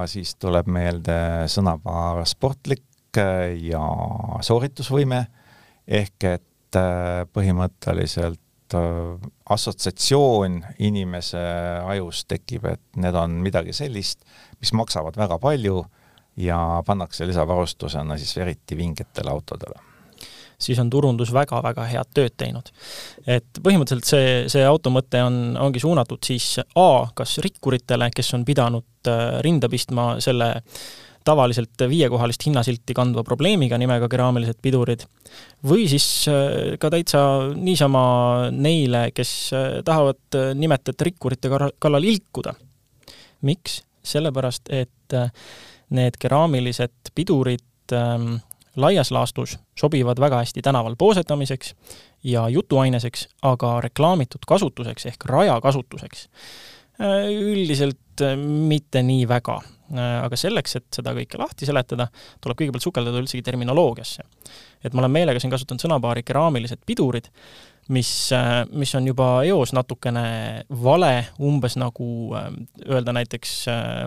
siis 0.10 0.36
tuleb 0.42 0.70
meelde 0.70 1.48
sõnapaar 1.50 2.22
sportlik 2.30 2.86
ja 3.14 3.82
sooritusvõime, 4.42 5.20
ehk 5.88 6.30
et 6.30 6.80
põhimõtteliselt 7.34 8.42
Äh, 8.74 9.30
assotsiatsioon 9.50 10.62
inimese 10.80 11.40
ajus 11.86 12.24
tekib, 12.26 12.64
et 12.66 12.82
need 12.98 13.16
on 13.20 13.36
midagi 13.44 13.74
sellist, 13.76 14.24
mis 14.64 14.72
maksavad 14.74 15.18
väga 15.20 15.36
palju 15.38 15.82
ja 16.40 16.58
pannakse 16.88 17.28
lisavarustusena 17.28 18.18
siis 18.18 18.38
eriti 18.40 18.78
vingetele 18.80 19.30
autodele 19.30 19.82
siis 20.64 20.80
on 20.80 20.90
turundus 20.90 21.34
väga-väga 21.36 21.86
head 21.92 22.10
tööd 22.16 22.38
teinud. 22.40 22.72
et 23.28 23.60
põhimõtteliselt 23.60 24.08
see, 24.08 24.34
see 24.50 24.66
auto 24.66 24.90
mõte 24.96 25.22
on, 25.22 25.58
ongi 25.60 25.84
suunatud 25.84 26.24
siis 26.24 26.56
A, 26.64 26.90
kas 27.14 27.38
rikkuritele, 27.44 28.10
kes 28.16 28.34
on 28.34 28.46
pidanud 28.48 29.12
äh, 29.12 29.42
rinda 29.46 29.70
pistma 29.70 30.14
selle 30.24 30.50
äh, 30.56 30.64
tavaliselt 31.24 31.84
viiekohalist 31.90 32.46
hinnasilti 32.46 32.94
kandva 32.94 33.24
probleemiga 33.24 33.78
nimega 33.82 34.08
keraamilised 34.12 34.60
pidurid, 34.62 35.06
või 35.68 35.88
siis 35.92 36.06
äh, 36.32 36.76
ka 36.80 36.92
täitsa 36.94 37.24
niisama 37.56 38.04
neile, 38.52 39.08
kes 39.16 39.34
äh, 39.56 39.68
tahavad 39.86 40.38
äh, 40.40 40.52
nimetajate 40.58 41.10
rikkurite 41.10 41.52
kallal 41.80 42.10
ilkuda. 42.10 42.56
miks? 43.42 43.82
sellepärast, 44.04 44.68
et 44.68 45.14
need 45.96 46.18
keraamilised 46.20 47.14
pidurid 47.16 47.94
ähm, 47.96 48.42
laias 48.76 49.14
laastus 49.16 49.54
sobivad 49.80 50.20
väga 50.20 50.42
hästi 50.42 50.60
tänaval 50.62 50.98
poosetamiseks 51.00 51.72
ja 52.28 52.50
jutuaineseks, 52.52 53.30
aga 53.48 53.78
reklaamitud 53.86 54.44
kasutuseks 54.48 55.06
ehk 55.14 55.24
rajakasutuseks 55.32 56.26
üldiselt 57.32 58.26
mitte 58.44 59.06
nii 59.08 59.24
väga 59.32 59.62
aga 60.00 60.38
selleks, 60.40 60.78
et 60.80 60.88
seda 61.00 61.14
kõike 61.18 61.40
lahti 61.42 61.68
seletada, 61.70 62.08
tuleb 62.42 62.60
kõigepealt 62.60 62.88
sukelduda 62.88 63.22
üldsegi 63.22 63.44
terminoloogiasse. 63.46 64.24
et 64.84 64.94
ma 64.94 65.04
olen 65.04 65.12
meelega 65.12 65.40
siin 65.40 65.52
kasutanud 65.52 65.82
sõnapaari 65.82 66.24
keraamilised 66.28 66.82
pidurid, 66.86 67.30
mis, 67.90 68.32
äh, 68.32 68.64
mis 68.72 68.94
on 68.96 69.08
juba 69.08 69.28
eos 69.48 69.74
natukene 69.76 70.64
vale, 70.84 71.28
umbes 71.44 71.76
nagu 71.80 72.08
äh, 72.36 72.50
öelda 72.88 73.16
näiteks 73.16 73.54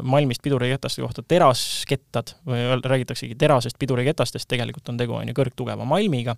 malmist 0.02 0.42
piduriketaste 0.44 1.04
kohta 1.04 1.24
teraskettad 1.26 2.36
või 2.46 2.64
öelda, 2.64 2.92
räägitaksegi 2.92 3.36
terasest 3.38 3.78
piduriketastest, 3.78 4.48
tegelikult 4.48 4.88
on 4.92 5.00
tegu, 5.00 5.16
on 5.18 5.28
ju, 5.28 5.36
kõrgtugeva 5.36 5.88
malmiga 5.88 6.36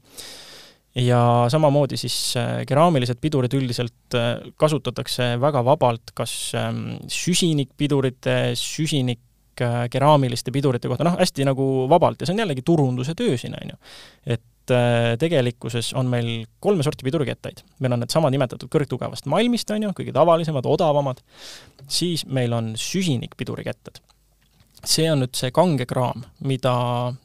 ja 0.98 1.20
samamoodi 1.52 1.98
siis 2.00 2.34
keraamilised 2.66 3.20
pidurid 3.20 3.54
üldiselt 3.54 4.16
kasutatakse 4.58 5.34
väga 5.40 5.62
vabalt 5.66 6.14
kas 6.16 6.32
ähm, 6.58 6.96
süsinikpidurite, 7.12 8.54
süsinik 8.58 9.20
Äh, 9.60 9.88
keraamiliste 9.90 10.52
pidurite 10.54 10.88
kohta, 10.90 11.06
noh, 11.06 11.16
hästi 11.18 11.46
nagu 11.48 11.64
vabalt 11.90 12.20
ja 12.22 12.28
see 12.28 12.36
on 12.36 12.44
jällegi 12.44 12.62
turunduse 12.66 13.14
töö 13.18 13.36
siin, 13.40 13.56
on 13.58 13.72
ju. 13.72 13.78
et 14.36 14.74
äh, 14.74 15.14
tegelikkuses 15.18 15.90
on 15.98 16.10
meil 16.10 16.44
kolme 16.62 16.84
sorti 16.86 17.06
pidurikettaid. 17.06 17.64
meil 17.82 17.96
on 17.96 18.04
needsamad 18.04 18.34
nimetatud 18.34 18.70
kõrgtugevast 18.70 19.26
malmist, 19.26 19.70
on 19.74 19.88
ju, 19.88 19.94
kõige 19.98 20.14
tavalisemad, 20.14 20.66
odavamad, 20.66 21.22
siis 21.90 22.26
meil 22.26 22.54
on 22.54 22.74
süsinikpidurikettad 22.78 23.98
see 24.86 25.08
on 25.10 25.24
nüüd 25.24 25.34
see 25.34 25.50
kange 25.50 25.88
kraam, 25.90 26.22
mida 26.46 26.72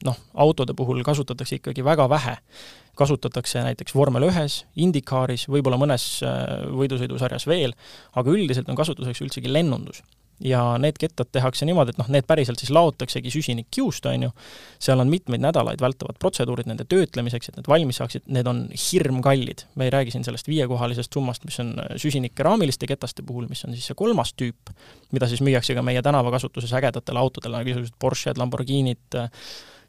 noh, 0.08 0.18
autode 0.34 0.74
puhul 0.74 1.04
kasutatakse 1.06 1.60
ikkagi 1.60 1.86
väga 1.86 2.10
vähe. 2.10 2.40
kasutatakse 2.98 3.62
näiteks 3.66 3.96
vormel 3.96 4.28
ühes, 4.28 4.64
Indikaaris, 4.78 5.48
võib-olla 5.50 5.78
mõnes 5.82 6.04
äh, 6.26 6.66
võidusõidusarjas 6.74 7.46
veel, 7.50 7.74
aga 8.14 8.30
üldiselt 8.30 8.70
on 8.70 8.78
kasutuseks 8.78 9.22
üldsegi 9.22 9.54
lennundus 9.54 10.02
ja 10.40 10.62
need 10.82 10.98
kettad 11.00 11.30
tehakse 11.32 11.66
niimoodi, 11.66 11.94
et 11.94 12.00
noh, 12.02 12.10
need 12.12 12.26
päriselt 12.28 12.62
siis 12.62 12.72
laotaksegi 12.74 13.32
süsinikkiust, 13.34 14.06
on 14.10 14.28
ju, 14.28 14.32
seal 14.82 15.04
on 15.04 15.12
mitmeid 15.12 15.44
nädalaid 15.44 15.82
vältavad 15.82 16.18
protseduurid 16.22 16.70
nende 16.70 16.86
töötlemiseks, 16.90 17.50
et 17.50 17.60
need 17.60 17.70
valmis 17.70 18.00
saaksid, 18.02 18.26
need 18.34 18.50
on 18.50 18.66
hirmkallid. 18.74 19.66
me 19.76 19.88
ei 19.88 19.94
räägi 19.94 20.16
siin 20.16 20.24
sellest 20.28 20.48
viiekohalisest 20.48 21.14
summast, 21.14 21.46
mis 21.46 21.60
on 21.64 21.76
süsinikkeraamiliste 21.96 22.88
ketaste 22.90 23.24
puhul, 23.24 23.48
mis 23.50 23.66
on 23.66 23.76
siis 23.76 23.92
see 23.92 24.00
kolmas 24.00 24.34
tüüp, 24.40 24.74
mida 25.12 25.30
siis 25.30 25.44
müüakse 25.46 25.76
ka 25.76 25.86
meie 25.86 26.02
tänavakasutuses 26.02 26.74
ägedatele 26.74 27.20
autodele, 27.20 27.60
nagu 27.60 27.70
igasugused 27.70 28.00
Porsche'd, 28.00 28.42
Lamborghinid, 28.42 29.22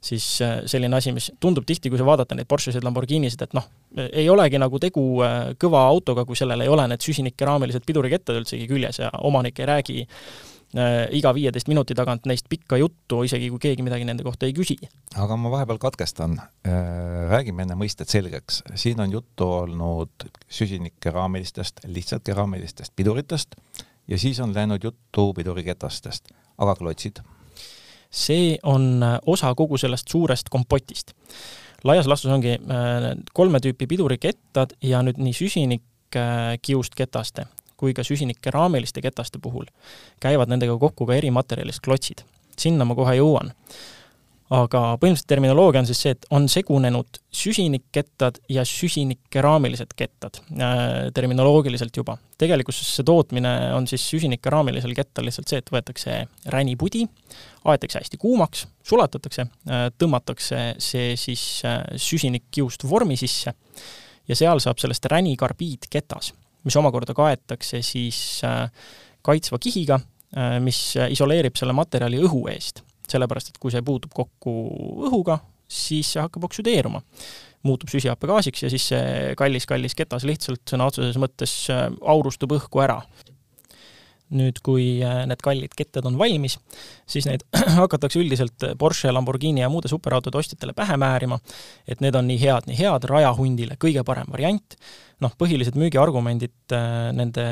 siis 0.04 0.26
äh, 0.44 0.56
selline 0.68 0.96
asi, 0.96 1.12
mis 1.16 1.30
tundub 1.40 1.66
tihti, 1.66 1.90
kui 1.90 2.00
sa 2.00 2.06
vaadata 2.06 2.36
neid 2.36 2.48
Porschesid, 2.50 2.84
Lamborghinisid, 2.84 3.44
et 3.46 3.54
noh, 3.56 3.66
ei 4.04 4.26
olegi 4.30 4.60
nagu 4.60 4.80
tegu 4.82 5.04
äh, 5.24 5.52
kõva 5.60 5.84
autoga, 5.88 6.26
kui 6.28 6.38
sellel 6.38 6.64
ei 6.64 6.72
ole 6.72 6.86
need 6.90 7.04
süsinikkeraamilised 7.04 7.86
pidurikettad 7.88 8.42
üldsegi 8.42 8.68
küljes 8.70 9.00
ja 9.00 9.10
omanik 9.24 9.60
ei 9.62 9.68
räägi 9.70 9.96
äh, 10.04 11.06
iga 11.16 11.32
viieteist 11.36 11.70
minuti 11.72 11.96
tagant 11.96 12.28
neist 12.28 12.50
pikka 12.52 12.78
juttu, 12.80 13.22
isegi 13.24 13.48
kui 13.54 13.62
keegi 13.62 13.86
midagi 13.86 14.08
nende 14.08 14.26
kohta 14.26 14.48
ei 14.48 14.56
küsi. 14.56 14.76
aga 15.16 15.38
ma 15.40 15.52
vahepeal 15.54 15.80
katkestan, 15.82 16.36
räägime 17.32 17.64
enne 17.64 17.78
mõisted 17.78 18.10
selgeks. 18.10 18.62
siin 18.74 19.00
on 19.00 19.12
juttu 19.14 19.48
olnud 19.62 20.28
süsinikkeraamilistest, 20.48 21.86
lihtsalt 21.88 22.26
keraamilistest 22.28 22.92
piduritest 22.96 23.56
ja 24.08 24.18
siis 24.18 24.40
on 24.40 24.52
läinud 24.54 24.84
juttu 24.84 25.32
piduriketastest, 25.32 26.28
aga 26.58 26.76
klotsid 26.76 27.24
see 28.14 28.54
on 28.62 29.02
äh, 29.02 29.18
osa 29.26 29.54
kogu 29.54 29.78
sellest 29.78 30.08
suurest 30.08 30.48
kompotist. 30.50 31.12
laias 31.84 32.06
laastus 32.06 32.32
ongi 32.32 32.54
äh, 32.54 33.10
kolme 33.34 33.58
tüüpi 33.60 33.86
pidurikettad 33.90 34.76
ja 34.82 35.02
nüüd 35.02 35.18
nii 35.18 35.34
süsinikkiust 35.34 36.94
ketaste 36.94 37.46
kui 37.76 37.94
ka 37.94 38.04
süsinikkeraamiliste 38.06 39.02
ketaste 39.02 39.38
puhul 39.42 39.66
käivad 40.22 40.48
nendega 40.48 40.78
kokku 40.78 41.06
ka 41.06 41.14
erimaterjalist 41.14 41.82
klotsid. 41.84 42.22
sinna 42.58 42.84
ma 42.84 42.94
kohe 42.94 43.16
jõuan 43.18 43.52
aga 44.52 44.80
põhimõtteliselt 45.00 45.30
terminoloogia 45.30 45.80
on 45.80 45.86
siis 45.88 46.02
see, 46.04 46.12
et 46.12 46.26
on 46.34 46.46
segunenud 46.52 47.18
süsinikkettad 47.32 48.42
ja 48.52 48.64
süsinikkeraamilised 48.68 49.94
kettad 49.96 50.40
äh, 50.52 50.84
terminoloogiliselt 51.16 51.96
juba. 51.96 52.18
tegelikkuses 52.38 52.90
see 52.98 53.06
tootmine 53.08 53.54
on 53.74 53.88
siis 53.88 54.04
süsinikkeraamilisel 54.10 54.92
kettal 54.94 55.24
lihtsalt 55.24 55.48
see, 55.48 55.62
et 55.64 55.72
võetakse 55.72 56.18
ränipudi, 56.52 57.06
aetakse 57.64 58.02
hästi 58.02 58.20
kuumaks, 58.20 58.66
sulatatakse 58.84 59.46
äh,, 59.46 59.88
tõmmatakse 59.98 60.62
see 60.78 61.16
siis 61.16 61.64
äh, 61.64 61.80
süsinikkiust 61.96 62.84
vormi 62.88 63.16
sisse 63.16 63.54
ja 64.28 64.36
seal 64.36 64.60
saab 64.60 64.80
sellest 64.82 65.08
ränikarbiidketas, 65.08 66.34
mis 66.68 66.76
omakorda 66.76 67.16
kaetakse 67.16 67.80
siis 67.82 68.42
äh, 68.44 68.68
kaitsva 69.24 69.58
kihiga, 69.58 70.02
äh, 70.36 70.58
mis 70.60 70.90
isoleerib 71.08 71.56
selle 71.56 71.72
materjali 71.72 72.20
õhu 72.28 72.44
eest 72.52 72.83
sellepärast 73.10 73.52
et 73.52 73.58
kui 73.60 73.72
see 73.74 73.84
puutub 73.84 74.14
kokku 74.14 74.54
õhuga, 75.08 75.38
siis 75.68 76.14
see 76.14 76.22
hakkab 76.22 76.48
oksüdeeruma. 76.50 77.02
muutub 77.64 77.88
süsihappegaasiks 77.88 78.66
ja 78.66 78.68
siis 78.68 78.90
see 78.90 79.30
kallis-kallis 79.40 79.94
ketas 79.96 80.26
lihtsalt 80.28 80.60
sõna 80.68 80.84
otseses 80.90 81.16
mõttes 81.16 81.52
äh, 81.72 81.86
aurustub 82.12 82.52
õhku 82.52 82.82
ära 82.84 82.98
nüüd, 84.34 84.60
kui 84.64 84.86
äh, 85.04 85.22
need 85.28 85.42
kallid 85.44 85.74
kettad 85.76 86.06
on 86.08 86.16
valmis, 86.18 86.56
siis 87.10 87.26
neid 87.28 87.44
hakatakse 87.80 88.20
üldiselt 88.22 88.66
Porsche, 88.80 89.12
Lamborghini 89.12 89.62
ja 89.62 89.70
muude 89.72 89.90
superautode 89.92 90.38
ostjatele 90.40 90.74
pähe 90.76 90.96
määrima, 91.00 91.38
et 91.88 92.00
need 92.04 92.16
on 92.16 92.28
nii 92.30 92.40
head, 92.40 92.68
nii 92.70 92.78
head, 92.78 93.08
rajahundile 93.10 93.78
kõige 93.80 94.04
parem 94.06 94.30
variant, 94.32 94.76
noh, 95.22 95.34
põhilised 95.40 95.76
müügiargumendid 95.78 96.74
äh, 96.74 97.10
nende 97.16 97.46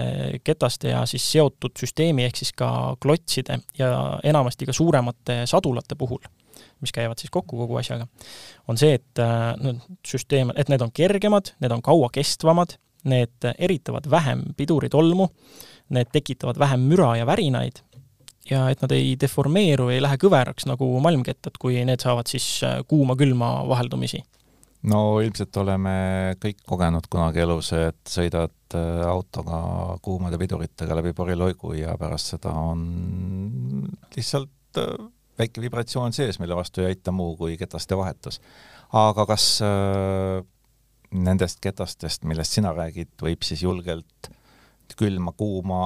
ketaste 0.45 0.95
ja 0.95 1.03
siis 1.09 1.27
seotud 1.35 1.77
süsteemi 1.79 2.27
ehk 2.27 2.41
siis 2.41 2.55
ka 2.57 2.71
klotside 3.03 3.61
ja 3.79 3.93
enamasti 4.25 4.69
ka 4.69 4.77
suuremate 4.77 5.43
sadulate 5.51 5.99
puhul, 5.99 6.23
mis 6.83 6.95
käivad 6.95 7.21
siis 7.21 7.33
kokku 7.35 7.61
kogu 7.61 7.79
asjaga, 7.81 8.09
on 8.69 8.81
see, 8.81 8.97
et 8.99 9.23
äh, 9.23 9.53
no 9.61 9.77
süsteem, 10.09 10.55
et 10.57 10.73
need 10.73 10.85
on 10.85 10.95
kergemad, 10.95 11.55
need 11.63 11.75
on 11.75 11.85
kauakestvamad, 11.85 12.79
need 13.09 13.51
eritavad 13.59 14.07
vähem 14.11 14.45
piduritolmu, 14.57 15.29
need 15.93 16.13
tekitavad 16.13 16.59
vähem 16.61 16.85
müra 16.91 17.15
ja 17.21 17.29
värinaid 17.29 17.83
ja 18.51 18.67
et 18.73 18.83
nad 18.83 18.93
ei 18.95 19.15
deformeeru, 19.21 19.89
ei 19.93 20.03
lähe 20.03 20.19
kõveraks 20.19 20.67
nagu 20.67 20.89
malmkettad, 21.05 21.57
kui 21.63 21.79
need 21.87 22.03
saavad 22.03 22.31
siis 22.31 22.47
kuuma-külma 22.91 23.55
vaheldumisi 23.71 24.23
no 24.89 25.21
ilmselt 25.23 25.57
oleme 25.63 25.95
kõik 26.43 26.63
kogenud 26.67 27.07
kunagi 27.11 27.43
elus, 27.45 27.73
et 27.77 28.01
sõidad 28.09 28.77
äh, 28.77 29.03
autoga 29.07 29.63
kuumade 30.03 30.39
piduritega 30.41 30.97
läbi 30.99 31.15
poriloigu 31.17 31.75
ja 31.79 31.97
pärast 32.01 32.35
seda 32.35 32.55
on 32.59 33.87
lihtsalt 34.17 34.83
äh, 34.83 35.07
väike 35.39 35.63
vibratsioon 35.65 36.15
sees, 36.15 36.41
mille 36.43 36.57
vastu 36.59 36.83
ei 36.83 36.93
aita 36.93 37.15
muu 37.15 37.37
kui 37.39 37.57
ketaste 37.61 37.99
vahetus. 37.99 38.41
aga 38.93 39.27
kas 39.27 39.47
äh, 39.65 40.43
nendest 41.13 41.61
ketastest, 41.63 42.25
millest 42.25 42.59
sina 42.59 42.73
räägid, 42.75 43.15
võib 43.23 43.45
siis 43.47 43.63
julgelt 43.63 44.33
külma, 44.99 45.35
kuuma, 45.37 45.85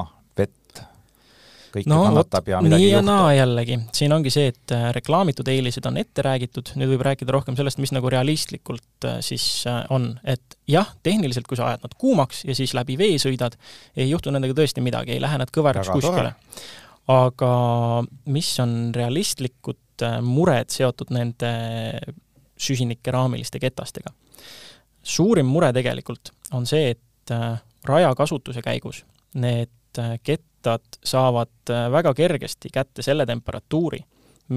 kõike 1.76 1.90
no, 1.90 2.00
kannatab 2.06 2.48
ja 2.50 2.60
midagi 2.64 2.88
ei 2.88 2.92
juhtu. 2.92 3.06
naa 3.08 3.30
jällegi, 3.36 3.78
siin 3.96 4.14
ongi 4.16 4.32
see, 4.32 4.50
et 4.52 4.74
äh, 4.74 4.88
reklaamitud 4.96 5.48
eelised 5.50 5.86
on 5.88 5.98
ette 6.00 6.24
räägitud, 6.24 6.72
nüüd 6.80 6.92
võib 6.94 7.04
rääkida 7.08 7.34
rohkem 7.34 7.56
sellest, 7.58 7.80
mis 7.82 7.92
nagu 7.94 8.10
realistlikult 8.12 9.08
äh, 9.08 9.18
siis 9.24 9.44
äh, 9.70 9.82
on, 9.94 10.12
et 10.24 10.58
jah, 10.70 10.90
tehniliselt, 11.06 11.48
kui 11.48 11.58
sa 11.58 11.70
ajad 11.70 11.86
nad 11.86 11.96
kuumaks 12.00 12.44
ja 12.48 12.56
siis 12.58 12.74
läbi 12.76 12.98
vee 13.00 13.20
sõidad, 13.22 13.58
ei 13.96 14.08
juhtu 14.10 14.34
nendega 14.34 14.56
tõesti 14.56 14.84
midagi, 14.84 15.16
ei 15.16 15.24
lähe 15.24 15.40
nad 15.42 15.52
kõveraks 15.54 15.92
kuskile. 15.92 16.34
aga 17.12 17.50
mis 18.34 18.52
on 18.62 18.76
realistlikud 18.96 20.06
mured 20.26 20.72
seotud 20.72 21.12
nende 21.16 21.50
süsinikeraamiliste 22.60 23.60
ketastega? 23.62 24.12
suurim 25.06 25.46
mure 25.46 25.70
tegelikult 25.72 26.32
on 26.56 26.64
see, 26.66 26.96
et 26.96 27.32
rajakasutuse 27.88 28.62
käigus 28.64 29.04
need 29.34 29.72
kett 30.22 30.44
kettad 30.66 30.98
saavad 31.04 31.70
äh, 31.70 31.86
väga 31.92 32.14
kergesti 32.14 32.70
kätte 32.72 33.02
selle 33.02 33.26
temperatuuri, 33.26 34.00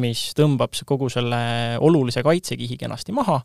mis 0.01 0.31
tõmbab 0.37 0.73
kogu 0.85 1.09
selle 1.09 1.77
olulise 1.79 2.23
kaitsekihi 2.25 2.77
kenasti 2.77 3.13
maha 3.13 3.41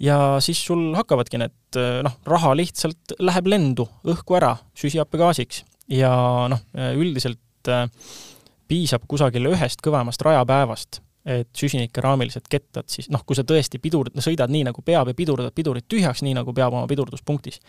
ja 0.00 0.38
siis 0.40 0.60
sul 0.64 0.92
hakkavadki 0.96 1.40
need, 1.40 1.56
äh, 1.76 2.00
noh, 2.04 2.18
raha 2.26 2.54
lihtsalt 2.56 3.16
läheb 3.18 3.48
lendu 3.48 3.88
õhku 4.04 4.36
ära 4.36 4.56
süsihappegaasiks. 4.76 5.64
Ja 5.88 6.12
noh, 6.52 6.60
üldiselt 7.00 7.68
äh, 7.72 7.86
piisab 8.68 9.06
kusagil 9.08 9.48
ühest 9.48 9.80
kõvemast 9.80 10.20
rajapäevast 10.20 11.00
et 11.28 11.48
süsinikeraamilised 11.56 12.46
kettad 12.50 12.88
siis 12.88 13.10
noh, 13.12 13.22
kui 13.26 13.36
sa 13.36 13.44
tõesti 13.46 13.80
pidur-, 13.82 14.10
sõidad 14.24 14.52
nii, 14.52 14.64
nagu 14.70 14.82
peab 14.84 15.10
ja 15.10 15.16
pidurdad 15.16 15.54
pidurit 15.56 15.86
tühjaks, 15.90 16.22
nii 16.24 16.36
nagu 16.38 16.54
peab 16.56 16.72
oma 16.72 16.88
pidurduspunktis, 16.90 17.60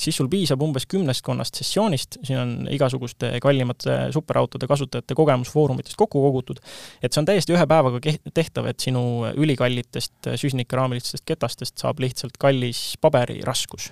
siis 0.00 0.16
sul 0.16 0.30
piisab 0.32 0.62
umbes 0.64 0.86
kümnestkonnast 0.90 1.60
sessioonist, 1.60 2.20
siin 2.24 2.40
on 2.40 2.52
igasuguste 2.72 3.34
kallimate 3.44 3.98
superautode 4.16 4.68
kasutajate 4.70 5.16
kogemusfoorumitest 5.18 5.98
kokku 6.00 6.22
kogutud, 6.24 6.62
et 7.02 7.12
see 7.12 7.22
on 7.22 7.28
täiesti 7.28 7.56
ühe 7.56 7.66
päevaga 7.68 8.16
tehtav, 8.34 8.70
et 8.72 8.80
sinu 8.80 9.04
ülikallitest 9.36 10.32
süsinikeraamilistest 10.32 11.26
ketastest 11.28 11.82
saab 11.84 12.00
lihtsalt 12.02 12.40
kallis 12.40 12.92
paberiraskus 13.02 13.90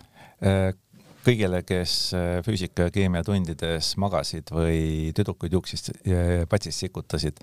kõigile, 1.24 1.60
kes 1.66 2.14
füüsika- 2.46 2.88
ja 2.88 2.94
keemiatundides 2.94 3.92
magasid 4.00 4.48
või 4.54 5.12
tüdrukuid 5.16 5.52
juuksist 5.52 5.92
patsist 6.48 6.86
sikutasid, 6.86 7.42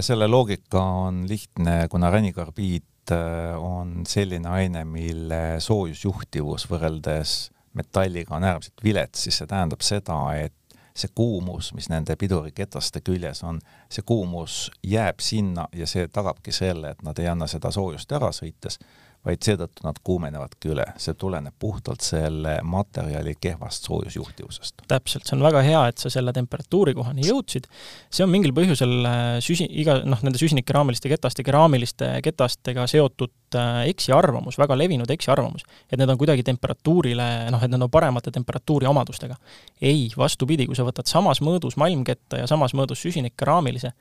selle 0.00 0.28
loogika 0.28 0.82
on 0.82 1.24
lihtne, 1.28 1.88
kuna 1.90 2.10
ränikarbiid 2.10 3.12
äh, 3.12 3.56
on 3.58 4.04
selline 4.06 4.48
aine, 4.48 4.84
mille 4.84 5.42
soojusjuhtivus 5.58 6.68
võrreldes 6.70 7.50
metalliga 7.74 8.36
on 8.36 8.44
äärmiselt 8.44 8.84
vilets, 8.84 9.24
siis 9.24 9.40
see 9.40 9.50
tähendab 9.50 9.82
seda, 9.82 10.18
et 10.38 10.54
see 10.94 11.10
kuumus, 11.14 11.72
mis 11.74 11.88
nende 11.90 12.14
piduriketaste 12.16 13.02
küljes 13.02 13.42
on, 13.42 13.58
see 13.90 14.04
kuumus 14.06 14.68
jääb 14.86 15.18
sinna 15.18 15.66
ja 15.74 15.88
see 15.90 16.06
tagabki 16.08 16.54
selle, 16.54 16.94
et 16.94 17.02
nad 17.02 17.18
ei 17.18 17.26
anna 17.28 17.48
seda 17.50 17.72
soojust 17.74 18.12
ära 18.14 18.30
sõites, 18.34 18.78
vaid 19.24 19.40
seetõttu 19.44 19.86
nad 19.86 19.98
kuumenevadki 20.04 20.70
üle, 20.74 20.84
see 21.00 21.14
tuleneb 21.16 21.54
puhtalt 21.60 22.04
selle 22.04 22.58
materjali 22.68 23.34
kehvast 23.40 23.88
soojusjuhtivusest. 23.88 24.84
täpselt, 24.88 25.24
see 25.24 25.36
on 25.38 25.44
väga 25.46 25.62
hea, 25.64 25.80
et 25.88 26.02
sa 26.02 26.12
selle 26.12 26.34
temperatuuri 26.36 26.94
kohani 26.96 27.24
jõudsid, 27.24 27.68
see 28.12 28.26
on 28.26 28.32
mingil 28.32 28.52
põhjusel 28.56 28.92
äh, 29.08 29.22
süsi-, 29.44 29.70
iga 29.80 30.00
noh, 30.04 30.20
nende 30.26 30.40
süsinikeraamiliste 30.40 31.08
ketaste, 31.12 31.46
keraamiliste 31.46 32.10
ketastega 32.24 32.84
seotud 32.90 33.56
äh, 33.56 33.86
eksiarvamus, 33.94 34.58
väga 34.60 34.76
levinud 34.76 35.10
eksiarvamus, 35.16 35.64
et 35.88 35.96
need 36.00 36.12
on 36.12 36.20
kuidagi 36.20 36.44
temperatuurile, 36.44 37.30
noh, 37.54 37.64
et 37.64 37.72
need 37.72 37.88
on 37.88 37.92
paremate 37.92 38.34
temperatuuri 38.34 38.90
omadustega. 38.90 39.38
ei, 39.80 40.10
vastupidi, 40.16 40.68
kui 40.68 40.76
sa 40.76 40.84
võtad 40.84 41.08
samas 41.08 41.40
mõõdus 41.44 41.78
malmketta 41.80 42.44
ja 42.44 42.50
samas 42.50 42.76
mõõdus 42.76 43.00
süsinikkeraamilise, 43.04 43.94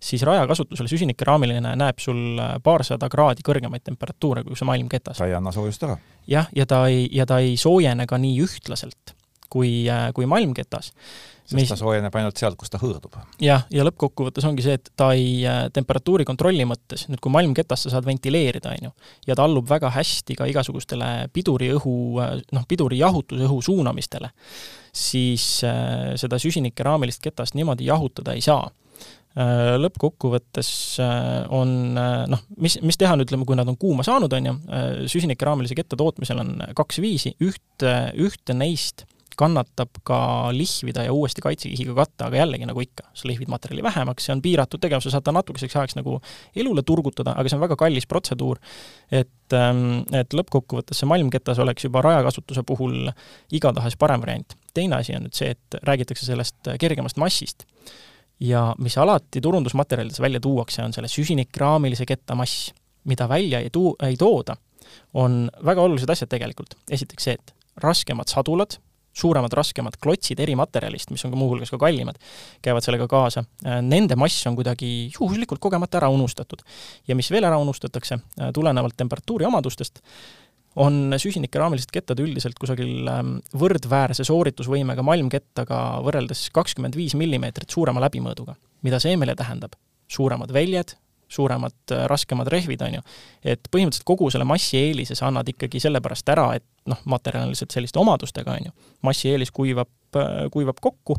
siis 0.00 0.24
rajakasutusel 0.24 0.88
süsinikkeraamiline 0.88 1.76
näeb 1.76 2.00
sul 2.00 2.40
äh, 2.40 2.56
paarsada 2.64 3.08
kraadi 3.12 3.44
kõrgemaid 3.46 3.84
temperatuure 3.84 4.44
kui 4.46 4.56
see 4.70 4.76
malmketas. 4.76 5.18
ta 5.18 5.28
ei 5.28 5.34
anna 5.38 5.52
soojust 5.52 5.88
ära. 5.88 5.98
jah, 6.30 6.48
ja 6.56 6.66
ta 6.66 6.84
ei, 6.88 7.08
ja 7.12 7.26
ta 7.26 7.40
ei 7.42 7.56
soojene 7.60 8.06
ka 8.06 8.18
nii 8.18 8.38
ühtlaselt 8.44 9.16
kui, 9.50 9.84
äh, 9.90 10.10
kui 10.14 10.26
malmketas. 10.30 10.92
sest 11.44 11.58
mis... 11.58 11.68
ta 11.68 11.76
soojeneb 11.76 12.14
ainult 12.14 12.38
sealt, 12.38 12.56
kus 12.58 12.70
ta 12.70 12.78
hõõrdub. 12.78 13.16
jah, 13.42 13.66
ja 13.74 13.84
lõppkokkuvõttes 13.86 14.46
ongi 14.46 14.64
see, 14.64 14.78
et 14.78 14.90
ta 14.96 15.10
ei, 15.18 15.40
äh, 15.48 15.62
temperatuuri 15.74 16.24
kontrolli 16.28 16.66
mõttes, 16.68 17.08
nüüd 17.10 17.22
kui 17.22 17.34
malmketast 17.34 17.88
sa 17.88 17.96
saad 17.96 18.06
ventileerida, 18.06 18.74
on 18.78 18.90
ju, 18.90 18.92
ja 19.26 19.38
ta 19.38 19.46
allub 19.48 19.68
väga 19.68 19.90
hästi 19.96 20.38
ka 20.38 20.48
igasugustele 20.50 21.30
piduriõhu, 21.34 21.96
noh, 22.54 22.68
pidurijahutusõhu 22.70 23.62
suunamistele, 23.66 24.30
siis 24.94 25.44
seda 26.18 26.38
süsinikeraamilist 26.42 27.22
ketast 27.22 27.54
niimoodi 27.58 27.86
jahutada 27.86 28.34
ei 28.34 28.42
saa 28.42 28.64
Äh, 28.66 28.89
lõppkokkuvõttes 29.38 30.72
äh, 31.04 31.46
on 31.54 31.94
äh, 31.94 32.24
noh, 32.30 32.42
mis, 32.58 32.80
mis 32.82 32.98
teha 32.98 33.14
nüüd, 33.14 33.28
ütleme, 33.28 33.46
kui 33.46 33.58
nad 33.58 33.68
on 33.70 33.78
kuuma 33.78 34.02
saanud, 34.06 34.32
on 34.34 34.50
ju, 34.50 34.56
süsinikkeraamilise 35.12 35.78
ketta 35.78 35.98
tootmisel 35.98 36.42
on 36.42 36.56
kaks 36.76 36.98
viisi, 37.02 37.36
üht, 37.46 37.86
ühte 38.18 38.56
neist 38.58 39.06
kannatab 39.40 40.00
ka 40.04 40.18
lihvida 40.52 41.06
ja 41.06 41.12
uuesti 41.16 41.40
kaitsekihiga 41.44 41.94
katta, 41.96 42.26
aga 42.26 42.42
jällegi 42.42 42.66
nagu 42.68 42.82
ikka, 42.82 43.06
sa 43.16 43.28
lihvid 43.30 43.48
materjali 43.48 43.84
vähemaks, 43.86 44.26
see 44.26 44.34
on 44.34 44.42
piiratud 44.44 44.82
tegevus, 44.82 45.06
sa 45.06 45.14
saad 45.14 45.24
ta 45.24 45.32
natukeseks 45.32 45.78
ajaks 45.78 45.96
nagu 45.96 46.18
elule 46.60 46.84
turgutada, 46.86 47.32
aga 47.38 47.48
see 47.48 47.56
on 47.56 47.64
väga 47.64 47.78
kallis 47.80 48.08
protseduur. 48.10 48.60
et, 49.10 49.54
ähm, 49.56 50.02
et 50.12 50.36
lõppkokkuvõttes 50.36 51.00
see 51.00 51.08
malmketas 51.08 51.62
oleks 51.62 51.86
juba 51.86 52.02
rajakasutuse 52.04 52.66
puhul 52.66 53.12
igatahes 53.52 53.96
parem 53.96 54.20
variant. 54.20 54.56
teine 54.74 55.00
asi 55.00 55.16
on 55.16 55.24
nüüd 55.28 55.34
see, 55.34 55.54
et 55.56 55.80
räägitakse 55.86 56.26
sellest 56.26 56.74
kergemast 56.78 57.16
massist 57.16 57.64
ja 58.40 58.74
mis 58.78 58.98
alati 58.98 59.40
turundusmaterjalides 59.40 60.20
välja 60.20 60.40
tuuakse, 60.40 60.82
on 60.82 60.92
selle 60.92 61.08
süsinikraamilise 61.08 62.06
ketta 62.08 62.34
mass, 62.34 62.70
mida 63.04 63.28
välja 63.28 63.60
ei 63.60 63.70
tuu-, 63.76 63.96
ei 64.06 64.16
tooda, 64.16 64.56
on 65.14 65.50
väga 65.64 65.82
olulised 65.82 66.10
asjad 66.10 66.30
tegelikult. 66.30 66.76
esiteks 66.90 67.24
see, 67.24 67.36
et 67.36 67.54
raskemad 67.80 68.28
sadulad, 68.28 68.78
suuremad, 69.12 69.52
raskemad 69.52 69.96
klotsid 70.02 70.40
erimaterjalist, 70.40 71.10
mis 71.10 71.24
on 71.26 71.32
ka 71.34 71.38
muuhulgas 71.38 71.72
ka 71.72 71.78
kallimad, 71.82 72.18
käivad 72.62 72.84
sellega 72.86 73.08
kaasa, 73.10 73.44
nende 73.82 74.16
mass 74.16 74.46
on 74.46 74.56
kuidagi 74.58 75.10
juhuslikult 75.10 75.60
kogemata 75.60 75.98
ära 75.98 76.08
unustatud. 76.14 76.62
ja 77.08 77.16
mis 77.16 77.30
veel 77.30 77.44
ära 77.44 77.58
unustatakse, 77.58 78.20
tulenevalt 78.54 78.96
temperatuuri 78.96 79.48
omadustest, 79.48 80.00
on 80.76 81.14
süsinikeraamilised 81.18 81.90
kettad 81.92 82.20
üldiselt 82.22 82.58
kusagil 82.60 83.08
ähm, 83.10 83.36
võrdväärse 83.58 84.24
sooritusvõimega 84.26 85.02
malmkettaga 85.06 85.80
võrreldes 86.06 86.46
kakskümmend 86.54 86.98
viis 86.98 87.16
millimeetrit 87.18 87.70
suurema 87.70 88.02
läbimõõduga. 88.06 88.54
mida 88.82 89.00
see 89.02 89.16
meile 89.16 89.34
tähendab? 89.34 89.74
suuremad 90.10 90.50
väljed, 90.50 90.96
suuremad, 91.30 91.76
äh, 91.92 92.06
raskemad 92.10 92.48
rehvid, 92.50 92.82
on 92.82 92.94
ju. 92.94 93.02
et 93.44 93.68
põhimõtteliselt 93.70 94.06
kogu 94.06 94.30
selle 94.30 94.44
massieelise 94.44 95.14
sa 95.14 95.28
annad 95.28 95.48
ikkagi 95.48 95.80
sellepärast 95.80 96.28
ära, 96.34 96.48
et 96.58 96.66
noh, 96.90 96.98
materjal 97.04 97.46
on 97.46 97.52
lihtsalt 97.54 97.74
selliste 97.74 97.98
omadustega, 98.02 98.56
on 98.58 98.70
ju. 98.70 98.94
massieelis 99.06 99.50
kuivab, 99.54 99.90
äh, 100.16 100.46
kuivab 100.50 100.82
kokku 100.82 101.16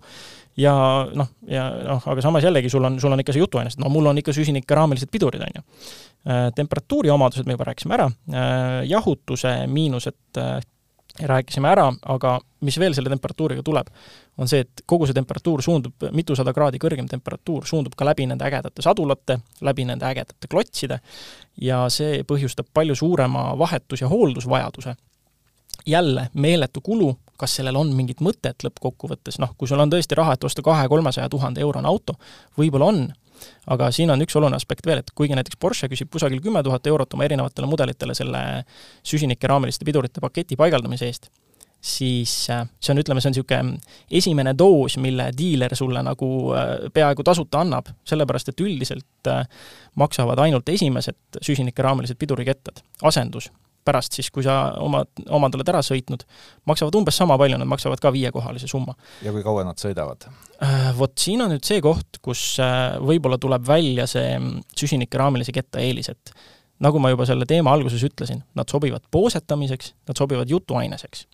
ja 0.57 0.73
noh, 1.15 1.29
ja 1.47 1.67
noh, 1.85 2.03
aga 2.11 2.21
samas 2.21 2.43
jällegi 2.43 2.69
sul 2.69 2.83
on, 2.83 2.99
sul 2.99 3.13
on 3.13 3.23
ikka 3.23 3.35
see 3.35 3.43
jutuaine, 3.43 3.71
sest 3.71 3.81
no 3.81 3.89
mul 3.93 4.11
on 4.11 4.19
ikka 4.21 4.33
süsinikkeraamilised 4.35 5.11
pidurid, 5.11 5.43
on 5.45 5.61
ju. 5.61 5.63
Äh, 6.27 6.49
temperatuuri 6.55 7.09
omadused 7.09 7.47
me 7.47 7.55
juba 7.55 7.71
rääkisime 7.71 7.97
ära, 7.97 8.09
äh, 8.29 8.83
jahutuse 8.89 9.55
miinused 9.67 10.37
äh, 10.37 10.59
rääkisime 11.19 11.69
ära, 11.69 11.87
aga 12.05 12.39
mis 12.65 12.77
veel 12.79 12.93
selle 12.95 13.09
temperatuuriga 13.11 13.63
tuleb, 13.65 13.89
on 14.37 14.49
see, 14.49 14.63
et 14.63 14.83
kogu 14.89 15.07
see 15.07 15.17
temperatuur 15.17 15.63
suundub, 15.65 16.05
mitusada 16.15 16.53
kraadi 16.55 16.79
kõrgem 16.81 17.09
temperatuur 17.09 17.65
suundub 17.67 17.95
ka 17.97 18.07
läbi 18.07 18.27
nende 18.29 18.45
ägedate 18.47 18.83
sadulate, 18.85 19.39
läbi 19.65 19.85
nende 19.89 20.07
ägedate 20.07 20.49
klotside 20.51 21.01
ja 21.61 21.83
see 21.93 22.23
põhjustab 22.27 22.69
palju 22.73 22.95
suurema 22.95 23.51
vahetus- 23.59 24.01
ja 24.01 24.07
hooldusvajaduse. 24.11 24.95
jälle 25.85 26.29
meeletu 26.33 26.81
kulu, 26.81 27.17
kas 27.41 27.57
sellel 27.57 27.79
on 27.79 27.91
mingit 27.97 28.21
mõtet 28.23 28.65
lõppkokkuvõttes, 28.65 29.39
noh, 29.41 29.55
kui 29.57 29.69
sul 29.69 29.81
on 29.81 29.91
tõesti 29.91 30.17
raha, 30.17 30.37
et 30.37 30.47
osta 30.47 30.63
kahe-kolmesaja 30.65 31.29
tuhande 31.33 31.63
eurone 31.65 31.89
auto, 31.89 32.17
võib-olla 32.59 32.91
on, 32.93 33.03
aga 33.73 33.89
siin 33.95 34.13
on 34.13 34.21
üks 34.21 34.37
oluline 34.37 34.59
aspekt 34.59 34.87
veel, 34.87 35.01
et 35.01 35.13
kuigi 35.17 35.37
näiteks 35.37 35.59
Porsche 35.61 35.89
küsib 35.91 36.11
kusagil 36.13 36.41
kümme 36.43 36.63
tuhat 36.65 36.87
eurot 36.87 37.17
oma 37.17 37.27
erinevatele 37.27 37.69
mudelitele 37.69 38.17
selle 38.17 38.41
süsinikeraamiliste 39.07 39.87
pidurite 39.87 40.23
paketi 40.23 40.57
paigaldamise 40.59 41.09
eest, 41.09 41.31
siis 41.81 42.49
äh, 42.53 42.67
see 42.79 42.93
on, 42.93 43.01
ütleme, 43.01 43.21
see 43.21 43.31
on 43.31 43.35
niisugune 43.35 43.95
esimene 44.21 44.53
doos, 44.57 44.97
mille 45.01 45.31
diiler 45.37 45.73
sulle 45.77 46.03
nagu 46.05 46.29
äh, 46.53 46.75
peaaegu 46.93 47.25
tasuta 47.25 47.63
annab, 47.65 47.89
sellepärast 48.07 48.53
et 48.53 48.61
üldiselt 48.61 49.31
äh, 49.31 49.41
maksavad 49.99 50.39
ainult 50.45 50.69
esimesed 50.69 51.41
süsinikuraamelised 51.41 52.19
pidurikettad, 52.21 52.83
asendus, 53.09 53.49
pärast 53.85 54.17
siis, 54.17 54.29
kui 54.33 54.45
sa 54.45 54.75
omad, 54.81 55.09
omad 55.29 55.57
oled 55.57 55.71
ära 55.73 55.81
sõitnud, 55.85 56.23
maksavad 56.69 56.95
umbes 56.99 57.17
sama 57.17 57.37
palju, 57.41 57.59
nad 57.61 57.69
maksavad 57.69 58.01
ka 58.03 58.13
viiekohalise 58.13 58.69
summa. 58.71 58.95
ja 59.25 59.33
kui 59.33 59.43
kaua 59.45 59.65
nad 59.67 59.81
sõidavad? 59.81 60.29
Vot 60.97 61.17
siin 61.17 61.41
on 61.41 61.53
nüüd 61.55 61.65
see 61.67 61.81
koht, 61.83 62.21
kus 62.21 62.45
võib-olla 63.01 63.39
tuleb 63.41 63.65
välja 63.67 64.07
see 64.09 64.33
mm, 64.37 64.63
süsinikuraamelise 64.77 65.55
ketta 65.55 65.81
eelis, 65.81 66.11
et 66.13 66.33
nagu 66.81 67.01
ma 67.01 67.11
juba 67.13 67.27
selle 67.29 67.45
teema 67.49 67.73
alguses 67.73 68.01
ütlesin, 68.05 68.43
nad 68.57 68.69
sobivad 68.69 69.05
poosetamiseks, 69.13 69.93
nad 70.09 70.17
sobivad 70.17 70.49
jutuaineseks 70.49 71.27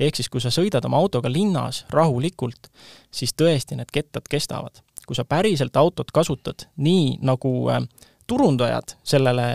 ehk 0.00 0.18
siis, 0.18 0.28
kui 0.32 0.42
sa 0.42 0.52
sõidad 0.54 0.84
oma 0.88 1.00
autoga 1.00 1.30
linnas 1.32 1.82
rahulikult, 1.92 2.70
siis 3.12 3.34
tõesti 3.36 3.78
need 3.78 3.90
kettad 3.92 4.28
kestavad. 4.30 4.82
kui 5.08 5.16
sa 5.16 5.24
päriselt 5.24 5.76
autot 5.80 6.10
kasutad 6.12 6.66
nii, 6.76 7.18
nagu 7.24 7.50
äh, 7.72 7.78
turundajad 8.28 8.96
sellele, 9.06 9.48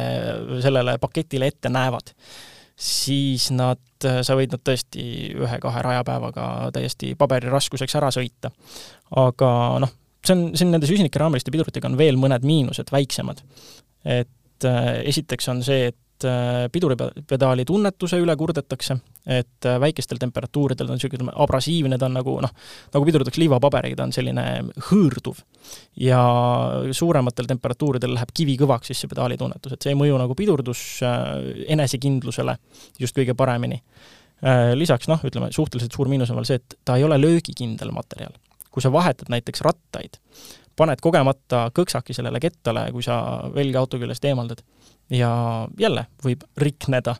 sellele 0.63 0.97
paketile 1.01 1.51
ette 1.51 1.71
näevad, 1.71 2.13
siis 2.75 3.49
nad, 3.53 3.81
sa 4.01 4.35
võid 4.37 4.55
nad 4.55 4.63
tõesti 4.65 5.03
ühe-kahe 5.37 5.83
rajapäevaga 5.85 6.47
täiesti 6.75 7.13
paberiraskuseks 7.19 7.95
ära 7.99 8.09
sõita. 8.13 8.51
aga 9.15 9.49
noh, 9.83 9.93
see 10.25 10.35
on, 10.35 10.45
siin 10.57 10.73
nende 10.73 10.89
süsinikuraameliste 10.89 11.53
piduritega 11.53 11.91
on 11.91 11.99
veel 11.99 12.17
mõned 12.19 12.45
miinused, 12.47 12.89
väiksemad. 12.91 13.43
et 14.03 14.67
äh, 14.67 14.89
esiteks 15.13 15.49
on 15.53 15.61
see, 15.63 15.91
et 15.93 15.99
et 16.23 16.29
äh, 16.29 16.69
piduripedaali 16.71 17.65
tunnetuse 17.65 18.17
üle 18.21 18.35
kurdetakse, 18.37 18.95
et 19.27 19.67
äh, 19.67 19.79
väikestel 19.81 20.19
temperatuuridel 20.21 20.87
ta 20.87 20.93
on 20.93 20.99
niisugune 20.99 21.33
abrasiivne, 21.45 21.97
ta 21.99 22.07
on 22.07 22.17
nagu 22.17 22.35
noh, 22.43 22.53
nagu 22.93 23.07
piduritaks 23.07 23.39
liivapaberiga, 23.41 23.97
ta 23.99 24.07
on 24.07 24.15
selline 24.15 24.45
hõõrduv. 24.89 25.43
ja 25.99 26.21
suurematel 26.91 27.47
temperatuuridel 27.49 28.15
läheb 28.15 28.33
kivi 28.33 28.57
kõvaks 28.59 28.91
siis 28.91 29.03
see 29.03 29.11
pedaali 29.11 29.37
tunnetus, 29.37 29.73
et 29.73 29.81
see 29.81 29.93
ei 29.93 29.99
mõju 29.99 30.17
nagu 30.21 30.35
pidurdus 30.35 31.01
äh, 31.03 31.29
enesekindlusele 31.75 32.57
just 32.99 33.17
kõige 33.17 33.35
paremini. 33.35 33.81
Lisaks 34.75 35.07
noh, 35.07 35.21
ütleme 35.23 35.47
suhteliselt 35.55 35.93
suur 35.95 36.09
miinus 36.11 36.27
on 36.33 36.35
veel 36.35 36.47
see, 36.49 36.57
et 36.59 36.73
ta 36.83 36.97
ei 36.99 37.05
ole 37.07 37.15
löögikindel 37.15 37.93
materjal. 37.95 38.33
kui 38.73 38.81
sa 38.81 38.89
vahetad 38.91 39.29
näiteks 39.29 39.61
rattaid, 39.61 40.17
paned 40.75 40.99
kogemata 40.99 41.67
kõksaki 41.71 42.15
sellele 42.17 42.41
kettale, 42.43 42.87
kui 42.91 43.05
sa 43.05 43.15
velge 43.53 43.77
auto 43.77 43.99
küljest 44.01 44.25
eemaldad 44.25 44.63
ja 45.11 45.67
jälle 45.79 46.05
võib 46.23 46.43
rikneda. 46.57 47.15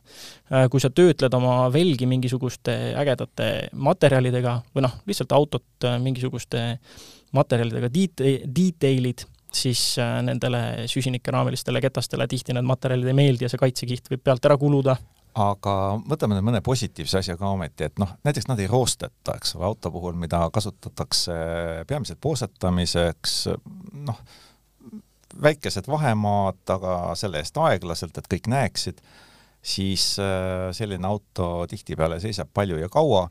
Äh, 0.52 0.68
kui 0.70 0.82
sa 0.82 0.90
töötled 0.90 1.34
oma 1.34 1.72
velgi 1.72 2.06
mingisuguste 2.10 2.94
ägedate 3.00 3.50
materjalidega 3.72 4.58
või 4.74 4.86
noh, 4.86 4.98
lihtsalt 5.08 5.32
autot 5.36 5.88
äh, 5.88 5.98
mingisuguste 6.02 6.64
materjalidega 7.34 7.90
deta-, 7.92 8.36
detail'id, 8.60 9.26
siis 9.54 9.98
äh, 10.02 10.20
nendele 10.26 10.86
süsinikuraamelistele 10.90 11.82
ketastele 11.84 12.28
tihti 12.30 12.56
need 12.56 12.66
materjalid 12.68 13.10
ei 13.10 13.18
meeldi 13.18 13.46
ja 13.46 13.52
see 13.52 13.60
kaitsekiht 13.60 14.10
võib 14.10 14.24
pealt 14.24 14.48
ära 14.48 14.58
kuluda 14.60 14.96
aga 15.34 15.74
võtame 16.06 16.36
nüüd 16.36 16.46
mõne 16.46 16.60
positiivse 16.64 17.18
asja 17.18 17.34
ka 17.38 17.50
ometi, 17.50 17.88
et 17.88 17.98
noh, 17.98 18.12
näiteks 18.26 18.46
nad 18.46 18.60
ei 18.62 18.68
roosteta, 18.70 19.34
eks 19.34 19.56
ole, 19.56 19.66
auto 19.66 19.90
puhul, 19.90 20.14
mida 20.18 20.44
kasutatakse 20.54 21.34
peamiselt 21.90 22.20
poosetamiseks, 22.22 23.34
noh, 24.06 24.20
väikesed 25.42 25.88
vahemaad, 25.90 26.60
aga 26.74 26.96
selle 27.18 27.40
eest 27.42 27.56
aeglaselt, 27.60 28.18
et 28.18 28.28
kõik 28.30 28.50
näeksid, 28.52 29.00
siis 29.64 30.14
äh, 30.22 30.68
selline 30.76 31.08
auto 31.08 31.66
tihtipeale 31.70 32.20
seisab 32.22 32.52
palju 32.54 32.78
ja 32.82 32.90
kaua 32.92 33.28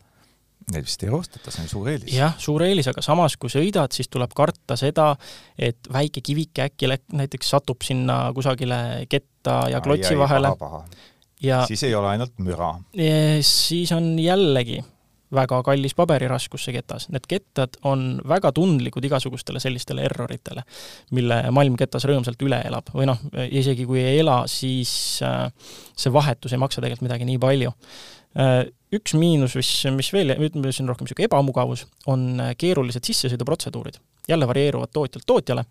Neid 0.72 0.86
vist 0.88 1.02
ei 1.04 1.10
roosteta, 1.12 1.52
see 1.52 1.66
on 1.66 1.70
suur 1.72 1.90
eelis. 1.92 2.14
jah, 2.16 2.36
suur 2.40 2.64
eelis, 2.64 2.88
aga 2.88 3.04
samas, 3.04 3.36
kui 3.40 3.52
sõidad, 3.52 3.92
siis 3.96 4.08
tuleb 4.12 4.32
karta 4.38 4.78
seda, 4.80 5.10
et 5.60 5.90
väike 5.92 6.24
kivike 6.24 6.64
äkki 6.70 6.88
näiteks 6.88 7.50
satub 7.52 7.84
sinna 7.84 8.18
kusagile 8.36 8.78
ketta 9.12 9.64
ja 9.74 9.82
klotsi 9.84 10.16
vahele. 10.20 10.54
ja 11.44 11.64
siis 11.68 11.84
ei 11.84 11.96
ole 12.00 12.14
ainult 12.14 12.40
müra. 12.40 12.78
siis 13.44 13.92
on 13.92 14.14
jällegi 14.20 14.80
väga 15.34 15.60
kallis 15.66 15.96
paberiraskus, 15.98 16.66
see 16.68 16.76
ketas. 16.76 17.08
Need 17.14 17.28
kettad 17.30 17.78
on 17.90 18.22
väga 18.30 18.54
tundlikud 18.56 19.06
igasugustele 19.08 19.62
sellistele 19.64 20.06
erroritele, 20.08 20.66
mille 21.16 21.40
maailm 21.56 21.78
ketas 21.80 22.08
rõõmsalt 22.10 22.42
üle 22.46 22.62
elab 22.68 22.92
või 22.94 23.08
noh, 23.10 23.22
isegi 23.50 23.88
kui 23.90 24.04
ei 24.04 24.22
ela, 24.22 24.44
siis 24.52 24.94
äh, 25.26 25.48
see 25.96 26.14
vahetus 26.14 26.54
ei 26.54 26.62
maksa 26.62 26.82
tegelikult 26.82 27.08
midagi 27.08 27.28
nii 27.30 27.42
palju. 27.42 27.74
Äh, 28.40 28.62
üks 28.94 29.14
miinus, 29.18 29.58
mis, 29.58 29.72
mis 29.94 30.10
veel, 30.14 30.36
ütleme, 30.38 30.72
see 30.74 30.86
on 30.86 30.94
rohkem 30.94 31.08
niisugune 31.08 31.30
ebamugavus, 31.30 31.88
on 32.10 32.30
äh, 32.42 32.54
keerulised 32.58 33.06
sissesõiduprotseduurid. 33.10 34.00
jälle 34.28 34.48
varieeruvad 34.48 34.90
tootjalt 34.94 35.26
tootjale, 35.28 35.66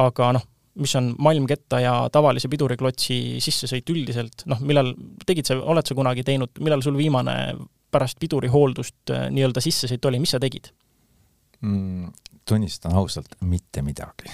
aga 0.00 0.32
noh, 0.32 0.46
mis 0.80 0.94
on 0.96 1.10
malmketta 1.18 1.80
ja 1.82 1.92
tavalise 2.12 2.48
piduriklotsi 2.48 3.40
sissesõit 3.42 3.90
üldiselt, 3.92 4.46
noh, 4.48 4.62
millal, 4.64 4.94
tegid 5.26 5.50
sa, 5.50 5.58
oled 5.60 5.86
sa 5.86 5.96
kunagi 5.98 6.24
teinud, 6.24 6.54
millal 6.64 6.82
sul 6.82 6.96
viimane 6.96 7.34
pärast 7.90 8.20
pidurihooldust 8.20 9.14
äh, 9.14 9.28
nii-öelda 9.34 9.62
sissesõit 9.64 10.04
oli, 10.10 10.22
mis 10.22 10.36
sa 10.36 10.42
tegid 10.42 10.72
mm,? 11.60 12.10
tunnistan 12.48 12.94
ausalt, 12.96 13.36
mitte 13.46 13.82
midagi. 13.82 14.32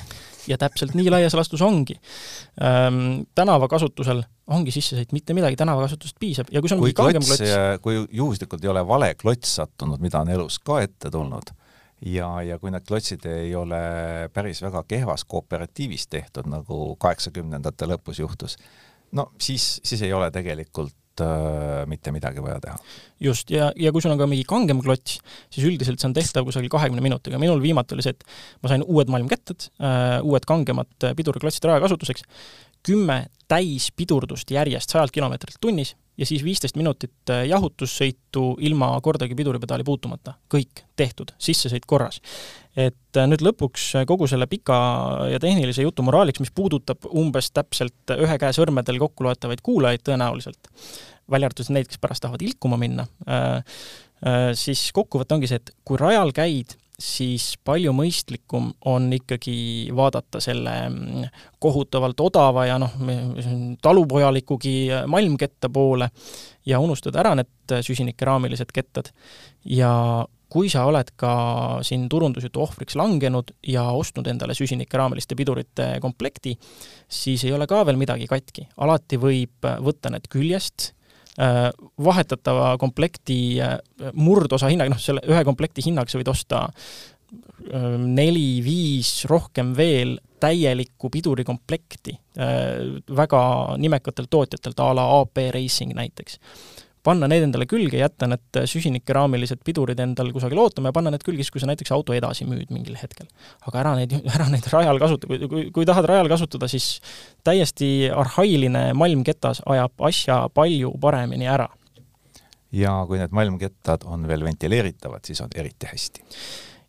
ja 0.49 0.57
täpselt 0.59 0.95
nii 0.97 1.11
laias 1.11 1.35
laastus 1.35 1.63
ongi 1.63 1.99
ähm,. 2.63 3.27
tänavakasutusel 3.35 4.23
ongi 4.47 4.71
sissesõit 4.71 5.13
mitte 5.13 5.35
midagi, 5.35 5.59
tänavakasutusest 5.59 6.17
piisab 6.21 6.51
ja 6.55 6.63
kui 6.63 6.71
sul 6.71 6.79
on 6.79 6.87
kui 6.87 6.97
klots, 6.97 7.29
klots, 7.29 7.55
kui 7.83 8.01
juhuslikult 8.13 8.65
ei 8.65 8.73
ole 8.73 8.87
vale 8.89 9.15
klots 9.15 9.57
sattunud, 9.61 10.01
mida 10.01 10.23
on 10.23 10.31
elus 10.33 10.59
ka 10.63 10.81
ette 10.87 11.11
tulnud, 11.11 11.51
ja, 12.07 12.29
ja 12.47 12.59
kui 12.63 12.71
need 12.73 12.87
klotsid 12.89 13.27
ei 13.31 13.55
ole 13.59 13.81
päris 14.33 14.63
väga 14.63 14.85
kehvas 14.89 15.25
kooperatiivis 15.25 16.07
tehtud, 16.13 16.49
nagu 16.51 16.95
kaheksakümnendate 17.03 17.91
lõpus 17.91 18.23
juhtus, 18.23 18.57
no 19.13 19.31
siis, 19.41 19.81
siis 19.85 20.07
ei 20.07 20.13
ole 20.13 20.31
tegelikult 20.31 20.95
äh, 21.25 21.85
mitte 21.91 22.13
midagi 22.15 22.43
vaja 22.45 22.59
teha. 22.63 22.77
just, 23.21 23.51
ja, 23.51 23.71
ja 23.77 23.93
kui 23.93 24.05
sul 24.05 24.13
on 24.13 24.21
ka 24.21 24.29
mingi 24.31 24.45
kangem 24.49 24.83
klots, 24.85 25.19
siis 25.53 25.67
üldiselt 25.69 26.01
see 26.01 26.11
on 26.11 26.17
tehtav 26.17 26.47
kusagil 26.49 26.73
kahekümne 26.73 27.05
minutiga. 27.05 27.41
minul 27.43 27.63
viimati 27.63 27.97
oli 27.97 28.07
see, 28.07 28.17
et 28.17 28.27
ma 28.63 28.73
sain 28.73 28.85
uued 28.87 29.13
maailmkätted 29.13 29.71
äh,, 29.81 30.19
uued 30.23 30.49
kangemad 30.49 31.11
piduriklotsid 31.17 31.69
rajakasutuseks, 31.71 32.27
kümme 32.87 33.27
täispidurdust 33.51 34.51
järjest 34.51 34.95
sajalt 34.95 35.15
kilomeetrilt 35.15 35.59
tunnis 35.61 35.95
ja 36.19 36.27
siis 36.27 36.45
viisteist 36.45 36.77
minutit 36.77 37.31
äh, 37.31 37.45
jahutussõitu 37.51 38.57
ilma 38.65 38.89
kordagi 39.03 39.37
piduripedaali 39.37 39.85
puutumata. 39.85 40.35
kõik 40.55 40.87
tehtud, 40.97 41.33
sissesõit 41.39 41.87
korras. 41.87 42.21
et 42.77 43.17
äh, 43.17 43.29
nüüd 43.29 43.45
lõpuks 43.45 43.89
äh, 44.01 44.07
kogu 44.07 44.27
selle 44.27 44.47
pika 44.47 44.79
ja 45.33 45.41
tehnilise 45.43 45.83
jutu 45.83 46.03
moraaliks, 46.03 46.41
mis 46.41 46.55
puudutab 46.55 47.07
umbes 47.13 47.51
täpselt 47.51 48.17
ühe 48.17 48.39
käe 48.39 48.53
sõrmedel 48.57 48.99
kokku 48.99 49.25
loetavaid 49.29 49.63
kuulajaid 49.63 50.07
tõenäoliselt, 50.09 50.73
välja 51.31 51.51
arvatud 51.51 51.71
neid, 51.75 51.91
kes 51.91 52.01
pärast 52.01 52.25
tahavad 52.25 52.43
ilkuma 52.43 52.79
minna, 52.81 53.07
siis 54.55 54.89
kokkuvõte 54.95 55.35
ongi 55.35 55.51
see, 55.51 55.59
et 55.59 55.73
kui 55.85 55.99
rajal 56.01 56.31
käid 56.33 56.77
siis 56.97 57.55
palju 57.65 57.93
mõistlikum 57.97 58.71
on 58.89 59.11
ikkagi 59.13 59.57
vaadata 59.97 60.41
selle 60.41 60.75
mm, 60.89 61.27
kohutavalt 61.61 62.21
odava 62.25 62.65
ja 62.69 62.79
noh, 62.81 62.95
talupojalikugi 63.85 64.77
malmketta 65.13 65.69
poole 65.73 66.09
ja 66.67 66.81
unustada 66.81 67.21
ära 67.21 67.35
need 67.37 67.77
süsinikeraamilised 67.85 68.73
kettad. 68.73 69.13
ja 69.65 70.25
kui 70.49 70.71
sa 70.71 70.87
oled 70.87 71.11
ka 71.19 71.31
siin 71.85 72.07
turundusjutu 72.09 72.63
ohvriks 72.63 72.97
langenud 72.97 73.51
ja 73.67 73.89
ostnud 73.91 74.29
endale 74.31 74.55
süsinikeraameliste 74.55 75.37
pidurite 75.37 75.89
komplekti, 76.01 76.55
siis 77.09 77.45
ei 77.45 77.53
ole 77.53 77.67
ka 77.67 77.83
veel 77.87 77.99
midagi 78.01 78.29
katki. 78.31 78.69
alati 78.77 79.21
võib 79.21 79.69
võtta 79.85 80.15
need 80.15 80.31
küljest, 80.33 80.95
Äh, 81.06 81.06
vahetatava 81.39 82.77
komplekti 82.81 83.59
äh, 83.61 83.77
murdosa 84.15 84.71
hinnaga, 84.73 84.95
noh, 84.95 85.03
selle 85.03 85.25
ühe 85.29 85.43
komplekti 85.45 85.85
hinnaga 85.85 86.13
sa 86.13 86.21
võid 86.21 86.33
osta 86.33 86.63
äh, 86.69 87.91
neli-viis, 88.01 89.27
rohkem 89.31 89.75
veel 89.77 90.17
täielikku 90.41 91.09
pidurikomplekti 91.09 92.13
väga 93.17 93.39
nimekatelt 93.81 94.29
tootjatelt, 94.29 94.81
a 94.85 94.89
la 94.93 95.07
AP 95.23 95.41
Racing 95.55 95.95
näiteks 95.97 96.37
panna 97.07 97.29
need 97.31 97.47
endale 97.47 97.69
külge, 97.71 98.01
jätta 98.01 98.29
need 98.31 98.61
süsinikeraamilised 98.71 99.63
pidurid 99.67 100.01
endal 100.03 100.33
kusagil 100.35 100.61
ootama 100.63 100.91
ja 100.91 100.97
panna 100.97 101.13
need 101.15 101.25
külge 101.27 101.45
siis, 101.45 101.53
kui 101.55 101.63
sa 101.63 101.71
näiteks 101.71 101.93
auto 101.95 102.17
edasi 102.17 102.47
müüd 102.49 102.73
mingil 102.75 102.99
hetkel. 102.99 103.29
aga 103.69 103.83
ära 103.85 103.95
neid, 104.01 104.15
ära 104.37 104.49
neid 104.53 104.67
rajal 104.73 105.01
kasuta, 105.03 105.31
kui, 105.31 105.41
kui, 105.51 105.65
kui 105.75 105.89
tahad 105.89 106.09
rajal 106.11 106.31
kasutada, 106.33 106.69
siis 106.71 107.01
täiesti 107.47 108.11
arhailine 108.11 108.89
malmketas 108.99 109.63
ajab 109.67 110.07
asja 110.11 110.43
palju 110.55 110.95
paremini 111.03 111.51
ära. 111.51 111.69
ja 112.75 112.99
kui 113.09 113.23
need 113.23 113.35
malmkettad 113.37 114.07
on 114.11 114.27
veel 114.29 114.45
ventileeritavad, 114.45 115.25
siis 115.27 115.41
on 115.45 115.53
eriti 115.55 115.91
hästi 115.93 116.25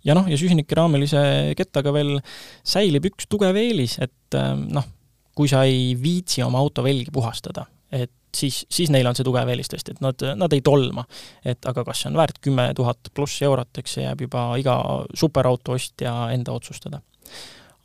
ja 0.08 0.16
noh, 0.18 0.28
ja 0.30 0.38
süsinikuraamelise 0.40 1.22
kettaga 1.60 1.94
veel 1.96 2.18
säilib 2.66 3.10
üks 3.12 3.28
tugev 3.30 3.58
eelis, 3.60 3.98
et 4.04 4.38
noh, 4.72 4.86
kui 5.38 5.50
sa 5.52 5.64
ei 5.70 5.92
viitsi 6.00 6.42
oma 6.46 6.62
auto 6.64 6.86
velgi 6.86 7.14
puhastada, 7.14 7.68
et 7.94 8.12
siis, 8.36 8.66
siis 8.70 8.92
neil 8.94 9.08
on 9.08 9.16
see 9.18 9.26
tugev 9.28 9.50
eelis 9.52 9.70
tõesti, 9.72 9.96
et 9.96 10.02
nad, 10.04 10.26
nad 10.40 10.54
ei 10.54 10.64
tolma. 10.66 11.06
et 11.46 11.66
aga 11.70 11.84
kas 11.88 12.04
see 12.04 12.12
on 12.12 12.18
väärt 12.20 12.42
kümme 12.44 12.70
tuhat 12.78 13.12
pluss 13.14 13.42
eurot, 13.42 13.72
eks 13.78 13.98
see 13.98 14.08
jääb 14.08 14.26
juba 14.28 14.50
iga 14.62 14.78
superauto 15.14 15.78
ostja 15.78 16.16
enda 16.36 16.56
otsustada. 16.56 17.02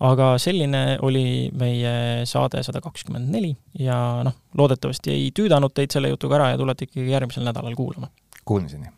aga 0.01 0.33
selline 0.43 0.99
oli 1.03 1.51
meie 1.59 2.27
saade 2.27 2.63
sada 2.63 2.81
kakskümmend 2.81 3.31
neli 3.31 3.55
ja 3.79 4.23
noh, 4.27 4.35
loodetavasti 4.59 5.15
ei 5.15 5.31
tüüdanud 5.37 5.75
teid 5.75 5.95
selle 5.95 6.11
jutuga 6.15 6.41
ära 6.41 6.53
ja 6.55 6.61
tulete 6.61 6.89
ikkagi 6.89 7.15
järgmisel 7.15 7.47
nädalal 7.47 7.79
kuulama. 7.79 8.11
Kuulmiseni! 8.45 8.91